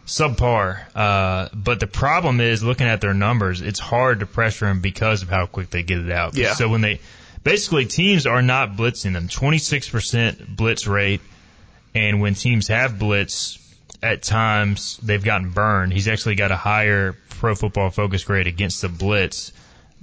subpar. 0.08 0.82
Uh, 0.96 1.50
but 1.54 1.80
the 1.80 1.88
problem 1.88 2.42
is 2.42 2.64
looking 2.64 2.88
at 2.88 3.02
their 3.02 3.14
numbers, 3.14 3.62
it's 3.62 3.80
hard 3.80 4.22
to 4.22 4.26
pressure 4.26 4.68
him 4.68 4.82
because 4.82 5.22
of 5.22 5.30
how 5.30 5.46
quick 5.46 5.70
they 5.70 5.84
get 5.84 6.00
it 6.00 6.12
out. 6.12 6.36
Yeah. 6.36 6.56
So 6.56 6.68
when 6.70 6.82
they 6.82 7.00
basically 7.44 7.86
teams 7.86 8.26
are 8.26 8.42
not 8.42 8.72
blitzing 8.76 9.14
them, 9.14 9.28
twenty 9.28 9.60
six 9.60 9.88
percent 9.88 10.56
blitz 10.56 10.88
rate, 10.88 11.22
and 11.94 12.20
when 12.20 12.34
teams 12.34 12.68
have 12.70 12.98
blitz, 12.98 13.60
at 14.02 14.24
times 14.24 14.98
they've 15.04 15.24
gotten 15.24 15.50
burned. 15.52 15.94
He's 15.94 16.08
actually 16.08 16.36
got 16.36 16.52
a 16.52 16.56
higher 16.56 17.16
pro 17.30 17.56
football 17.56 17.90
focus 17.90 18.24
grade 18.24 18.48
against 18.48 18.82
the 18.82 18.90
blitz. 18.90 19.52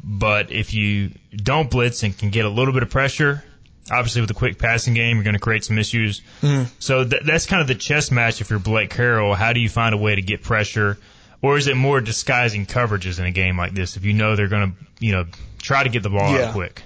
But 0.04 0.52
if 0.52 0.74
you 0.74 1.12
don't 1.34 1.70
blitz 1.70 2.02
and 2.02 2.16
can 2.16 2.30
get 2.30 2.44
a 2.44 2.48
little 2.50 2.74
bit 2.74 2.82
of 2.82 2.90
pressure, 2.90 3.42
obviously 3.90 4.20
with 4.20 4.30
a 4.30 4.34
quick 4.34 4.58
passing 4.58 4.94
game, 4.94 5.16
you're 5.16 5.24
going 5.24 5.34
to 5.34 5.40
create 5.40 5.64
some 5.64 5.78
issues. 5.78 6.20
Mm-hmm. 6.42 6.64
So 6.78 7.04
th- 7.04 7.22
that's 7.24 7.46
kind 7.46 7.62
of 7.62 7.68
the 7.68 7.74
chess 7.74 8.10
match 8.10 8.40
if 8.40 8.50
you're 8.50 8.58
Blake 8.58 8.90
Harrell. 8.90 9.34
How 9.34 9.52
do 9.52 9.60
you 9.60 9.68
find 9.68 9.94
a 9.94 9.98
way 9.98 10.14
to 10.14 10.22
get 10.22 10.42
pressure? 10.42 10.98
Or 11.42 11.56
is 11.56 11.66
it 11.66 11.76
more 11.76 12.00
disguising 12.00 12.66
coverages 12.66 13.18
in 13.18 13.26
a 13.26 13.30
game 13.30 13.56
like 13.56 13.72
this 13.74 13.96
if 13.96 14.04
you 14.04 14.12
know 14.12 14.36
they're 14.36 14.48
going 14.48 14.72
to, 14.72 15.04
you 15.04 15.12
know, 15.12 15.24
try 15.60 15.82
to 15.82 15.88
get 15.88 16.02
the 16.02 16.10
ball 16.10 16.32
Yeah. 16.34 16.46
out 16.48 16.52
quick? 16.54 16.82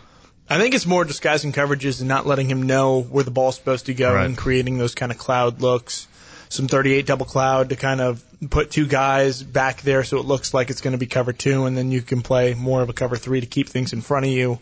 I 0.48 0.58
think 0.58 0.74
it's 0.74 0.86
more 0.86 1.04
disguising 1.04 1.52
coverages 1.52 2.00
and 2.00 2.08
not 2.08 2.26
letting 2.26 2.48
him 2.50 2.62
know 2.64 3.02
where 3.02 3.22
the 3.24 3.30
ball's 3.30 3.54
supposed 3.56 3.86
to 3.86 3.94
go 3.94 4.14
Right. 4.14 4.26
and 4.26 4.36
creating 4.36 4.78
those 4.78 4.94
kind 4.96 5.12
of 5.12 5.18
cloud 5.18 5.60
looks. 5.60 6.08
Some 6.50 6.68
38 6.68 7.06
double 7.06 7.26
cloud 7.26 7.70
to 7.70 7.76
kind 7.76 8.00
of 8.00 8.22
put 8.50 8.70
two 8.70 8.86
guys 8.86 9.42
back 9.42 9.82
there 9.82 10.04
so 10.04 10.18
it 10.18 10.26
looks 10.26 10.52
like 10.52 10.68
it's 10.68 10.80
going 10.80 10.92
to 10.92 10.98
be 10.98 11.06
cover 11.06 11.32
two, 11.32 11.64
and 11.64 11.76
then 11.78 11.90
you 11.90 12.02
can 12.02 12.22
play 12.22 12.54
more 12.54 12.82
of 12.82 12.88
a 12.88 12.92
cover 12.92 13.16
three 13.16 13.40
to 13.40 13.46
keep 13.46 13.68
things 13.68 13.92
in 13.92 14.00
front 14.00 14.26
of 14.26 14.32
you. 14.32 14.58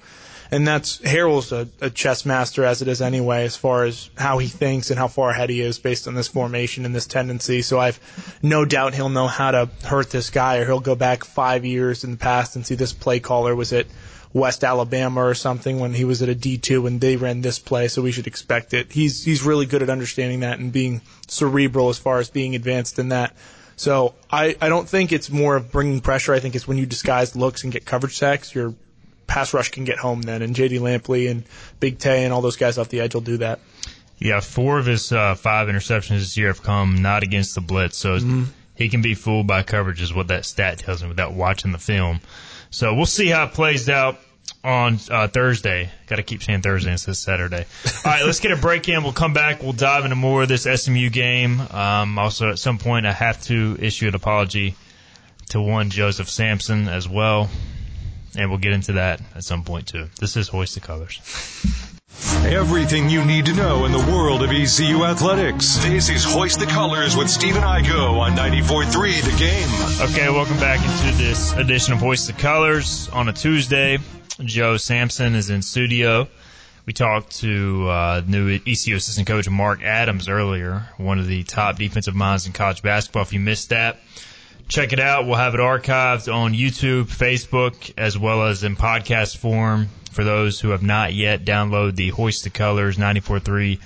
And 0.50 0.66
that's 0.66 0.98
Harrell's 0.98 1.52
a, 1.52 1.68
a 1.80 1.90
chess 1.90 2.24
master 2.24 2.64
as 2.64 2.80
it 2.80 2.88
is 2.88 3.02
anyway, 3.02 3.44
as 3.44 3.56
far 3.56 3.84
as 3.84 4.08
how 4.16 4.38
he 4.38 4.48
thinks 4.48 4.90
and 4.90 4.98
how 4.98 5.08
far 5.08 5.30
ahead 5.30 5.50
he 5.50 5.60
is 5.60 5.78
based 5.78 6.08
on 6.08 6.14
this 6.14 6.28
formation 6.28 6.86
and 6.86 6.94
this 6.94 7.06
tendency. 7.06 7.60
So 7.60 7.78
I've 7.78 8.00
no 8.42 8.64
doubt 8.64 8.94
he'll 8.94 9.10
know 9.10 9.26
how 9.26 9.50
to 9.50 9.68
hurt 9.84 10.10
this 10.10 10.30
guy, 10.30 10.58
or 10.58 10.64
he'll 10.64 10.80
go 10.80 10.94
back 10.94 11.24
five 11.24 11.64
years 11.66 12.04
in 12.04 12.12
the 12.12 12.16
past 12.16 12.56
and 12.56 12.66
see 12.66 12.76
this 12.76 12.92
play 12.94 13.20
caller 13.20 13.54
was 13.54 13.72
at 13.72 13.86
West 14.32 14.64
Alabama 14.64 15.24
or 15.24 15.34
something 15.34 15.78
when 15.78 15.94
he 15.94 16.04
was 16.04 16.22
at 16.22 16.28
a 16.28 16.34
D2 16.34 16.86
and 16.86 17.00
they 17.00 17.16
ran 17.16 17.40
this 17.40 17.58
play, 17.58 17.88
so 17.88 18.02
we 18.02 18.12
should 18.12 18.26
expect 18.26 18.74
it. 18.74 18.92
He's 18.92 19.24
he's 19.24 19.42
really 19.42 19.66
good 19.66 19.82
at 19.82 19.90
understanding 19.90 20.40
that 20.40 20.58
and 20.58 20.72
being 20.72 21.00
cerebral 21.26 21.88
as 21.88 21.98
far 21.98 22.18
as 22.18 22.30
being 22.30 22.54
advanced 22.54 22.98
in 22.98 23.10
that. 23.10 23.34
So 23.76 24.14
I, 24.30 24.56
I 24.60 24.68
don't 24.68 24.88
think 24.88 25.12
it's 25.12 25.30
more 25.30 25.54
of 25.54 25.70
bringing 25.70 26.00
pressure. 26.00 26.34
I 26.34 26.40
think 26.40 26.56
it's 26.56 26.66
when 26.66 26.78
you 26.78 26.86
disguise 26.86 27.36
looks 27.36 27.62
and 27.62 27.72
get 27.72 27.84
coverage 27.84 28.16
sacks, 28.16 28.52
your 28.52 28.74
pass 29.28 29.54
rush 29.54 29.70
can 29.70 29.84
get 29.84 29.98
home 29.98 30.20
then. 30.22 30.42
And 30.42 30.56
J.D. 30.56 30.78
Lampley 30.78 31.30
and 31.30 31.44
Big 31.78 31.98
Tay 31.98 32.24
and 32.24 32.32
all 32.32 32.40
those 32.40 32.56
guys 32.56 32.76
off 32.76 32.88
the 32.88 33.00
edge 33.00 33.14
will 33.14 33.20
do 33.20 33.36
that. 33.36 33.60
Yeah, 34.18 34.40
four 34.40 34.80
of 34.80 34.86
his 34.86 35.12
uh, 35.12 35.36
five 35.36 35.68
interceptions 35.68 36.18
this 36.18 36.36
year 36.36 36.48
have 36.48 36.62
come 36.62 37.02
not 37.02 37.22
against 37.22 37.54
the 37.54 37.60
blitz, 37.60 37.96
so 37.96 38.18
he 38.74 38.88
can 38.88 39.00
be 39.00 39.14
fooled 39.14 39.46
by 39.46 39.62
coverage, 39.62 40.02
is 40.02 40.12
what 40.12 40.26
that 40.28 40.44
stat 40.44 40.80
tells 40.80 41.02
me 41.02 41.08
without 41.08 41.34
watching 41.34 41.70
the 41.70 41.78
film. 41.78 42.20
So 42.70 42.94
we'll 42.94 43.06
see 43.06 43.28
how 43.28 43.44
it 43.44 43.52
plays 43.52 43.88
out 43.88 44.18
on 44.64 44.98
uh, 45.10 45.28
Thursday. 45.28 45.90
Got 46.06 46.16
to 46.16 46.22
keep 46.22 46.42
saying 46.42 46.62
Thursday 46.62 46.92
instead 46.92 47.12
of 47.12 47.16
Saturday. 47.16 47.64
All 48.04 48.12
right, 48.12 48.24
let's 48.24 48.40
get 48.40 48.52
a 48.52 48.56
break 48.56 48.88
in. 48.88 49.02
We'll 49.02 49.12
come 49.12 49.32
back. 49.32 49.62
We'll 49.62 49.72
dive 49.72 50.04
into 50.04 50.16
more 50.16 50.42
of 50.42 50.48
this 50.48 50.64
SMU 50.64 51.10
game. 51.10 51.60
Um, 51.60 52.18
also, 52.18 52.50
at 52.50 52.58
some 52.58 52.78
point, 52.78 53.06
I 53.06 53.12
have 53.12 53.42
to 53.44 53.76
issue 53.80 54.08
an 54.08 54.14
apology 54.14 54.74
to 55.50 55.60
one 55.60 55.90
Joseph 55.90 56.28
Samson 56.28 56.88
as 56.88 57.08
well, 57.08 57.48
and 58.36 58.50
we'll 58.50 58.58
get 58.58 58.72
into 58.72 58.92
that 58.92 59.20
at 59.34 59.44
some 59.44 59.64
point 59.64 59.88
too. 59.88 60.08
This 60.20 60.36
is 60.36 60.48
Hoist 60.48 60.74
the 60.74 60.80
Colors. 60.80 61.20
Everything 62.46 63.10
you 63.10 63.24
need 63.24 63.46
to 63.46 63.52
know 63.54 63.84
in 63.84 63.92
the 63.92 63.98
world 63.98 64.42
of 64.42 64.50
ECU 64.50 65.04
athletics. 65.04 65.76
This 65.84 66.08
is 66.08 66.24
Hoist 66.24 66.58
the 66.58 66.66
Colors 66.66 67.16
with 67.16 67.28
Stephen 67.28 67.62
Igo 67.62 68.18
on 68.18 68.32
94.3 68.32 69.22
The 69.22 69.36
Game. 69.38 70.10
Okay, 70.10 70.30
welcome 70.30 70.56
back 70.56 70.80
into 70.80 71.18
this 71.18 71.52
edition 71.52 71.92
of 71.92 72.00
Hoist 72.00 72.26
the 72.26 72.32
Colors 72.32 73.08
on 73.10 73.28
a 73.28 73.32
Tuesday. 73.32 73.98
Joe 74.40 74.78
Samson 74.78 75.34
is 75.34 75.50
in 75.50 75.60
studio. 75.60 76.26
We 76.86 76.94
talked 76.94 77.36
to 77.40 77.86
uh, 77.88 78.22
new 78.26 78.58
ECU 78.66 78.96
assistant 78.96 79.26
coach 79.28 79.48
Mark 79.50 79.82
Adams 79.82 80.28
earlier, 80.28 80.88
one 80.96 81.18
of 81.18 81.26
the 81.26 81.42
top 81.42 81.76
defensive 81.76 82.14
minds 82.14 82.46
in 82.46 82.54
college 82.54 82.82
basketball. 82.82 83.22
If 83.22 83.34
you 83.34 83.40
missed 83.40 83.68
that, 83.68 83.98
check 84.68 84.94
it 84.94 85.00
out. 85.00 85.26
We'll 85.26 85.36
have 85.36 85.54
it 85.54 85.60
archived 85.60 86.32
on 86.32 86.54
YouTube, 86.54 87.04
Facebook, 87.04 87.92
as 87.98 88.18
well 88.18 88.44
as 88.46 88.64
in 88.64 88.76
podcast 88.76 89.36
form 89.36 89.88
for 90.12 90.24
those 90.24 90.60
who 90.60 90.70
have 90.70 90.82
not 90.82 91.14
yet 91.14 91.44
download 91.44 91.94
the 91.96 92.08
Hoist 92.10 92.44
the 92.44 92.50
Colors 92.50 92.96
94.3 92.96 93.78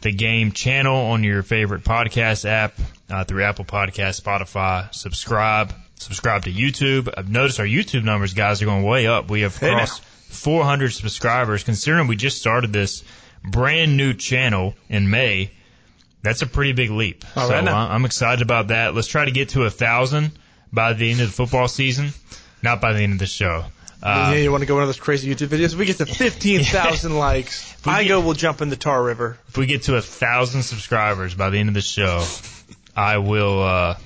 the 0.00 0.12
game 0.12 0.52
channel 0.52 0.96
on 0.96 1.24
your 1.24 1.42
favorite 1.42 1.82
podcast 1.82 2.48
app 2.48 2.74
uh, 3.10 3.24
through 3.24 3.42
Apple 3.42 3.64
Podcast, 3.64 4.22
Spotify. 4.22 4.94
Subscribe, 4.94 5.72
subscribe 5.96 6.44
to 6.44 6.52
YouTube. 6.52 7.12
I've 7.16 7.28
noticed 7.28 7.58
our 7.58 7.66
YouTube 7.66 8.04
numbers, 8.04 8.32
guys, 8.32 8.62
are 8.62 8.66
going 8.66 8.84
way 8.84 9.08
up. 9.08 9.28
We 9.28 9.40
have 9.40 9.56
Hey, 9.56 9.70
now. 9.72 9.78
crossed 9.78 10.02
400 10.04 10.90
subscribers. 10.92 11.64
Considering 11.64 12.06
we 12.06 12.14
just 12.14 12.38
started 12.38 12.72
this 12.72 13.02
brand 13.42 13.96
new 13.96 14.14
channel 14.14 14.74
in 14.88 15.10
May, 15.10 15.50
that's 16.22 16.42
a 16.42 16.46
pretty 16.46 16.74
big 16.74 16.90
leap. 16.90 17.24
All 17.34 17.48
so 17.48 17.54
right, 17.54 17.66
I'm 17.66 18.04
excited 18.04 18.42
about 18.42 18.68
that. 18.68 18.94
Let's 18.94 19.08
try 19.08 19.24
to 19.24 19.32
get 19.32 19.48
to 19.50 19.64
a 19.64 19.70
thousand 19.70 20.30
by 20.72 20.92
the 20.92 21.10
end 21.10 21.20
of 21.20 21.26
the 21.26 21.32
football 21.32 21.66
season, 21.66 22.10
not 22.62 22.80
by 22.80 22.92
the 22.92 23.00
end 23.00 23.14
of 23.14 23.18
the 23.18 23.26
show. 23.26 23.64
Uh, 24.02 24.32
yeah, 24.32 24.38
you 24.40 24.50
want 24.52 24.62
to 24.62 24.66
go 24.66 24.74
one 24.74 24.82
of 24.84 24.88
those 24.88 25.00
crazy 25.00 25.32
YouTube 25.32 25.48
videos? 25.48 25.74
We 25.74 25.84
get 25.86 25.98
to 25.98 26.06
15,000 26.52 27.16
likes. 27.16 27.74
we 27.86 27.92
I 27.92 28.02
get- 28.02 28.08
go, 28.08 28.20
we'll 28.20 28.34
jump 28.34 28.60
in 28.62 28.68
the 28.68 28.76
Tar 28.76 29.02
River. 29.02 29.38
if 29.48 29.56
we 29.56 29.66
get 29.66 29.82
to 29.84 29.96
a 29.96 30.02
thousand 30.02 30.62
subscribers 30.62 31.34
by 31.34 31.50
the 31.50 31.58
end 31.58 31.68
of 31.68 31.74
the 31.74 31.80
show, 31.80 32.24
I 32.94 33.18
will 33.18 33.62
uh, 33.62 33.96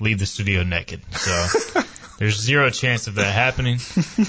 leave 0.00 0.18
the 0.18 0.26
studio 0.26 0.64
naked. 0.64 1.00
So 1.12 1.80
There's 2.18 2.36
zero 2.40 2.68
chance 2.70 3.06
of 3.06 3.14
that 3.14 3.32
happening, 3.32 3.78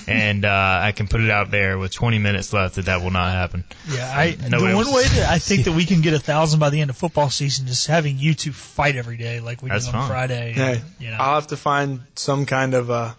and 0.08 0.46
uh, 0.46 0.80
I 0.84 0.92
can 0.92 1.08
put 1.08 1.22
it 1.22 1.32
out 1.32 1.50
there 1.50 1.76
with 1.80 1.92
20 1.92 2.20
minutes 2.20 2.54
left 2.54 2.76
that 2.76 2.86
that 2.86 3.02
will 3.02 3.10
not 3.10 3.32
happen. 3.32 3.64
Yeah, 3.90 4.14
I 4.16 4.38
Nobody 4.48 4.74
the 4.74 4.76
one 4.76 4.94
way 4.94 5.06
that 5.06 5.28
I 5.28 5.40
think 5.40 5.66
that 5.66 5.72
we 5.72 5.86
can 5.86 6.02
get 6.02 6.14
a 6.14 6.20
thousand 6.20 6.60
by 6.60 6.70
the 6.70 6.82
end 6.82 6.92
of 6.92 6.98
football 6.98 7.32
season 7.32 7.68
is 7.68 7.88
having 7.88 8.20
you 8.20 8.36
two 8.36 8.52
fight 8.52 8.96
every 8.96 9.18
day 9.18 9.40
like 9.40 9.64
we 9.64 9.70
That's 9.72 9.88
did 9.88 9.96
on 9.96 10.02
fine. 10.02 10.08
Friday. 10.08 10.54
Hey, 10.54 10.82
you 11.00 11.10
know. 11.10 11.18
I'll 11.20 11.34
have 11.34 11.48
to 11.48 11.58
find 11.58 12.02
some 12.14 12.46
kind 12.46 12.76
of 12.76 12.92
uh, 12.92 13.14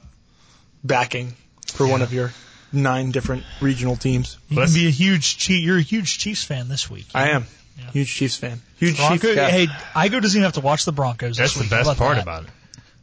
backing 0.85 1.35
for 1.71 1.87
one 1.87 2.03
of 2.03 2.12
your 2.12 2.33
nine 2.73 3.11
different 3.11 3.45
regional 3.61 3.97
teams. 3.97 4.37
you 4.49 4.59
let's- 4.59 4.73
can 4.73 4.83
be 4.83 4.89
a 4.89 4.91
huge 4.91 5.37
Chief. 5.39 5.62
You're 5.64 5.79
a 5.79 5.83
huge 5.83 6.18
Chiefs 6.18 6.45
fan 6.45 6.68
this 6.68 6.89
week. 6.91 7.07
I 7.14 7.31
am. 7.31 7.47
Yeah. 7.79 7.91
Huge 7.93 8.12
Chiefs 8.14 8.37
fan. 8.37 8.61
Huge 8.79 8.97
Bronco, 8.97 9.16
Chiefs 9.29 9.35
guy. 9.37 9.51
hey, 9.51 9.66
Igo 9.66 10.21
doesn't 10.21 10.37
even 10.39 10.43
have 10.45 10.53
to 10.55 10.61
watch 10.61 10.85
the 10.85 10.93
Broncos. 10.93 11.37
That's 11.37 11.55
this 11.55 11.68
the 11.68 11.75
week. 11.75 11.85
Best 11.85 11.99
part 11.99 12.16
that? 12.16 12.23
about 12.23 12.45
it. 12.45 12.51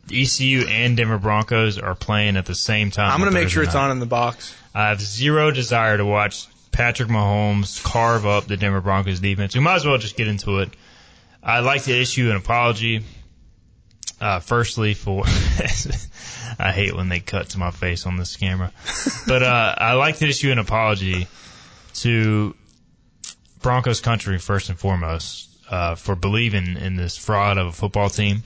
The 0.08 0.22
ECU 0.22 0.66
and 0.68 0.96
Denver 0.96 1.18
Broncos 1.18 1.78
are 1.78 1.96
playing 1.96 2.38
at 2.38 2.46
the 2.46 2.56
same 2.56 2.92
time. 2.92 3.12
I'm 3.12 3.20
going 3.20 3.30
to 3.30 3.34
make 3.34 3.46
Thursday 3.46 3.54
sure 3.56 3.64
it's 3.64 3.76
on 3.76 3.92
in 3.92 4.00
the 4.00 4.06
box. 4.06 4.56
I 4.74 4.90
have 4.90 5.02
zero 5.02 5.52
desire 5.52 5.98
to 5.98 6.06
watch 6.06 6.48
Patrick 6.72 7.10
Mahomes 7.10 7.84
carve 7.84 8.26
up 8.26 8.46
the 8.46 8.56
Denver 8.56 8.80
Broncos 8.80 9.20
defense. 9.20 9.54
We 9.54 9.60
might 9.62 9.76
as 9.76 9.86
well 9.86 9.98
just 9.98 10.16
get 10.16 10.28
into 10.28 10.60
it. 10.60 10.70
I'd 11.44 11.62
like 11.62 11.84
to 11.84 11.94
issue 11.94 12.30
an 12.30 12.38
apology. 12.38 13.04
Uh, 14.20 14.40
firstly, 14.40 14.94
for 14.96 15.24
I 16.60 16.72
hate 16.72 16.96
when 16.96 17.10
they 17.10 17.20
cut 17.20 17.50
to 17.50 17.60
my 17.60 17.72
face 17.72 18.06
on 18.08 18.18
this 18.18 18.36
camera, 18.36 18.72
but 19.28 19.44
uh, 19.44 19.76
I 19.78 19.94
like 19.94 20.18
to 20.18 20.28
issue 20.28 20.52
an 20.52 20.58
apology 20.58 21.28
to 21.96 22.56
Broncos 23.62 24.02
country 24.02 24.40
first 24.40 24.70
and 24.70 24.80
foremost 24.80 25.50
uh, 25.70 25.96
for 25.96 26.16
believing 26.16 26.78
in 26.78 26.96
this 26.96 27.18
fraud 27.18 27.58
of 27.58 27.68
a 27.68 27.72
football 27.72 28.10
team. 28.10 28.44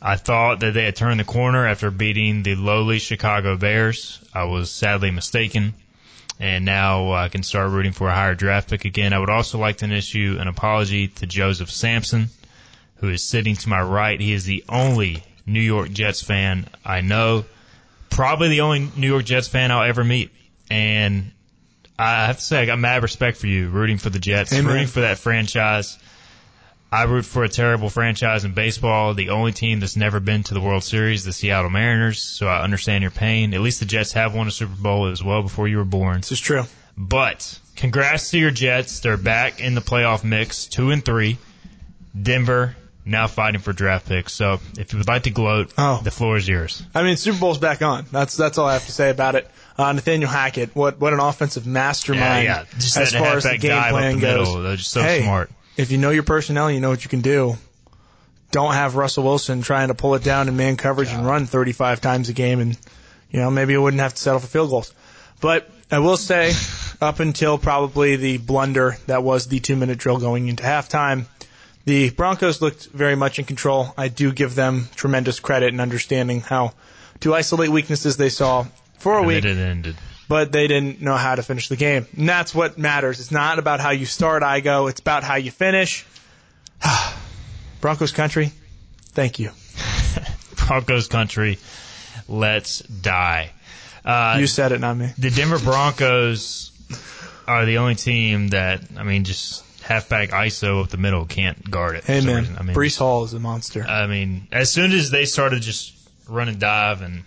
I 0.00 0.16
thought 0.16 0.60
that 0.60 0.74
they 0.74 0.84
had 0.84 0.96
turned 0.96 1.20
the 1.20 1.24
corner 1.24 1.66
after 1.66 1.90
beating 1.90 2.42
the 2.42 2.54
lowly 2.54 2.98
Chicago 2.98 3.56
Bears. 3.56 4.20
I 4.34 4.44
was 4.44 4.70
sadly 4.70 5.10
mistaken, 5.10 5.74
and 6.38 6.64
now 6.64 7.12
I 7.12 7.28
can 7.28 7.42
start 7.42 7.70
rooting 7.70 7.92
for 7.92 8.08
a 8.08 8.14
higher 8.14 8.34
draft 8.34 8.68
pick 8.70 8.84
again. 8.84 9.12
I 9.12 9.18
would 9.18 9.30
also 9.30 9.58
like 9.58 9.78
to 9.78 9.90
issue 9.90 10.36
an 10.38 10.48
apology 10.48 11.08
to 11.08 11.26
Joseph 11.26 11.70
Samson, 11.70 12.28
who 12.96 13.08
is 13.10 13.22
sitting 13.22 13.56
to 13.56 13.68
my 13.68 13.80
right. 13.82 14.20
He 14.20 14.32
is 14.32 14.44
the 14.44 14.64
only 14.68 15.22
New 15.46 15.60
York 15.60 15.90
Jets 15.90 16.22
fan 16.22 16.66
I 16.84 17.00
know, 17.00 17.44
probably 18.10 18.48
the 18.48 18.62
only 18.62 18.88
New 18.96 19.08
York 19.08 19.24
Jets 19.24 19.48
fan 19.48 19.70
I'll 19.70 19.88
ever 19.88 20.02
meet, 20.04 20.30
and 20.70 21.30
I 21.98 22.26
have 22.26 22.38
to 22.38 22.42
say 22.42 22.60
I 22.60 22.66
got 22.66 22.78
mad 22.78 23.02
respect 23.02 23.38
for 23.38 23.46
you, 23.46 23.68
rooting 23.68 23.98
for 23.98 24.10
the 24.10 24.18
Jets, 24.18 24.52
Amen. 24.52 24.66
rooting 24.66 24.88
for 24.88 25.00
that 25.00 25.18
franchise. 25.18 25.98
I 26.90 27.02
root 27.04 27.24
for 27.24 27.42
a 27.42 27.48
terrible 27.48 27.90
franchise 27.90 28.44
in 28.44 28.54
baseball, 28.54 29.12
the 29.14 29.30
only 29.30 29.52
team 29.52 29.80
that's 29.80 29.96
never 29.96 30.20
been 30.20 30.44
to 30.44 30.54
the 30.54 30.60
World 30.60 30.84
Series, 30.84 31.24
the 31.24 31.32
Seattle 31.32 31.68
Mariners, 31.70 32.22
so 32.22 32.46
I 32.46 32.62
understand 32.62 33.02
your 33.02 33.10
pain. 33.10 33.54
At 33.54 33.60
least 33.60 33.80
the 33.80 33.86
Jets 33.86 34.12
have 34.12 34.34
won 34.34 34.46
a 34.46 34.50
Super 34.52 34.74
Bowl 34.74 35.06
as 35.06 35.22
well 35.22 35.42
before 35.42 35.66
you 35.68 35.78
were 35.78 35.84
born. 35.84 36.18
This 36.20 36.32
is 36.32 36.40
true. 36.40 36.62
But 36.96 37.58
congrats 37.74 38.30
to 38.30 38.38
your 38.38 38.52
Jets. 38.52 39.00
They're 39.00 39.16
back 39.16 39.60
in 39.60 39.74
the 39.74 39.80
playoff 39.80 40.24
mix, 40.24 40.66
two 40.66 40.90
and 40.90 41.04
three. 41.04 41.38
Denver 42.20 42.76
now 43.06 43.26
fighting 43.28 43.60
for 43.60 43.72
draft 43.72 44.06
picks. 44.08 44.32
So 44.34 44.58
if 44.78 44.92
you 44.92 44.98
would 44.98 45.08
like 45.08 45.22
to 45.22 45.30
gloat, 45.30 45.72
Oh. 45.78 46.00
the 46.02 46.10
floor 46.10 46.36
is 46.36 46.46
yours. 46.46 46.82
I 46.94 47.02
mean, 47.02 47.16
Super 47.16 47.38
Bowl's 47.38 47.58
back 47.58 47.80
on. 47.80 48.04
That's 48.12 48.36
that's 48.36 48.58
all 48.58 48.66
I 48.66 48.74
have 48.74 48.84
to 48.86 48.92
say 48.92 49.08
about 49.10 49.36
it. 49.36 49.48
Uh, 49.78 49.92
Nathaniel 49.92 50.28
Hackett, 50.28 50.74
what 50.74 50.98
what 51.00 51.12
an 51.12 51.20
offensive 51.20 51.66
mastermind 51.66 52.44
Yeah, 52.44 52.60
yeah. 52.60 52.78
Just 52.78 52.96
as 52.96 53.14
far 53.14 53.36
as 53.36 53.44
the 53.44 53.56
game 53.58 53.80
plan 53.90 54.16
the 54.16 54.20
goes. 54.20 54.48
middle. 54.48 54.62
They're 54.62 54.76
just 54.76 54.90
so 54.90 55.02
hey, 55.02 55.22
smart. 55.22 55.50
If 55.76 55.90
you 55.92 55.98
know 55.98 56.10
your 56.10 56.22
personnel, 56.24 56.70
you 56.70 56.80
know 56.80 56.90
what 56.90 57.04
you 57.04 57.10
can 57.10 57.20
do. 57.20 57.56
Don't 58.52 58.72
have 58.72 58.96
Russell 58.96 59.24
Wilson 59.24 59.60
trying 59.62 59.88
to 59.88 59.94
pull 59.94 60.14
it 60.14 60.22
down 60.22 60.48
in 60.48 60.56
man 60.56 60.76
coverage 60.76 61.10
and 61.10 61.26
run 61.26 61.46
35 61.46 62.00
times 62.00 62.28
a 62.28 62.32
game, 62.32 62.60
and 62.60 62.78
you 63.30 63.38
know 63.40 63.50
maybe 63.50 63.72
you 63.72 63.82
wouldn't 63.82 64.00
have 64.00 64.14
to 64.14 64.20
settle 64.20 64.40
for 64.40 64.46
field 64.46 64.70
goals. 64.70 64.92
But 65.40 65.68
I 65.90 65.98
will 65.98 66.16
say, 66.16 66.52
up 67.00 67.20
until 67.20 67.58
probably 67.58 68.16
the 68.16 68.38
blunder 68.38 68.96
that 69.06 69.22
was 69.22 69.46
the 69.48 69.60
two 69.60 69.76
minute 69.76 69.98
drill 69.98 70.18
going 70.18 70.48
into 70.48 70.62
halftime, 70.64 71.26
the 71.86 72.10
Broncos 72.10 72.60
looked 72.60 72.86
very 72.88 73.16
much 73.16 73.38
in 73.38 73.46
control. 73.46 73.94
I 73.96 74.08
do 74.08 74.32
give 74.32 74.54
them 74.54 74.88
tremendous 74.94 75.40
credit 75.40 75.72
in 75.72 75.80
understanding 75.80 76.40
how 76.42 76.74
to 77.20 77.34
isolate 77.34 77.70
weaknesses 77.70 78.16
they 78.18 78.28
saw 78.28 78.66
for 78.98 79.14
a 79.14 79.18
And 79.18 79.26
week 79.28 79.44
it 79.44 79.56
ended. 79.56 79.96
but 80.28 80.52
they 80.52 80.66
didn't 80.66 81.00
know 81.00 81.16
how 81.16 81.34
to 81.36 81.42
finish 81.42 81.68
the 81.68 81.76
game. 81.76 82.06
And 82.16 82.28
that's 82.28 82.54
what 82.54 82.76
matters. 82.76 83.20
It's 83.20 83.30
not 83.32 83.58
about 83.58 83.80
how 83.80 83.90
you 83.90 84.04
start, 84.04 84.42
Igo. 84.42 84.90
It's 84.90 85.00
about 85.00 85.24
how 85.24 85.36
you 85.36 85.50
finish. 85.50 86.04
Broncos 87.80 88.12
country, 88.12 88.50
thank 89.12 89.38
you. 89.38 89.50
Broncos 90.66 91.08
country, 91.08 91.58
let's 92.28 92.80
die. 92.80 93.50
Uh, 94.04 94.36
You 94.40 94.46
said 94.46 94.72
it, 94.72 94.80
not 94.80 94.96
me. 94.96 95.10
the 95.18 95.30
Denver 95.30 95.58
Broncos 95.58 96.72
are 97.46 97.64
the 97.64 97.78
only 97.78 97.94
team 97.94 98.48
that 98.48 98.82
I 98.96 99.02
mean 99.04 99.24
just 99.24 99.62
halfback 99.86 100.30
ISO 100.30 100.82
up 100.82 100.90
the 100.90 100.96
middle 100.96 101.24
can't 101.26 101.70
guard 101.70 101.96
it. 101.96 102.04
Hey 102.04 102.20
man, 102.20 102.36
reason. 102.42 102.56
I 102.58 102.62
mean, 102.62 102.76
Breece 102.76 102.98
Hall 102.98 103.24
is 103.24 103.32
a 103.32 103.38
monster. 103.40 103.84
I 103.86 104.06
mean, 104.06 104.48
as 104.52 104.70
soon 104.70 104.92
as 104.92 105.10
they 105.10 105.24
started 105.24 105.62
just 105.62 105.92
run 106.28 106.48
and 106.48 106.58
dive 106.58 107.02
and 107.02 107.22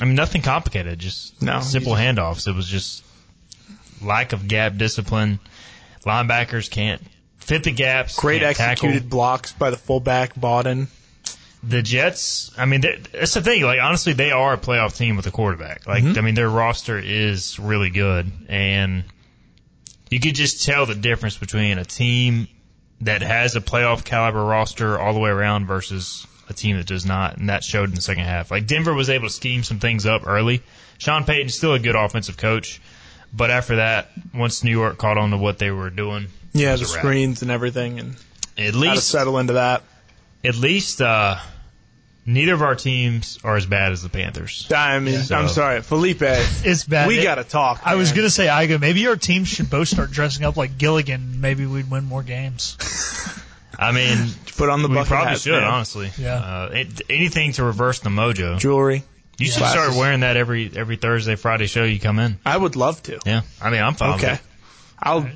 I 0.00 0.04
mean 0.04 0.14
nothing 0.14 0.42
complicated, 0.42 0.98
just 0.98 1.40
No. 1.42 1.60
simple 1.60 1.92
handoffs. 1.94 2.46
It 2.46 2.54
was 2.54 2.68
just 2.68 3.02
lack 4.00 4.32
of 4.32 4.46
gap 4.48 4.76
discipline. 4.76 5.40
Linebackers 6.06 6.70
can't 6.70 7.02
fit 7.38 7.64
the 7.64 7.72
gaps. 7.72 8.16
Great 8.16 8.40
can't 8.42 8.56
tackle. 8.56 8.88
executed 8.88 9.10
blocks 9.10 9.52
by 9.52 9.70
the 9.70 9.76
fullback 9.76 10.34
Bawden. 10.34 10.86
the 11.64 11.82
Jets, 11.82 12.52
I 12.56 12.66
mean, 12.66 12.82
that- 12.82 13.08
that's 13.12 13.34
the 13.34 13.42
thing. 13.42 13.62
Like, 13.62 13.80
honestly, 13.82 14.12
they 14.12 14.30
are 14.30 14.52
a 14.54 14.58
playoff 14.58 14.96
team 14.96 15.16
with 15.16 15.26
a 15.26 15.32
quarterback. 15.32 15.88
Like, 15.88 16.04
Mm-hmm. 16.04 16.16
I 16.18 16.20
mean, 16.20 16.34
their 16.36 16.48
roster 16.48 16.96
is 16.96 17.58
really 17.58 17.90
good, 17.90 18.30
and 18.48 19.02
you 20.10 20.20
could 20.20 20.34
just 20.34 20.64
tell 20.64 20.86
the 20.86 20.94
difference 20.94 21.36
between 21.36 21.78
a 21.78 21.84
team 21.84 22.48
that 23.02 23.22
has 23.22 23.54
a 23.56 23.60
playoff 23.60 24.04
caliber 24.04 24.44
roster 24.44 24.98
all 24.98 25.12
the 25.14 25.20
way 25.20 25.30
around 25.30 25.66
versus 25.66 26.26
a 26.48 26.54
team 26.54 26.76
that 26.78 26.86
does 26.86 27.04
not, 27.06 27.36
and 27.36 27.48
that 27.50 27.62
showed 27.62 27.88
in 27.90 27.94
the 27.94 28.00
second 28.00 28.24
half. 28.24 28.50
Like, 28.50 28.66
Denver 28.66 28.94
was 28.94 29.10
able 29.10 29.28
to 29.28 29.32
scheme 29.34 29.62
some 29.62 29.78
things 29.80 30.06
up 30.06 30.26
early. 30.26 30.62
Sean 30.98 31.24
Payton's 31.24 31.54
still 31.54 31.74
a 31.74 31.78
good 31.78 31.94
offensive 31.94 32.36
coach, 32.36 32.80
but 33.32 33.50
after 33.50 33.76
that, 33.76 34.10
once 34.34 34.64
New 34.64 34.70
York 34.70 34.96
caught 34.98 35.18
on 35.18 35.30
to 35.30 35.36
what 35.36 35.58
they 35.58 35.70
were 35.70 35.90
doing, 35.90 36.26
Yeah, 36.54 36.74
the 36.74 36.80
was 36.80 36.90
a 36.90 36.94
wrap. 36.94 37.02
screens 37.04 37.42
and 37.42 37.50
everything, 37.50 37.98
and 38.00 38.16
At 38.56 38.74
least 38.74 39.08
settle 39.08 39.38
into 39.38 39.52
that. 39.52 39.82
at 40.42 40.56
least 40.56 41.00
uh, 41.02 41.36
neither 42.28 42.54
of 42.54 42.62
our 42.62 42.74
teams 42.74 43.38
are 43.42 43.56
as 43.56 43.66
bad 43.66 43.92
as 43.92 44.02
the 44.02 44.08
Panthers. 44.08 44.68
I 44.74 44.98
mean, 44.98 45.22
So- 45.22 45.34
I'm 45.36 45.48
sorry, 45.48 45.80
Felipe. 45.82 46.22
It's 46.22 46.84
bad. 46.84 47.08
We 47.08 47.18
It- 47.18 47.22
got 47.24 47.36
to 47.36 47.44
talk. 47.44 47.80
I 47.84 47.94
was 47.96 48.12
gonna 48.12 48.30
say, 48.30 48.46
Igo, 48.46 48.80
maybe 48.80 49.06
our 49.08 49.16
teams 49.16 49.48
should 49.48 49.70
both 49.70 49.88
start 49.88 50.10
dressing 50.12 50.44
up 50.44 50.56
like 50.56 50.76
Gilligan. 50.78 51.40
Maybe 51.40 51.66
we'd 51.66 51.90
win 51.90 52.04
more 52.04 52.22
games. 52.22 52.76
I 53.78 53.92
mean, 53.92 54.18
put 54.56 54.68
on 54.70 54.82
the 54.82 54.88
we 54.88 54.94
probably 55.04 55.16
hats, 55.28 55.42
should, 55.42 55.52
man. 55.52 55.62
honestly. 55.64 56.10
Yeah. 56.18 56.34
Uh, 56.34 56.70
it, 56.72 57.02
anything 57.08 57.52
to 57.52 57.64
reverse 57.64 58.00
the 58.00 58.10
mojo. 58.10 58.58
Jewelry. 58.58 59.04
You 59.38 59.46
should 59.46 59.58
Glasses. 59.58 59.80
start 59.84 59.94
wearing 59.96 60.20
that 60.20 60.36
every 60.36 60.68
every 60.74 60.96
Thursday, 60.96 61.36
Friday 61.36 61.66
show 61.68 61.84
you 61.84 62.00
come 62.00 62.18
in. 62.18 62.38
I 62.44 62.56
would 62.56 62.74
love 62.74 63.00
to. 63.04 63.20
Yeah. 63.24 63.42
I 63.62 63.70
mean, 63.70 63.80
I'm 63.80 63.94
fine. 63.94 64.14
with 64.14 64.24
Okay. 64.24 64.32
it. 64.34 64.40
I'll. 65.00 65.28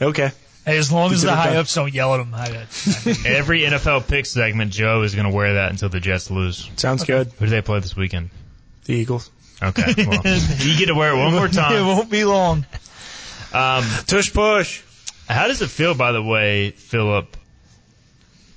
Okay. 0.00 0.30
Hey, 0.64 0.76
as 0.78 0.92
long 0.92 1.12
as 1.12 1.22
the 1.22 1.34
high 1.34 1.56
ups 1.56 1.74
don't 1.74 1.92
yell 1.92 2.14
at 2.14 2.20
him. 2.20 2.34
I, 2.34 2.44
I, 2.48 2.50
Every 3.26 3.60
NFL 3.62 4.06
pick 4.08 4.26
segment, 4.26 4.72
Joe 4.72 5.02
is 5.02 5.14
going 5.14 5.28
to 5.28 5.34
wear 5.34 5.54
that 5.54 5.70
until 5.70 5.88
the 5.88 6.00
Jets 6.00 6.30
lose. 6.30 6.70
Sounds 6.76 7.04
good. 7.04 7.28
Who 7.38 7.46
do 7.46 7.50
they 7.50 7.62
play 7.62 7.80
this 7.80 7.96
weekend? 7.96 8.30
The 8.84 8.94
Eagles. 8.94 9.30
Okay. 9.62 9.94
Well, 10.06 10.20
you 10.58 10.78
get 10.78 10.86
to 10.86 10.94
wear 10.94 11.12
it 11.14 11.18
one 11.18 11.32
more 11.34 11.48
time. 11.48 11.74
it 11.76 11.82
won't 11.84 12.10
be 12.10 12.24
long. 12.24 12.66
Um, 13.52 13.84
Tush 14.06 14.32
push. 14.32 14.82
How 15.28 15.46
does 15.48 15.62
it 15.62 15.68
feel, 15.68 15.94
by 15.94 16.12
the 16.12 16.22
way, 16.22 16.70
Philip? 16.72 17.36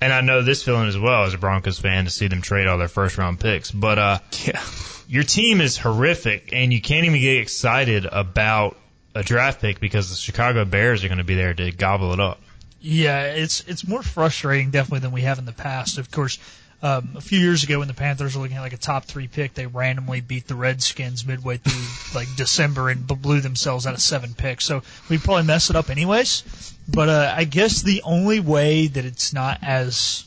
And 0.01 0.12
I 0.12 0.22
know 0.22 0.41
this 0.41 0.64
feeling 0.64 0.88
as 0.89 0.97
well 0.97 1.24
as 1.24 1.34
a 1.34 1.38
Broncos 1.38 1.80
fan 1.80 2.04
to 2.06 2.10
see 2.12 2.28
them 2.28 2.41
trade 2.41 2.68
all 2.68 2.78
their 2.78 2.88
first 2.89 3.18
round 3.18 3.39
picks. 3.39 3.72
But 3.72 3.97
uh, 3.99 4.20
Yeah. 4.45 4.62
your 5.08 5.24
team 5.24 5.62
is 5.62 5.78
horrific, 5.78 6.49
and 6.51 6.74
you 6.74 6.82
can't 6.82 7.06
even 7.06 7.20
get 7.22 7.38
excited 7.38 8.06
about 8.06 8.78
a 9.16 9.24
draft 9.24 9.61
pick 9.61 9.80
because 9.80 10.09
the 10.09 10.16
Chicago 10.16 10.66
Bears 10.66 11.03
are 11.03 11.07
going 11.07 11.18
to 11.20 11.24
be 11.24 11.36
there 11.36 11.53
to 11.53 11.72
gobble 11.72 12.14
it 12.14 12.20
up. 12.20 12.41
Yeah, 12.82 13.28
it's 13.28 13.61
it's 13.61 13.88
more 13.88 14.03
frustrating 14.03 14.72
definitely 14.72 14.99
than 14.99 15.11
we 15.11 15.22
have 15.22 15.39
in 15.39 15.45
the 15.45 15.53
past. 15.53 15.97
Of 15.97 16.11
course, 16.11 16.38
um, 16.82 17.11
a 17.16 17.22
few 17.22 17.39
years 17.39 17.64
ago 17.64 17.80
when 17.80 17.88
the 17.88 17.93
Panthers 17.93 18.36
were 18.36 18.41
looking 18.41 18.57
at 18.57 18.61
like 18.61 18.74
a 18.74 18.78
top 18.78 19.05
three 19.05 19.30
pick, 19.30 19.53
they 19.53 19.68
randomly 19.68 20.20
beat 20.20 20.47
the 20.47 20.55
Redskins 20.55 21.26
midway 21.26 21.57
through 21.57 21.82
like 22.20 22.28
December 22.36 22.89
and 22.89 23.07
blew 23.07 23.39
themselves 23.39 23.88
out 23.88 23.93
of 23.93 24.01
seven 24.01 24.34
picks. 24.34 24.66
So 24.66 24.84
we 25.09 25.18
probably 25.18 25.43
mess 25.43 25.70
it 25.70 25.78
up 25.78 25.89
anyways. 25.89 26.74
But 26.89 27.07
uh, 27.07 27.34
I 27.36 27.45
guess 27.45 27.82
the 27.82 28.01
only 28.03 28.41
way 28.41 28.88
that 28.88 29.05
it's 29.05 29.32
not 29.32 29.59
as 29.61 30.26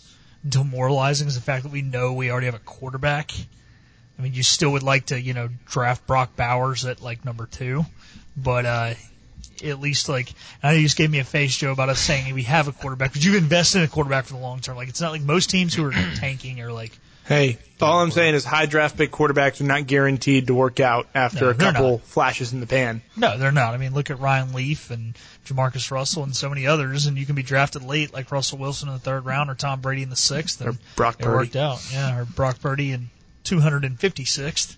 demoralizing 0.48 1.28
is 1.28 1.34
the 1.34 1.42
fact 1.42 1.64
that 1.64 1.72
we 1.72 1.82
know 1.82 2.14
we 2.14 2.30
already 2.30 2.46
have 2.46 2.54
a 2.54 2.60
quarterback. 2.60 3.32
I 4.18 4.22
mean, 4.22 4.32
you 4.32 4.42
still 4.42 4.72
would 4.72 4.82
like 4.82 5.06
to, 5.06 5.20
you 5.20 5.34
know, 5.34 5.50
draft 5.66 6.06
Brock 6.06 6.36
Bowers 6.36 6.86
at 6.86 7.02
like 7.02 7.24
number 7.24 7.44
two, 7.44 7.84
but 8.36 8.66
uh, 8.66 8.94
at 9.64 9.80
least 9.80 10.08
like 10.08 10.32
I 10.62 10.70
know 10.70 10.76
you 10.76 10.82
just 10.82 10.96
gave 10.96 11.10
me 11.10 11.18
a 11.18 11.24
face, 11.24 11.56
Joe, 11.56 11.72
about 11.72 11.88
us 11.88 11.98
saying 12.00 12.32
we 12.34 12.42
have 12.44 12.68
a 12.68 12.72
quarterback, 12.72 13.12
but 13.12 13.24
you've 13.24 13.34
invested 13.36 13.78
in 13.78 13.84
a 13.84 13.88
quarterback 13.88 14.26
for 14.26 14.34
the 14.34 14.40
long 14.40 14.60
term. 14.60 14.76
Like 14.76 14.88
it's 14.88 15.00
not 15.00 15.12
like 15.12 15.22
most 15.22 15.50
teams 15.50 15.74
who 15.74 15.84
are 15.86 15.92
tanking 16.16 16.60
are 16.60 16.72
like 16.72 16.92
Hey, 17.24 17.58
all 17.80 17.98
I'm 17.98 18.12
saying 18.12 18.36
is 18.36 18.44
high 18.44 18.66
draft 18.66 18.96
pick 18.96 19.10
quarterbacks 19.10 19.60
are 19.60 19.64
not 19.64 19.88
guaranteed 19.88 20.46
to 20.46 20.54
work 20.54 20.78
out 20.78 21.08
after 21.12 21.46
No, 21.46 21.50
a 21.50 21.54
couple 21.54 21.90
not. 21.92 22.02
flashes 22.02 22.52
in 22.52 22.60
the 22.60 22.68
pan. 22.68 23.02
No, 23.16 23.36
they're 23.36 23.50
not. 23.50 23.74
I 23.74 23.78
mean, 23.78 23.94
look 23.94 24.10
at 24.10 24.20
Ryan 24.20 24.52
Leaf 24.52 24.92
and 24.92 25.18
Jamarcus 25.44 25.90
Russell 25.90 26.22
and 26.22 26.36
so 26.36 26.48
many 26.48 26.68
others, 26.68 27.06
and 27.06 27.18
you 27.18 27.26
can 27.26 27.34
be 27.34 27.42
drafted 27.42 27.82
late 27.82 28.12
like 28.12 28.30
Russell 28.30 28.58
Wilson 28.58 28.86
in 28.88 28.94
the 28.94 29.00
third 29.00 29.24
round 29.24 29.50
or 29.50 29.56
Tom 29.56 29.80
Brady 29.80 30.02
in 30.04 30.08
the 30.10 30.14
sixth, 30.14 30.60
and 30.60 30.70
Or 30.70 30.78
Brock 30.94 31.16
it 31.18 31.26
worked 31.26 31.56
out. 31.56 31.84
Yeah, 31.92 32.16
or 32.20 32.24
Brock 32.26 32.60
Purdy 32.60 32.92
in 32.92 33.10
256th. 33.42 34.76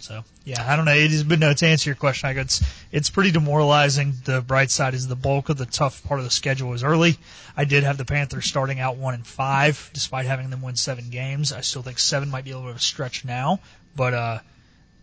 So, 0.00 0.24
yeah, 0.44 0.64
I 0.66 0.76
don't 0.76 0.84
know. 0.84 0.92
It 0.94 1.12
is, 1.12 1.24
but 1.24 1.38
no, 1.38 1.52
to 1.52 1.66
answer 1.66 1.90
your 1.90 1.96
question, 1.96 2.28
Igo, 2.30 2.38
it's, 2.42 2.62
it's 2.92 3.10
pretty 3.10 3.30
demoralizing. 3.30 4.14
The 4.24 4.40
bright 4.40 4.70
side 4.70 4.94
is 4.94 5.06
the 5.06 5.16
bulk 5.16 5.48
of 5.48 5.56
the 5.56 5.66
tough 5.66 6.02
part 6.04 6.20
of 6.20 6.24
the 6.24 6.30
schedule 6.30 6.72
is 6.74 6.82
early. 6.84 7.16
I 7.56 7.64
did 7.64 7.84
have 7.84 7.96
the 7.98 8.04
Panthers 8.04 8.46
starting 8.46 8.80
out 8.80 8.96
one 8.96 9.14
and 9.14 9.26
five, 9.26 9.90
despite 9.92 10.26
having 10.26 10.50
them 10.50 10.62
win 10.62 10.76
seven 10.76 11.10
games. 11.10 11.52
I 11.52 11.60
still 11.62 11.82
think 11.82 11.98
seven 11.98 12.30
might 12.30 12.44
be 12.44 12.50
a 12.50 12.54
little 12.54 12.68
bit 12.68 12.76
of 12.76 12.80
a 12.80 12.84
stretch 12.84 13.24
now, 13.24 13.60
but, 13.96 14.14
uh, 14.14 14.38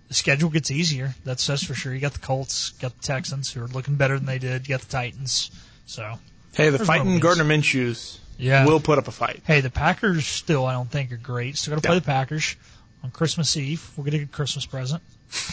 the 0.08 0.16
schedule 0.16 0.50
gets 0.50 0.70
easier. 0.72 1.16
That's 1.24 1.48
that's 1.48 1.64
for 1.64 1.74
sure. 1.74 1.94
You 1.94 2.02
got 2.02 2.12
the 2.12 2.20
Colts, 2.20 2.72
got 2.82 2.98
the 2.98 3.02
Texans 3.02 3.50
who 3.54 3.64
are 3.64 3.68
looking 3.68 3.96
better 3.96 4.18
than 4.18 4.26
they 4.26 4.40
did. 4.40 4.68
You 4.68 4.74
got 4.76 4.82
the 4.82 4.92
Titans. 4.92 5.52
So 5.86 6.20
Hey, 6.54 6.70
the 6.70 6.80
fighting. 6.84 7.18
Gardner 7.20 7.46
Minshew's 7.46 8.20
yeah, 8.38 8.66
will 8.66 8.82
put 8.82 8.98
up 8.98 9.08
a 9.08 9.12
fight. 9.12 9.42
Hey, 9.48 9.62
the 9.62 9.70
Packers 9.70 10.26
still 10.26 10.66
I 10.66 10.74
don't 10.74 10.92
think 10.92 11.14
are 11.14 11.16
great. 11.18 11.56
Still 11.56 11.76
got 11.76 11.84
to 11.84 11.88
play 11.88 11.96
Yeah. 11.96 12.00
the 12.02 12.06
Packers 12.06 12.58
on 13.04 13.12
Christmas 13.12 13.56
Eve. 13.58 13.90
We'll 13.96 14.06
get 14.06 14.14
a 14.14 14.20
good 14.20 14.32
Christmas 14.32 14.66
present. 14.66 15.02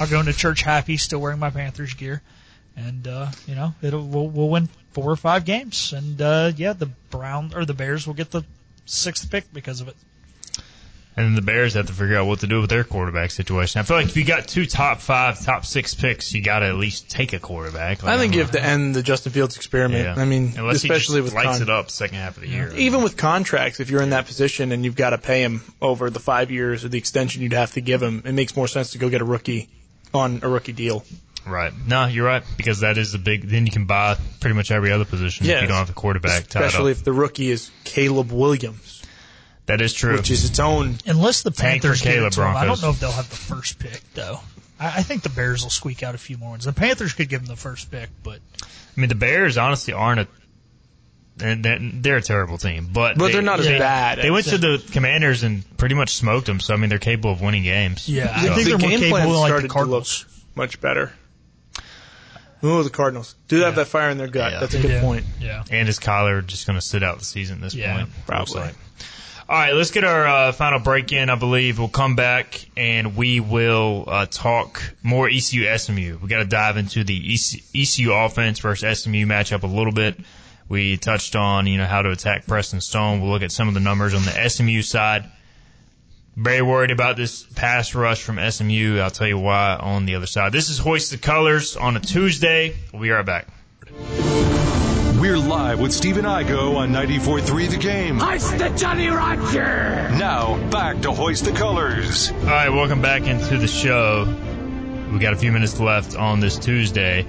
I'll 0.00 0.08
go 0.08 0.20
into 0.20 0.32
church 0.32 0.62
happy, 0.62 0.96
still 0.96 1.20
wearing 1.20 1.38
my 1.38 1.50
Panthers 1.50 1.94
gear, 1.94 2.22
and 2.76 3.06
uh, 3.06 3.28
you 3.46 3.54
know 3.54 3.74
it'll 3.82 4.06
we'll, 4.06 4.28
we'll 4.28 4.48
win 4.48 4.68
four 4.92 5.10
or 5.10 5.16
five 5.16 5.44
games, 5.44 5.92
and 5.92 6.20
uh, 6.20 6.52
yeah, 6.56 6.72
the 6.72 6.86
Brown 7.10 7.52
or 7.54 7.64
the 7.64 7.74
Bears 7.74 8.06
will 8.06 8.14
get 8.14 8.30
the 8.30 8.44
sixth 8.86 9.30
pick 9.30 9.52
because 9.52 9.80
of 9.80 9.88
it. 9.88 9.96
And 11.18 11.26
then 11.26 11.34
the 11.34 11.42
Bears 11.42 11.74
have 11.74 11.86
to 11.86 11.92
figure 11.92 12.16
out 12.16 12.26
what 12.26 12.40
to 12.40 12.46
do 12.46 12.60
with 12.60 12.70
their 12.70 12.84
quarterback 12.84 13.32
situation. 13.32 13.80
I 13.80 13.82
feel 13.82 13.96
like 13.96 14.06
if 14.06 14.16
you 14.16 14.24
got 14.24 14.46
two 14.46 14.66
top 14.66 15.00
five, 15.00 15.44
top 15.44 15.66
six 15.66 15.92
picks, 15.94 16.32
you 16.32 16.42
got 16.42 16.60
to 16.60 16.66
at 16.66 16.76
least 16.76 17.10
take 17.10 17.32
a 17.32 17.40
quarterback. 17.40 18.04
Like, 18.04 18.14
I 18.14 18.18
think 18.18 18.34
I'm 18.34 18.36
you 18.38 18.42
have 18.44 18.52
to 18.52 18.64
end 18.64 18.94
the 18.94 19.02
Justin 19.02 19.32
Fields 19.32 19.56
experiment. 19.56 20.04
Yeah. 20.04 20.22
I 20.22 20.24
mean, 20.24 20.52
Unless 20.56 20.76
especially 20.76 21.20
with 21.20 21.34
lights 21.34 21.58
con- 21.58 21.62
it 21.62 21.70
up 21.70 21.90
second 21.90 22.18
half 22.18 22.36
of 22.36 22.44
the 22.44 22.48
year. 22.48 22.72
even 22.76 23.02
with 23.02 23.16
contracts, 23.16 23.80
if 23.80 23.90
you're 23.90 24.02
in 24.02 24.10
that 24.10 24.26
position 24.26 24.70
and 24.70 24.84
you've 24.84 24.94
got 24.94 25.10
to 25.10 25.18
pay 25.18 25.42
him 25.42 25.60
over 25.82 26.08
the 26.08 26.20
five 26.20 26.52
years 26.52 26.84
or 26.84 26.88
the 26.88 26.98
extension 26.98 27.42
you'd 27.42 27.52
have 27.52 27.72
to 27.72 27.80
give 27.80 28.00
him, 28.00 28.22
it 28.24 28.32
makes 28.32 28.54
more 28.56 28.68
sense 28.68 28.92
to 28.92 28.98
go 28.98 29.10
get 29.10 29.20
a 29.20 29.24
rookie 29.24 29.68
on 30.14 30.40
a 30.42 30.48
rookie 30.48 30.72
deal. 30.72 31.04
Right. 31.46 31.72
No, 31.86 32.06
you're 32.06 32.26
right 32.26 32.42
because 32.56 32.80
that 32.80 32.98
is 32.98 33.12
the 33.12 33.18
big. 33.18 33.48
Then 33.48 33.66
you 33.66 33.72
can 33.72 33.86
buy 33.86 34.16
pretty 34.40 34.54
much 34.54 34.70
every 34.70 34.92
other 34.92 35.04
position 35.04 35.46
if 35.46 35.62
you 35.62 35.66
don't 35.66 35.78
have 35.78 35.86
the 35.86 35.94
quarterback 35.94 36.46
tied 36.46 36.64
Especially 36.64 36.92
if 36.92 37.02
the 37.04 37.12
rookie 37.12 37.50
is 37.50 37.70
Caleb 37.84 38.30
Williams, 38.30 38.97
That 39.68 39.80
is 39.80 39.94
true. 39.94 40.16
which 40.16 40.30
is 40.30 40.44
its 40.44 40.58
own. 40.58 40.96
Unless 41.06 41.42
the 41.42 41.50
Panthers 41.52 42.02
give 42.02 42.22
it 42.24 42.32
to 42.32 42.40
them, 42.40 42.56
I 42.56 42.64
don't 42.64 42.82
know 42.82 42.90
if 42.90 42.98
they'll 43.00 43.12
have 43.12 43.30
the 43.30 43.36
first 43.36 43.78
pick 43.78 44.02
though. 44.14 44.40
I, 44.80 44.86
I 44.98 45.02
think 45.02 45.22
the 45.22 45.28
Bears 45.28 45.62
will 45.62 45.70
squeak 45.70 46.02
out 46.02 46.14
a 46.14 46.18
few 46.18 46.36
more 46.38 46.50
ones. 46.50 46.64
The 46.64 46.72
Panthers 46.72 47.12
could 47.12 47.28
give 47.28 47.40
them 47.42 47.48
the 47.48 47.60
first 47.60 47.90
pick, 47.90 48.10
but 48.22 48.40
I 48.62 49.00
mean, 49.00 49.08
the 49.08 49.14
Bears 49.14 49.56
honestly 49.56 49.94
aren't 49.94 50.20
a. 50.20 50.28
And 51.40 51.64
they're, 51.64 51.78
they're 51.80 52.16
a 52.16 52.22
terrible 52.22 52.58
team, 52.58 52.88
but 52.92 53.16
But 53.16 53.26
they, 53.28 53.32
they're 53.34 53.42
not 53.42 53.60
as 53.60 53.68
yeah. 53.68 53.78
bad. 53.78 54.18
They 54.18 54.30
went 54.32 54.46
to 54.46 54.58
the 54.58 54.84
Commanders 54.90 55.44
and 55.44 55.62
pretty 55.76 55.94
much 55.94 56.10
smoked 56.14 56.46
them. 56.46 56.58
So 56.58 56.74
I 56.74 56.76
mean, 56.78 56.88
they're 56.90 56.98
capable 56.98 57.30
of 57.30 57.40
winning 57.40 57.62
games. 57.62 58.08
Yeah, 58.08 58.32
I 58.34 58.40
think 58.40 58.54
the 58.56 58.62
they're 58.70 58.78
more 58.78 58.88
game 58.90 58.98
capable 58.98 59.10
plan 59.18 59.28
than 59.28 59.36
like 59.36 59.48
started 59.48 59.64
the 59.64 59.68
to 59.68 59.72
Cardinals. 59.74 60.24
look 60.26 60.56
much 60.56 60.80
better. 60.80 61.12
Ooh, 62.64 62.82
the 62.82 62.90
Cardinals 62.90 63.36
do 63.46 63.58
they 63.58 63.64
have 63.66 63.74
Yeah. 63.74 63.84
that 63.84 63.86
fire 63.88 64.10
in 64.10 64.18
their 64.18 64.26
gut. 64.26 64.50
Yeah. 64.52 64.60
That's 64.60 64.74
a 64.74 64.80
good 64.82 64.88
do. 64.88 65.00
point. 65.00 65.24
Yeah. 65.40 65.62
And 65.70 65.88
is 65.88 66.00
Kyler 66.00 66.44
just 66.44 66.66
going 66.66 66.76
to 66.76 66.84
sit 66.84 67.04
out 67.04 67.20
the 67.20 67.24
season 67.24 67.58
at 67.58 67.62
this 67.62 67.74
Yeah, 67.74 67.96
point? 67.96 68.08
probably. 68.26 68.60
Like. 68.62 68.74
All 69.50 69.56
right, 69.56 69.72
let's 69.72 69.92
get 69.92 70.04
our 70.04 70.26
uh, 70.26 70.52
final 70.52 70.78
break 70.78 71.10
in. 71.10 71.30
I 71.30 71.34
believe 71.34 71.78
we'll 71.78 71.88
come 71.88 72.16
back 72.16 72.66
and 72.76 73.16
we 73.16 73.40
will 73.40 74.04
uh, 74.06 74.26
talk 74.26 74.82
more 75.02 75.26
ECU 75.26 75.74
SMU. 75.78 76.18
We 76.20 76.28
got 76.28 76.40
to 76.40 76.44
dive 76.44 76.76
into 76.76 77.02
the 77.02 77.16
EC, 77.16 77.62
ECU 77.74 78.12
offense 78.12 78.58
versus 78.58 79.00
SMU 79.00 79.24
matchup 79.24 79.62
a 79.62 79.66
little 79.66 79.94
bit. 79.94 80.20
We 80.68 80.98
touched 80.98 81.34
on 81.34 81.66
you 81.66 81.78
know 81.78 81.86
how 81.86 82.02
to 82.02 82.10
attack 82.10 82.46
Preston 82.46 82.82
Stone. 82.82 83.22
We'll 83.22 83.30
look 83.30 83.40
at 83.40 83.50
some 83.50 83.68
of 83.68 83.74
the 83.74 83.80
numbers 83.80 84.12
on 84.12 84.22
the 84.22 84.48
SMU 84.50 84.82
side. 84.82 85.24
Very 86.36 86.60
worried 86.60 86.90
about 86.90 87.16
this 87.16 87.42
pass 87.42 87.94
rush 87.94 88.22
from 88.22 88.38
SMU. 88.50 88.98
I'll 88.98 89.08
tell 89.08 89.28
you 89.28 89.38
why 89.38 89.76
on 89.76 90.04
the 90.04 90.16
other 90.16 90.26
side. 90.26 90.52
This 90.52 90.68
is 90.68 90.78
Hoist 90.78 91.10
the 91.10 91.16
Colors 91.16 91.74
on 91.74 91.96
a 91.96 92.00
Tuesday. 92.00 92.76
We'll 92.92 93.00
be 93.00 93.08
right 93.08 93.24
back. 93.24 93.48
We're 95.20 95.36
live 95.36 95.80
with 95.80 95.92
Stephen 95.92 96.24
Igo 96.24 96.76
on 96.76 96.90
94.3 96.90 97.70
The 97.70 97.76
Game. 97.76 98.20
Hoist 98.20 98.56
the 98.56 98.68
Jolly 98.68 99.08
Roger! 99.08 100.08
Now, 100.10 100.56
back 100.70 101.00
to 101.02 101.10
Hoist 101.10 101.44
the 101.44 101.50
Colors. 101.50 102.30
All 102.30 102.44
right, 102.44 102.68
welcome 102.68 103.02
back 103.02 103.22
into 103.22 103.58
the 103.58 103.66
show. 103.66 104.32
We 105.12 105.18
got 105.18 105.32
a 105.32 105.36
few 105.36 105.50
minutes 105.50 105.80
left 105.80 106.14
on 106.14 106.38
this 106.38 106.56
Tuesday. 106.56 107.26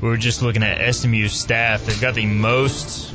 We 0.00 0.08
were 0.08 0.16
just 0.16 0.42
looking 0.42 0.64
at 0.64 0.92
SMU 0.92 1.28
staff. 1.28 1.86
They've 1.86 2.00
got 2.00 2.14
the 2.14 2.26
most 2.26 3.14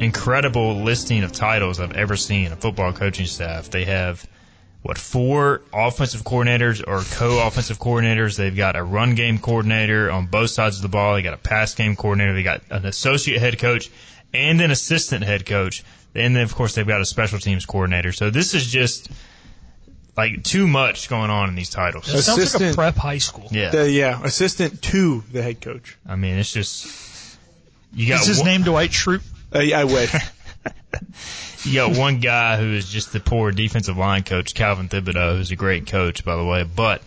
incredible 0.00 0.82
listing 0.82 1.24
of 1.24 1.32
titles 1.32 1.80
I've 1.80 1.96
ever 1.96 2.16
seen 2.16 2.52
a 2.52 2.56
football 2.56 2.92
coaching 2.92 3.24
staff. 3.24 3.70
They 3.70 3.86
have 3.86 4.28
what 4.86 4.98
four 4.98 5.62
offensive 5.72 6.22
coordinators 6.22 6.82
or 6.86 7.02
co-offensive 7.16 7.78
coordinators. 7.78 8.36
They've 8.36 8.54
got 8.56 8.76
a 8.76 8.82
run 8.82 9.14
game 9.14 9.38
coordinator 9.38 10.10
on 10.10 10.26
both 10.26 10.50
sides 10.50 10.76
of 10.76 10.82
the 10.82 10.88
ball. 10.88 11.14
They 11.14 11.22
got 11.22 11.34
a 11.34 11.38
pass 11.38 11.74
game 11.74 11.96
coordinator. 11.96 12.34
They 12.34 12.42
got 12.42 12.62
an 12.70 12.86
associate 12.86 13.40
head 13.40 13.58
coach 13.58 13.90
and 14.32 14.60
an 14.60 14.70
assistant 14.70 15.24
head 15.24 15.44
coach. 15.44 15.82
And 16.14 16.36
then 16.36 16.44
of 16.44 16.54
course 16.54 16.74
they've 16.74 16.86
got 16.86 17.00
a 17.00 17.04
special 17.04 17.38
teams 17.38 17.66
coordinator. 17.66 18.12
So 18.12 18.30
this 18.30 18.54
is 18.54 18.66
just 18.66 19.10
like 20.16 20.44
too 20.44 20.66
much 20.66 21.08
going 21.08 21.30
on 21.30 21.48
in 21.48 21.56
these 21.56 21.70
titles. 21.70 22.08
It 22.08 22.22
sounds 22.22 22.28
like 22.28 22.38
a 22.38 22.42
Assistant- 22.42 22.76
prep 22.76 22.94
high 22.96 23.18
school. 23.18 23.48
Yeah. 23.50 23.70
The, 23.70 23.90
yeah, 23.90 24.22
assistant 24.22 24.80
to 24.82 25.22
the 25.32 25.42
head 25.42 25.60
coach. 25.60 25.98
I 26.08 26.16
mean, 26.16 26.38
it's 26.38 26.52
just 26.52 27.36
you 27.92 28.08
got 28.08 28.20
Is 28.22 28.28
his 28.28 28.38
one, 28.38 28.46
name 28.46 28.62
Dwight 28.62 28.90
Schrute? 28.90 29.22
Uh, 29.52 29.58
I 29.74 29.84
wish. 29.84 30.14
you 31.64 31.74
got 31.74 31.96
one 31.96 32.20
guy 32.20 32.56
who 32.58 32.72
is 32.72 32.88
just 32.88 33.12
the 33.12 33.20
poor 33.20 33.50
defensive 33.52 33.96
line 33.96 34.22
coach, 34.22 34.54
Calvin 34.54 34.88
Thibodeau, 34.88 35.36
who's 35.36 35.50
a 35.50 35.56
great 35.56 35.86
coach 35.86 36.24
by 36.24 36.36
the 36.36 36.44
way, 36.44 36.64
but 36.64 37.02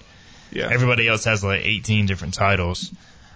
Yeah. 0.52 0.70
everybody 0.72 1.08
else 1.08 1.26
has 1.26 1.43
like 1.43 1.62
18 1.64 2.06
different 2.06 2.34
titles. 2.34 2.91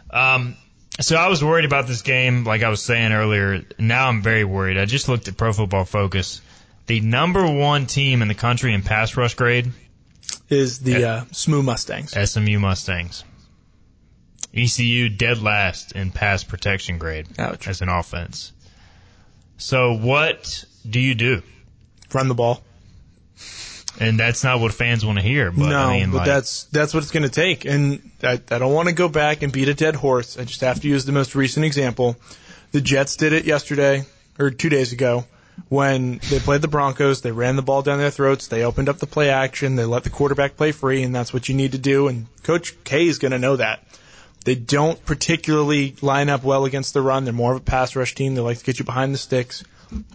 Um, 0.10 0.56
so 1.00 1.16
I 1.16 1.28
was 1.28 1.44
worried 1.44 1.66
about 1.66 1.88
this 1.88 2.02
game, 2.04 2.44
like 2.44 2.62
I 2.64 2.70
was 2.70 2.82
saying 2.82 3.12
earlier. 3.14 3.64
Now 3.80 4.08
I'm 4.10 4.22
very 4.22 4.44
worried. 4.44 4.78
I 4.78 4.86
just 4.86 5.10
looked 5.10 5.28
at 5.28 5.38
Pro 5.38 5.52
Football 5.54 5.86
Focus. 5.86 6.42
The 6.86 7.00
number 7.00 7.46
one 7.50 7.86
team 7.88 8.22
in 8.22 8.28
the 8.28 8.36
country 8.36 8.74
in 8.74 8.82
pass 8.84 9.16
rush 9.18 9.34
grade, 9.36 9.72
is 10.50 10.80
the 10.80 11.04
uh, 11.06 11.22
Smoo 11.32 11.64
Mustangs. 11.64 12.12
SMU 12.30 12.60
Mustangs. 12.60 13.24
ECU 14.56 15.10
dead 15.10 15.42
last 15.42 15.94
in 15.94 16.12
pass 16.12 16.44
protection 16.44 17.00
grade 17.00 17.28
Ouch. 17.40 17.68
as 17.68 17.82
an 17.82 17.90
offense. 17.90 18.52
So 19.58 19.94
what 19.94 20.64
do 20.88 21.00
you 21.00 21.16
do? 21.16 21.42
Run 22.14 22.28
the 22.28 22.36
ball. 22.36 22.64
And 24.00 24.20
that's 24.20 24.44
not 24.44 24.60
what 24.60 24.74
fans 24.74 25.06
want 25.06 25.20
to 25.20 25.24
hear. 25.24 25.52
But 25.52 25.70
no, 25.70 25.78
I 25.78 26.00
mean, 26.00 26.12
but 26.12 26.20
like, 26.20 26.26
that's 26.26 26.64
that's 26.66 26.94
what 26.94 27.04
it's 27.04 27.12
going 27.12 27.24
to 27.24 27.30
take. 27.30 27.66
And 27.66 28.12
I, 28.24 28.34
I 28.50 28.58
don't 28.58 28.74
want 28.74 28.90
to 28.90 28.96
go 28.96 29.08
back 29.08 29.44
and 29.44 29.54
beat 29.54 29.70
a 29.70 29.74
dead 29.76 29.96
horse. 29.96 30.38
I 30.38 30.46
just 30.46 30.62
have 30.62 30.82
to 30.82 30.88
use 30.88 31.06
the 31.06 31.12
most 31.12 31.36
recent 31.36 31.66
example. 31.66 32.16
The 32.72 32.82
Jets 32.82 33.18
did 33.18 33.34
it 33.34 33.46
yesterday 33.46 34.06
or 34.40 34.50
two 34.50 34.70
days 34.70 34.94
ago 34.94 35.26
when 35.70 36.20
they 36.30 36.40
played 36.40 36.64
the 36.64 36.68
Broncos. 36.68 37.22
They 37.22 37.32
ran 37.32 37.56
the 37.56 37.62
ball 37.62 37.84
down 37.84 38.00
their 38.00 38.10
throats. 38.10 38.48
They 38.48 38.64
opened 38.64 38.90
up 38.90 38.98
the 38.98 39.06
play 39.06 39.30
action. 39.30 39.76
They 39.76 39.86
let 39.86 40.04
the 40.04 40.10
quarterback 40.10 40.58
play 40.58 40.72
free, 40.72 41.04
and 41.04 41.14
that's 41.14 41.32
what 41.32 41.48
you 41.48 41.54
need 41.54 41.74
to 41.74 41.78
do. 41.78 42.08
And 42.08 42.26
Coach 42.42 42.74
K 42.84 43.08
is 43.08 43.20
going 43.20 43.32
to 43.32 43.40
know 43.40 43.58
that. 43.58 43.84
They 44.44 44.56
don't 44.56 45.04
particularly 45.06 45.96
line 46.02 46.30
up 46.30 46.44
well 46.44 46.66
against 46.66 46.96
the 46.96 47.02
run. 47.02 47.26
They're 47.26 47.34
more 47.34 47.54
of 47.54 47.62
a 47.62 47.64
pass 47.64 47.96
rush 47.96 48.16
team. 48.16 48.34
They 48.36 48.42
like 48.42 48.58
to 48.58 48.66
get 48.66 48.80
you 48.80 48.86
behind 48.86 49.14
the 49.14 49.20
sticks. 49.20 49.64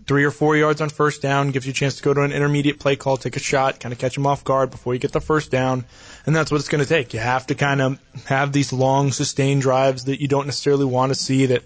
Three 0.07 0.25
or 0.25 0.31
four 0.31 0.57
yards 0.57 0.81
on 0.81 0.89
first 0.89 1.23
down 1.23 1.51
gives 1.51 1.67
you 1.67 1.71
a 1.71 1.75
chance 1.75 1.97
to 1.97 2.03
go 2.03 2.15
to 2.15 2.23
an 2.23 2.33
intermediate 2.33 2.79
play 2.81 2.97
call, 2.97 3.17
take 3.17 3.37
a 3.37 3.41
shot, 3.41 3.81
kind 3.81 3.93
of 3.93 3.99
catch 3.99 4.15
them 4.15 4.27
off 4.27 4.45
guard 4.45 4.71
before 4.71 4.95
you 4.95 5.01
get 5.01 5.13
the 5.13 5.21
first 5.21 5.51
down. 5.51 5.85
And 6.27 6.35
that's 6.35 6.51
what 6.51 6.61
it's 6.61 6.69
going 6.69 6.83
to 6.83 6.89
take. 6.89 7.15
You 7.15 7.21
have 7.21 7.47
to 7.49 7.55
kind 7.55 7.81
of 7.81 8.01
have 8.27 8.53
these 8.53 8.73
long, 8.73 9.13
sustained 9.13 9.63
drives 9.63 10.05
that 10.05 10.21
you 10.21 10.29
don't 10.29 10.47
necessarily 10.47 10.85
want 10.85 11.11
to 11.11 11.15
see 11.15 11.47
that 11.47 11.63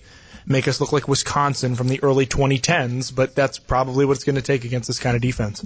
make 0.47 0.69
us 0.69 0.81
look 0.81 0.93
like 0.93 1.09
Wisconsin 1.09 1.75
from 1.75 1.89
the 1.89 2.03
early 2.03 2.27
2010s, 2.27 3.15
but 3.15 3.35
that's 3.35 3.59
probably 3.59 4.05
what 4.05 4.17
it's 4.17 4.25
going 4.25 4.37
to 4.37 4.43
take 4.43 4.65
against 4.65 4.89
this 4.89 4.99
kind 4.99 5.17
of 5.17 5.23
defense. 5.23 5.65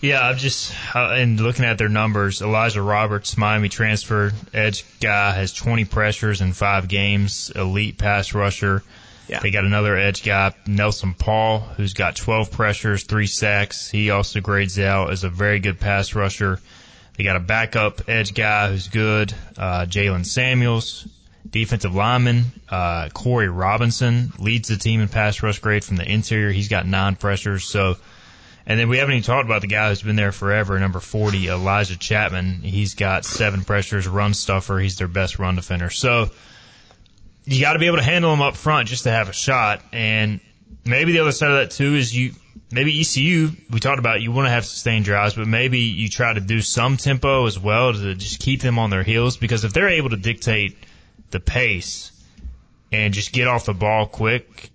yeah, 0.00 0.20
I'm 0.20 0.36
just 0.36 0.72
uh, 0.94 1.10
and 1.10 1.40
looking 1.40 1.64
at 1.64 1.78
their 1.78 1.88
numbers. 1.88 2.42
Elijah 2.42 2.82
Roberts, 2.82 3.36
Miami 3.36 3.68
transfer 3.68 4.32
edge 4.52 4.84
guy, 5.00 5.32
has 5.32 5.52
20 5.52 5.84
pressures 5.84 6.40
in 6.40 6.52
five 6.52 6.88
games. 6.88 7.50
Elite 7.54 7.98
pass 7.98 8.34
rusher. 8.34 8.82
Yeah. 9.28 9.40
They 9.40 9.50
got 9.50 9.64
another 9.64 9.96
edge 9.96 10.24
guy, 10.24 10.54
Nelson 10.66 11.14
Paul, 11.14 11.60
who's 11.60 11.92
got 11.92 12.16
12 12.16 12.50
pressures, 12.50 13.04
three 13.04 13.26
sacks. 13.26 13.90
He 13.90 14.10
also 14.10 14.40
grades 14.40 14.78
out 14.78 15.10
as 15.10 15.22
a 15.24 15.28
very 15.28 15.60
good 15.60 15.78
pass 15.78 16.14
rusher. 16.14 16.60
They 17.16 17.24
got 17.24 17.36
a 17.36 17.40
backup 17.40 18.08
edge 18.08 18.32
guy 18.32 18.70
who's 18.70 18.88
good, 18.88 19.34
uh, 19.58 19.86
Jalen 19.86 20.24
Samuels, 20.24 21.06
defensive 21.48 21.94
lineman, 21.94 22.44
uh, 22.68 23.08
Corey 23.12 23.48
Robinson 23.48 24.32
leads 24.38 24.68
the 24.68 24.76
team 24.76 25.00
in 25.00 25.08
pass 25.08 25.42
rush 25.42 25.58
grade 25.58 25.84
from 25.84 25.96
the 25.96 26.10
interior. 26.10 26.50
He's 26.50 26.68
got 26.68 26.86
nine 26.86 27.16
pressures. 27.16 27.64
So 27.64 27.96
And 28.66 28.78
then 28.78 28.88
we 28.88 28.98
haven't 28.98 29.14
even 29.14 29.24
talked 29.24 29.46
about 29.46 29.62
the 29.62 29.66
guy 29.66 29.88
who's 29.88 30.02
been 30.02 30.16
there 30.16 30.32
forever, 30.32 30.78
number 30.78 31.00
40, 31.00 31.48
Elijah 31.48 31.98
Chapman. 31.98 32.60
He's 32.62 32.94
got 32.94 33.24
seven 33.24 33.64
pressures, 33.64 34.06
run 34.06 34.34
stuffer. 34.34 34.78
He's 34.78 34.96
their 34.96 35.08
best 35.08 35.38
run 35.38 35.56
defender. 35.56 35.88
So 35.90 36.30
you 37.48 37.62
got 37.62 37.72
to 37.72 37.78
be 37.78 37.86
able 37.86 37.96
to 37.96 38.02
handle 38.02 38.30
them 38.30 38.42
up 38.42 38.56
front 38.56 38.88
just 38.88 39.04
to 39.04 39.10
have 39.10 39.28
a 39.28 39.32
shot. 39.32 39.80
And 39.92 40.40
maybe 40.84 41.12
the 41.12 41.20
other 41.20 41.32
side 41.32 41.50
of 41.50 41.56
that 41.56 41.70
too 41.70 41.94
is 41.94 42.14
you, 42.14 42.32
maybe 42.70 43.00
ECU, 43.00 43.50
we 43.70 43.80
talked 43.80 43.98
about 43.98 44.20
you 44.20 44.32
want 44.32 44.46
to 44.46 44.50
have 44.50 44.66
sustained 44.66 45.06
drives, 45.06 45.34
but 45.34 45.46
maybe 45.46 45.80
you 45.80 46.10
try 46.10 46.32
to 46.32 46.40
do 46.40 46.60
some 46.60 46.98
tempo 46.98 47.46
as 47.46 47.58
well 47.58 47.94
to 47.94 48.14
just 48.14 48.40
keep 48.40 48.60
them 48.60 48.78
on 48.78 48.90
their 48.90 49.02
heels 49.02 49.38
because 49.38 49.64
if 49.64 49.72
they're 49.72 49.88
able 49.88 50.10
to 50.10 50.16
dictate 50.18 50.76
the 51.30 51.40
pace 51.40 52.12
and 52.92 53.14
just 53.14 53.32
get 53.32 53.48
off 53.48 53.64
the 53.64 53.74
ball 53.74 54.06
quick 54.06 54.70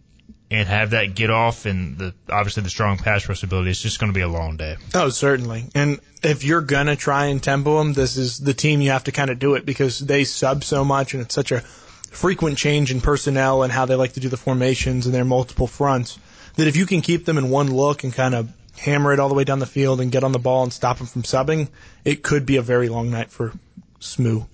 and 0.49 0.67
have 0.67 0.91
that 0.91 1.13
get 1.13 1.29
off 1.29 1.67
and 1.67 1.97
the 1.97 2.13
obviously 2.29 2.63
the 2.63 2.69
strong 2.71 2.97
pass 2.97 3.29
rush 3.29 3.43
ability, 3.43 3.69
it's 3.69 3.81
just 3.81 3.99
going 3.99 4.11
to 4.11 4.15
be 4.15 4.21
a 4.21 4.27
long 4.27 4.57
day. 4.57 4.77
Oh, 4.95 5.09
certainly. 5.09 5.65
And 5.75 5.99
if 6.23 6.43
you're 6.43 6.61
gonna 6.61 6.95
try 6.95 7.25
and 7.25 7.41
tempo 7.41 7.77
them, 7.77 7.93
this 7.93 8.17
is 8.17 8.39
the 8.39 8.53
team 8.53 8.81
you 8.81 8.91
have 8.91 9.03
to 9.03 9.11
kind 9.11 9.29
of 9.29 9.37
do 9.37 9.53
it 9.55 9.65
because 9.65 9.99
they 9.99 10.23
sub 10.23 10.63
so 10.63 10.83
much 10.83 11.13
and 11.13 11.21
it's 11.21 11.35
such 11.35 11.51
a 11.51 11.63
frequent 12.11 12.57
change 12.57 12.91
in 12.91 13.01
personnel 13.01 13.63
and 13.63 13.71
how 13.71 13.85
they 13.85 13.95
like 13.95 14.13
to 14.13 14.19
do 14.19 14.29
the 14.29 14.37
formations 14.37 15.05
and 15.05 15.13
their 15.15 15.25
multiple 15.25 15.67
fronts 15.67 16.19
that 16.55 16.67
if 16.67 16.75
you 16.75 16.85
can 16.85 17.01
keep 17.01 17.25
them 17.25 17.37
in 17.37 17.49
one 17.49 17.71
look 17.73 18.03
and 18.03 18.13
kind 18.13 18.35
of 18.35 18.51
hammer 18.77 19.13
it 19.13 19.19
all 19.19 19.29
the 19.29 19.33
way 19.35 19.43
down 19.43 19.59
the 19.59 19.65
field 19.65 19.99
and 20.01 20.11
get 20.11 20.23
on 20.23 20.31
the 20.31 20.39
ball 20.39 20.63
and 20.63 20.71
stop 20.73 20.97
them 20.99 21.07
from 21.07 21.23
subbing, 21.23 21.67
it 22.05 22.21
could 22.23 22.45
be 22.45 22.57
a 22.57 22.61
very 22.61 22.89
long 22.89 23.09
night 23.09 23.31
for 23.31 23.53
Smoo. 23.99 24.45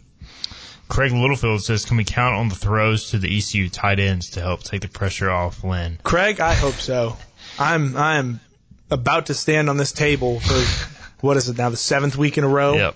Craig 0.88 1.12
Littlefield 1.12 1.62
says, 1.64 1.86
can 1.86 1.98
we 1.98 2.04
count 2.04 2.36
on 2.36 2.50
the 2.50 2.56
throws 2.56 3.12
to 3.12 3.20
the 3.20 3.38
ECU 3.38 3.70
tight 3.70 4.00
ends 4.00 4.32
to 4.32 4.42
help 4.42 4.64
take 4.64 4.82
the 4.82 4.88
pressure 4.88 5.30
off 5.30 5.58
Flinn? 5.58 6.00
Craig, 6.04 6.40
I 6.40 6.54
hope 6.54 6.74
so. 6.76 7.16
I'm 7.60 7.96
I'm 7.96 8.40
about 8.90 9.28
to 9.28 9.34
stand 9.36 9.70
on 9.70 9.78
this 9.78 9.92
table 9.92 10.40
for 10.40 10.96
what 11.26 11.38
is 11.38 11.48
it 11.50 11.58
now 11.58 11.70
the 11.70 11.78
seventh 11.78 12.18
week 12.18 12.38
in 12.38 12.44
a 12.44 12.48
row 12.48 12.74
Yep. 12.76 12.96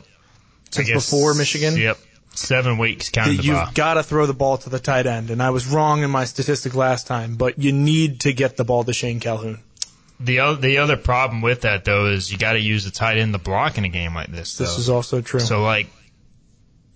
since 0.71 0.87
guess- 0.89 1.11
before 1.11 1.33
Michigan. 1.35 1.77
Yep. 1.77 1.97
Seven 2.35 2.77
weeks 2.79 3.09
counting 3.09 3.37
the. 3.37 3.43
You've 3.43 3.73
got 3.75 3.93
to 3.95 4.03
throw 4.03 4.25
the 4.25 4.33
ball 4.33 4.57
to 4.57 4.69
the 4.69 4.79
tight 4.79 5.05
end, 5.05 5.29
and 5.29 5.41
I 5.41 5.51
was 5.51 5.67
wrong 5.67 6.01
in 6.03 6.09
my 6.09 6.25
statistic 6.25 6.73
last 6.73 7.05
time, 7.05 7.35
but 7.35 7.59
you 7.59 7.71
need 7.71 8.21
to 8.21 8.33
get 8.33 8.57
the 8.57 8.63
ball 8.63 8.83
to 8.83 8.91
Shane 8.93 9.19
Calhoun. 9.19 9.59
The 10.19 10.39
other, 10.39 10.59
the 10.61 10.77
other 10.79 10.97
problem 10.97 11.41
with 11.41 11.61
that 11.61 11.85
though 11.85 12.07
is 12.07 12.31
you 12.31 12.37
got 12.37 12.53
to 12.53 12.59
use 12.59 12.85
the 12.85 12.91
tight 12.91 13.17
end 13.17 13.33
to 13.33 13.39
block 13.39 13.77
in 13.77 13.85
a 13.85 13.89
game 13.89 14.15
like 14.15 14.31
this. 14.31 14.57
This 14.57 14.77
is 14.77 14.89
also 14.89 15.21
true. 15.21 15.39
so 15.41 15.61
like, 15.63 15.87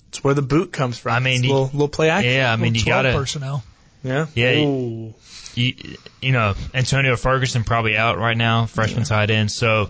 it's 0.09 0.23
where 0.23 0.33
the 0.33 0.41
boot 0.41 0.71
comes 0.71 0.97
from. 0.97 1.13
I 1.13 1.19
mean, 1.19 1.35
It's 1.35 1.43
a 1.43 1.47
you- 1.47 1.53
little, 1.53 1.65
little 1.73 1.87
play 1.89 2.09
action. 2.09 2.31
yeah, 2.31 2.51
I 2.51 2.55
mean, 2.55 2.73
you 2.75 2.81
12 2.81 3.03
got 3.03 3.09
to, 3.11 3.17
personnel. 3.17 3.63
Yeah. 4.03 4.27
Yeah, 4.33 4.51
you- 4.51 5.13
you, 5.55 5.73
you 6.21 6.31
know, 6.31 6.53
Antonio 6.73 7.15
Ferguson 7.15 7.63
probably 7.63 7.97
out 7.97 8.17
right 8.19 8.37
now, 8.37 8.65
freshman 8.67 9.03
tight 9.03 9.29
end. 9.31 9.51
So 9.51 9.89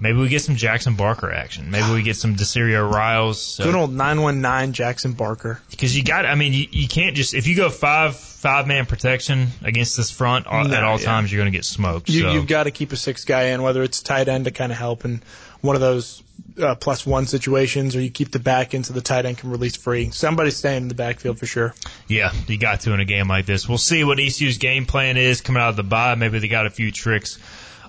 maybe 0.00 0.18
we 0.18 0.28
get 0.28 0.42
some 0.42 0.56
Jackson 0.56 0.94
Barker 0.94 1.30
action. 1.32 1.70
Maybe 1.70 1.92
we 1.92 2.02
get 2.02 2.16
some 2.16 2.36
Desirio 2.36 2.90
Riles. 2.90 3.58
Good 3.62 3.74
old 3.74 3.92
919 3.92 4.72
Jackson 4.72 5.12
Barker. 5.12 5.60
Because 5.70 5.96
you 5.96 6.02
got, 6.02 6.26
I 6.26 6.34
mean, 6.34 6.52
you, 6.52 6.66
you 6.70 6.88
can't 6.88 7.16
just 7.16 7.34
if 7.34 7.46
you 7.46 7.56
go 7.56 7.70
five 7.70 8.16
five 8.16 8.66
man 8.66 8.86
protection 8.86 9.48
against 9.62 9.96
this 9.96 10.10
front 10.10 10.46
all, 10.46 10.64
No, 10.64 10.74
at 10.74 10.82
all 10.82 10.98
yeah. 10.98 11.04
times, 11.04 11.30
you're 11.30 11.40
going 11.40 11.52
to 11.52 11.56
get 11.56 11.64
smoked. 11.64 12.08
You, 12.08 12.22
so. 12.22 12.32
You've 12.32 12.46
got 12.46 12.64
to 12.64 12.70
keep 12.70 12.92
a 12.92 12.96
six 12.96 13.24
guy 13.24 13.44
in, 13.44 13.62
whether 13.62 13.82
it's 13.82 14.02
tight 14.02 14.28
end 14.28 14.46
to 14.46 14.50
kind 14.50 14.72
of 14.72 14.78
help 14.78 15.04
in 15.04 15.22
one 15.60 15.76
of 15.76 15.82
those 15.82 16.22
uh, 16.60 16.74
plus 16.74 17.06
one 17.06 17.26
situations, 17.26 17.94
or 17.94 18.00
you 18.00 18.10
keep 18.10 18.30
the 18.30 18.38
back 18.38 18.72
in 18.74 18.82
so 18.82 18.94
the 18.94 19.00
tight 19.00 19.26
end 19.26 19.38
can 19.38 19.50
release 19.50 19.76
free. 19.76 20.10
Somebody's 20.10 20.56
staying 20.56 20.82
in 20.82 20.88
the 20.88 20.94
backfield 20.94 21.38
for 21.38 21.46
sure. 21.46 21.74
Yeah, 22.08 22.32
you 22.46 22.58
got 22.58 22.80
to 22.80 22.94
in 22.94 23.00
a 23.00 23.04
game 23.04 23.28
like 23.28 23.46
this. 23.46 23.68
We'll 23.68 23.78
see 23.78 24.04
what 24.04 24.18
ECU's 24.18 24.58
game 24.58 24.86
plan 24.86 25.16
is 25.16 25.40
coming 25.40 25.60
out 25.62 25.70
of 25.70 25.76
the 25.76 25.82
bye. 25.82 26.14
Maybe 26.14 26.38
they 26.38 26.48
got 26.48 26.66
a 26.66 26.70
few 26.70 26.90
tricks 26.90 27.38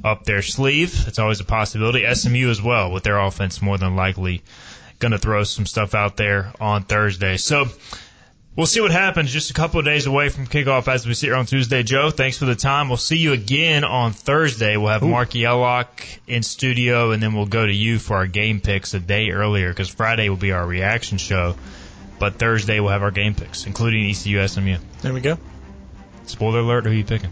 up 0.03 0.23
their 0.25 0.41
sleeve. 0.41 1.07
It's 1.07 1.19
always 1.19 1.39
a 1.39 1.45
possibility. 1.45 2.05
SMU 2.13 2.49
as 2.49 2.61
well 2.61 2.91
with 2.91 3.03
their 3.03 3.19
offense 3.19 3.61
more 3.61 3.77
than 3.77 3.95
likely 3.95 4.41
going 4.99 5.11
to 5.11 5.17
throw 5.17 5.43
some 5.43 5.65
stuff 5.65 5.95
out 5.95 6.17
there 6.17 6.53
on 6.59 6.83
Thursday. 6.83 7.37
So 7.37 7.65
we'll 8.55 8.67
see 8.67 8.81
what 8.81 8.91
happens. 8.91 9.31
Just 9.31 9.49
a 9.49 9.53
couple 9.53 9.79
of 9.79 9.85
days 9.85 10.05
away 10.05 10.29
from 10.29 10.47
kickoff 10.47 10.87
as 10.87 11.05
we 11.05 11.13
sit 11.13 11.27
here 11.27 11.35
on 11.35 11.45
Tuesday. 11.45 11.83
Joe, 11.83 12.11
thanks 12.11 12.37
for 12.37 12.45
the 12.45 12.55
time. 12.55 12.87
We'll 12.87 12.97
see 12.97 13.17
you 13.17 13.33
again 13.33 13.83
on 13.83 14.13
Thursday. 14.13 14.77
We'll 14.77 14.89
have 14.89 15.03
Mark 15.03 15.35
Yellock 15.35 16.03
in 16.27 16.43
studio 16.43 17.11
and 17.11 17.21
then 17.21 17.33
we'll 17.33 17.45
go 17.47 17.65
to 17.65 17.73
you 17.73 17.99
for 17.99 18.15
our 18.15 18.27
game 18.27 18.61
picks 18.61 18.93
a 18.93 18.99
day 18.99 19.29
earlier 19.31 19.69
because 19.69 19.89
Friday 19.89 20.29
will 20.29 20.37
be 20.37 20.51
our 20.51 20.65
reaction 20.65 21.17
show. 21.17 21.55
But 22.19 22.35
Thursday 22.35 22.79
we'll 22.79 22.91
have 22.91 23.01
our 23.01 23.11
game 23.11 23.33
picks, 23.33 23.65
including 23.65 24.07
ECU 24.09 24.47
SMU. 24.47 24.77
There 25.01 25.13
we 25.13 25.21
go. 25.21 25.39
Spoiler 26.27 26.59
alert, 26.59 26.85
who 26.85 26.91
are 26.91 26.93
you 26.93 27.03
picking? 27.03 27.31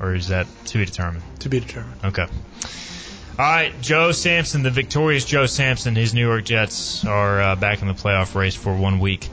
Or 0.00 0.14
is 0.14 0.28
that 0.28 0.46
to 0.66 0.78
be 0.78 0.84
determined? 0.84 1.22
To 1.40 1.48
be 1.48 1.60
determined. 1.60 2.00
Okay. 2.04 2.26
All 3.38 3.46
right, 3.46 3.72
Joe 3.80 4.12
Samson, 4.12 4.62
the 4.62 4.70
victorious 4.70 5.24
Joe 5.24 5.46
Samson, 5.46 5.94
his 5.94 6.12
New 6.12 6.26
York 6.26 6.44
Jets 6.44 7.04
are 7.06 7.40
uh, 7.40 7.56
back 7.56 7.80
in 7.80 7.88
the 7.88 7.94
playoff 7.94 8.34
race 8.34 8.54
for 8.54 8.74
one 8.74 8.98
week. 8.98 9.28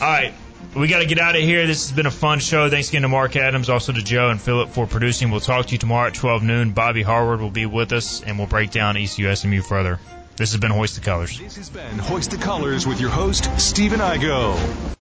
All 0.00 0.08
right, 0.08 0.34
we 0.74 0.88
got 0.88 0.98
to 0.98 1.06
get 1.06 1.18
out 1.18 1.34
of 1.34 1.40
here. 1.40 1.66
This 1.66 1.88
has 1.88 1.96
been 1.96 2.06
a 2.06 2.10
fun 2.10 2.40
show. 2.40 2.68
Thanks 2.68 2.90
again 2.90 3.02
to 3.02 3.08
Mark 3.08 3.36
Adams, 3.36 3.70
also 3.70 3.92
to 3.92 4.02
Joe 4.02 4.28
and 4.28 4.40
Philip 4.40 4.70
for 4.70 4.86
producing. 4.86 5.30
We'll 5.30 5.40
talk 5.40 5.66
to 5.66 5.72
you 5.72 5.78
tomorrow 5.78 6.08
at 6.08 6.14
12 6.14 6.42
noon. 6.42 6.72
Bobby 6.72 7.02
Harward 7.02 7.40
will 7.40 7.50
be 7.50 7.64
with 7.64 7.92
us, 7.92 8.22
and 8.22 8.36
we'll 8.36 8.48
break 8.48 8.70
down 8.70 8.96
ECU 8.96 9.34
SMU 9.34 9.62
further. 9.62 10.00
This 10.36 10.50
has 10.52 10.60
been 10.60 10.72
Hoist 10.72 10.96
the 10.96 11.00
Colors. 11.00 11.38
This 11.38 11.56
has 11.56 11.70
been 11.70 11.98
Hoist 11.98 12.32
the 12.32 12.36
Colors 12.36 12.86
with 12.86 13.00
your 13.00 13.10
host, 13.10 13.48
Stephen 13.58 14.00
Igo. 14.00 14.54